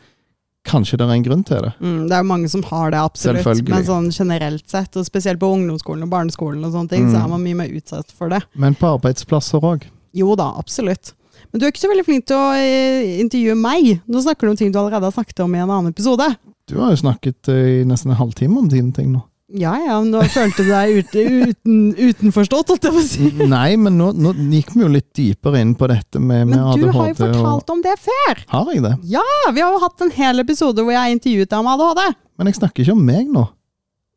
Kanskje 0.69 0.97
det 0.99 1.05
er 1.07 1.13
en 1.15 1.23
grunn 1.23 1.43
til 1.47 1.61
det. 1.63 1.69
Mm, 1.79 2.01
det 2.09 2.13
er 2.13 2.19
jo 2.19 2.27
mange 2.27 2.49
som 2.51 2.61
har 2.67 2.91
det, 2.91 2.99
absolutt. 2.99 3.61
Men 3.71 3.85
sånn 3.87 4.09
generelt 4.11 4.65
sett, 4.69 4.91
og 4.99 5.05
spesielt 5.07 5.39
på 5.39 5.47
ungdomsskolen 5.55 6.03
og 6.03 6.11
barneskolen, 6.11 6.59
og 6.67 6.73
sånne 6.75 6.91
ting, 6.91 7.05
Mm. 7.07 7.13
så 7.13 7.23
er 7.23 7.29
man 7.31 7.41
mye 7.41 7.55
mer 7.55 7.71
utsatt 7.79 8.11
for 8.11 8.29
det. 8.29 8.41
Men 8.53 8.75
på 8.75 8.91
arbeidsplasser 8.99 9.63
òg. 9.63 9.87
Jo 10.13 10.35
da, 10.35 10.51
absolutt. 10.59 11.13
Men 11.51 11.59
du 11.59 11.65
er 11.65 11.71
ikke 11.71 11.81
så 11.87 11.89
veldig 11.89 12.05
flink 12.05 12.25
til 12.27 12.35
å 12.35 12.51
eh, 12.59 13.19
intervjue 13.23 13.55
meg. 13.55 14.01
Nå 14.05 14.21
snakker 14.21 14.45
du 14.45 14.49
om 14.51 14.57
ting 14.57 14.71
du 14.71 14.77
allerede 14.77 15.07
har 15.07 15.15
snakket 15.15 15.39
om 15.39 15.55
i 15.55 15.59
en 15.63 15.69
annen 15.71 15.93
episode. 15.93 16.27
Du 16.69 16.77
har 16.77 16.93
jo 16.93 17.01
snakket 17.01 17.49
eh, 17.51 17.81
i 17.81 17.83
nesten 17.87 18.13
en 18.13 18.19
halvtime 18.19 18.61
om 18.61 18.69
dine 18.71 18.93
ting 18.95 19.11
nå. 19.15 19.23
Ja 19.49 19.71
ja, 19.81 19.95
men 19.97 20.11
da 20.13 20.21
følte 20.29 20.61
du 20.61 20.67
deg 20.69 20.99
ute, 20.99 21.21
uten, 21.49 21.77
utenforstått, 21.97 22.69
holdt 22.69 22.83
jeg 22.85 22.93
på 22.93 23.01
å 23.01 23.05
si. 23.07 23.29
Nei, 23.49 23.71
men 23.81 23.95
nå, 23.97 24.11
nå 24.13 24.35
gikk 24.53 24.75
vi 24.75 24.83
jo 24.83 24.89
litt 24.93 25.07
dypere 25.17 25.63
inn 25.63 25.71
på 25.77 25.89
dette 25.89 26.21
med, 26.21 26.45
med 26.51 26.59
Men 26.59 26.83
du 26.83 26.91
har 26.93 27.09
jo 27.09 27.17
fortalt 27.17 27.73
om 27.73 27.81
det 27.81 27.95
før! 27.97 28.43
har 28.53 28.69
jeg 28.75 28.83
det? 28.85 28.93
Ja, 29.09 29.25
vi 29.49 29.65
har 29.65 29.73
jo 29.73 29.81
hatt 29.81 30.05
en 30.05 30.13
hel 30.13 30.45
episode 30.45 30.85
hvor 30.85 30.93
jeg 30.93 31.17
intervjuet 31.17 31.49
deg 31.49 31.63
om 31.63 31.71
ADHD. 31.73 32.03
Men 32.37 32.51
jeg 32.51 32.59
snakker 32.61 32.85
ikke 32.85 32.97
om 32.99 33.03
meg 33.09 33.33
nå. 33.33 33.47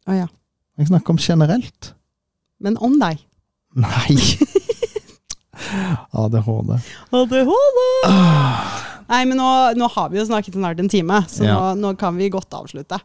Å 0.05 0.21
ja. 0.21 0.29
Jeg 0.77 0.93
snakker 0.93 1.17
om 1.17 1.25
generelt. 1.31 1.95
Men 2.61 2.77
om 2.85 3.01
deg. 3.01 3.25
Nei. 3.73 4.21
ADHD. 6.23 6.77
ADHD! 7.09 8.89
Nei, 9.09 9.25
men 9.29 9.39
nå, 9.41 9.49
nå 9.79 9.89
har 9.95 10.11
vi 10.13 10.19
jo 10.21 10.27
snakket 10.29 10.55
snart 10.59 10.81
en 10.83 10.89
time, 10.93 11.23
så 11.29 11.45
Ja. 11.47 11.57
nå, 11.75 11.81
nå 11.81 11.97
kan 11.99 12.17
vi 12.17 12.31
godt 12.31 12.53
avslutte. 12.55 13.01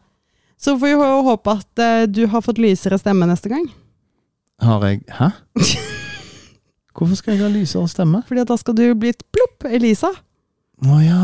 Så 0.58 0.74
får 0.78 0.90
vi 0.90 0.94
håpe 1.28 1.50
at 1.54 1.82
uh, 1.82 2.06
du 2.10 2.26
har 2.26 2.42
fått 2.42 2.58
lysere 2.58 2.98
stemme 2.98 3.26
neste 3.30 3.48
gang. 3.52 3.68
Har 4.60 4.82
jeg 4.88 5.04
Hæ? 5.14 5.30
Hvorfor 6.98 7.14
skal 7.14 7.36
jeg 7.36 7.44
ha 7.44 7.50
lysere 7.52 7.86
stemme? 7.88 8.24
Fordi 8.26 8.42
at 8.42 8.48
da 8.50 8.56
skal 8.58 8.74
du 8.74 8.82
bli 8.98 9.12
et 9.14 9.22
plopp, 9.30 9.68
Elisa. 9.70 10.10
Å 10.82 10.98
ja, 11.02 11.20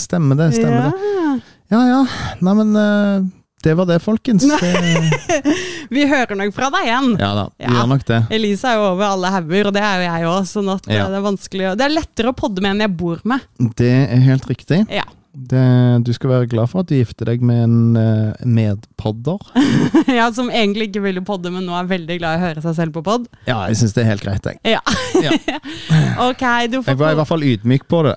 stemmer 0.00 0.36
det. 0.36 0.50
Stemmer 0.58 0.90
det. 0.90 1.08
ja. 1.16 1.32
Ja 1.72 1.80
ja. 1.88 2.00
Nei, 2.44 2.52
men 2.60 2.76
eh, 2.76 3.24
det 3.64 3.74
var 3.78 3.88
det, 3.88 3.98
folkens. 4.04 4.44
Vi 5.94 6.04
hører 6.10 6.36
nok 6.38 6.54
fra 6.56 6.70
deg 6.74 6.86
igjen. 6.88 7.10
ja 7.20 7.32
da, 7.36 7.48
vi 7.58 7.64
Ja. 7.66 7.74
gjør 7.78 7.90
nok 7.94 8.04
det. 8.08 8.20
Elisa 8.34 8.70
er 8.72 8.78
jo 8.80 8.86
over 8.92 9.04
alle 9.14 9.30
hauger, 9.34 9.68
og 9.70 9.74
det 9.76 9.82
er 9.84 9.98
jo 10.00 10.06
jeg 10.08 10.28
òg, 10.30 10.46
sånn 10.50 10.70
at 10.74 10.88
eh, 10.88 10.96
Ja. 10.98 11.08
det 11.12 11.18
er 11.20 11.26
vanskelig 11.26 11.66
å 11.72 11.74
Det 11.78 11.84
er 11.88 11.94
lettere 11.98 12.32
å 12.32 12.36
podde 12.36 12.62
med 12.64 12.74
enn 12.74 12.84
jeg 12.86 12.96
bor 12.96 13.20
med. 13.24 13.44
Det 13.76 13.92
er 14.08 14.24
helt 14.28 14.48
riktig. 14.50 14.84
Ja. 14.92 15.04
Det, 15.34 15.60
du 16.06 16.12
skal 16.14 16.30
være 16.30 16.46
glad 16.46 16.70
for 16.70 16.84
at 16.84 16.90
du 16.92 16.94
gifter 16.94 17.26
deg 17.26 17.42
med 17.42 17.64
en 17.64 17.96
uh, 17.98 18.44
medpodder. 18.46 19.40
ja, 20.18 20.28
Som 20.32 20.46
egentlig 20.50 20.92
ikke 20.92 21.02
ville 21.02 21.24
podde, 21.26 21.50
men 21.50 21.66
nå 21.66 21.74
er 21.74 21.88
veldig 21.90 22.18
glad 22.20 22.36
i 22.36 22.38
å 22.38 22.44
høre 22.48 22.62
seg 22.62 22.76
selv 22.78 22.94
på 22.94 23.02
pod. 23.02 23.26
Ja, 23.48 23.64
jeg 23.66 23.80
syns 23.80 23.96
det 23.96 24.04
er 24.04 24.12
helt 24.12 24.22
greit, 24.22 24.46
jeg. 24.46 24.60
Ja. 24.76 24.80
Ja. 25.24 25.58
ok, 26.30 26.44
du 26.70 26.78
får 26.84 26.92
Jeg 26.94 27.02
var 27.02 27.16
i 27.16 27.18
hvert 27.18 27.32
fall 27.32 27.42
ydmyk 27.50 27.88
på 27.90 28.04
det. 28.06 28.14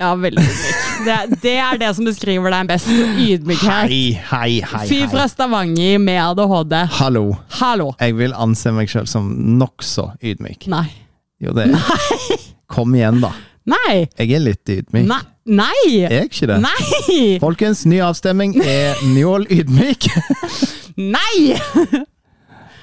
Ja, 0.00 0.14
veldig 0.16 0.40
ydmyk. 0.42 0.83
Det, 1.04 1.16
det 1.42 1.54
er 1.58 1.78
det 1.80 1.90
som 1.96 2.06
beskriver 2.06 2.52
deg 2.54 2.68
best. 2.70 2.88
Ydmykhet. 2.88 3.90
Hei, 3.90 4.02
hei, 4.30 4.50
hei. 4.62 4.84
Fyr 4.88 5.08
fra. 5.12 5.26
Stavanger 5.30 5.98
med 6.02 6.20
ADHD. 6.22 6.76
Hallo. 7.00 7.24
Hallo. 7.58 7.90
Jeg 8.00 8.16
vil 8.18 8.36
anse 8.36 8.72
meg 8.76 8.92
selv 8.92 9.10
som 9.10 9.28
nokså 9.58 10.10
ydmyk. 10.22 10.68
Nei. 10.72 10.86
Jo, 11.42 11.52
det 11.56 11.70
Nei. 11.74 12.38
Kom 12.70 12.94
igjen, 12.96 13.20
da. 13.24 13.32
Nei! 13.68 14.04
Jeg 14.20 14.34
er 14.36 14.42
litt 14.44 14.70
ydmyk. 14.70 15.06
Nei! 15.08 15.20
Nei! 15.44 15.84
Er 16.06 16.14
jeg 16.20 16.30
ikke 16.30 16.48
det? 16.48 16.58
Nei! 16.64 17.24
Folkens, 17.42 17.84
ny 17.88 18.00
avstemning. 18.04 18.54
Er 18.60 19.00
Njål 19.08 19.48
ydmyk? 19.52 20.10
Nei! 20.96 21.54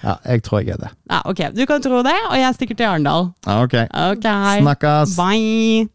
Ja, 0.02 0.16
jeg 0.26 0.42
tror 0.42 0.64
jeg 0.64 0.74
er 0.74 0.80
det. 0.82 0.88
Ja, 1.12 1.20
ok, 1.30 1.42
du 1.54 1.60
kan 1.70 1.84
tro 1.86 2.00
det, 2.02 2.16
og 2.32 2.34
jeg 2.34 2.56
stikker 2.58 2.78
til 2.80 2.88
Arendal. 2.90 3.28
Ja, 3.46 3.60
ok. 3.62 3.76
okay. 4.16 4.64
Snakkes. 4.64 5.14
Bye. 5.14 5.86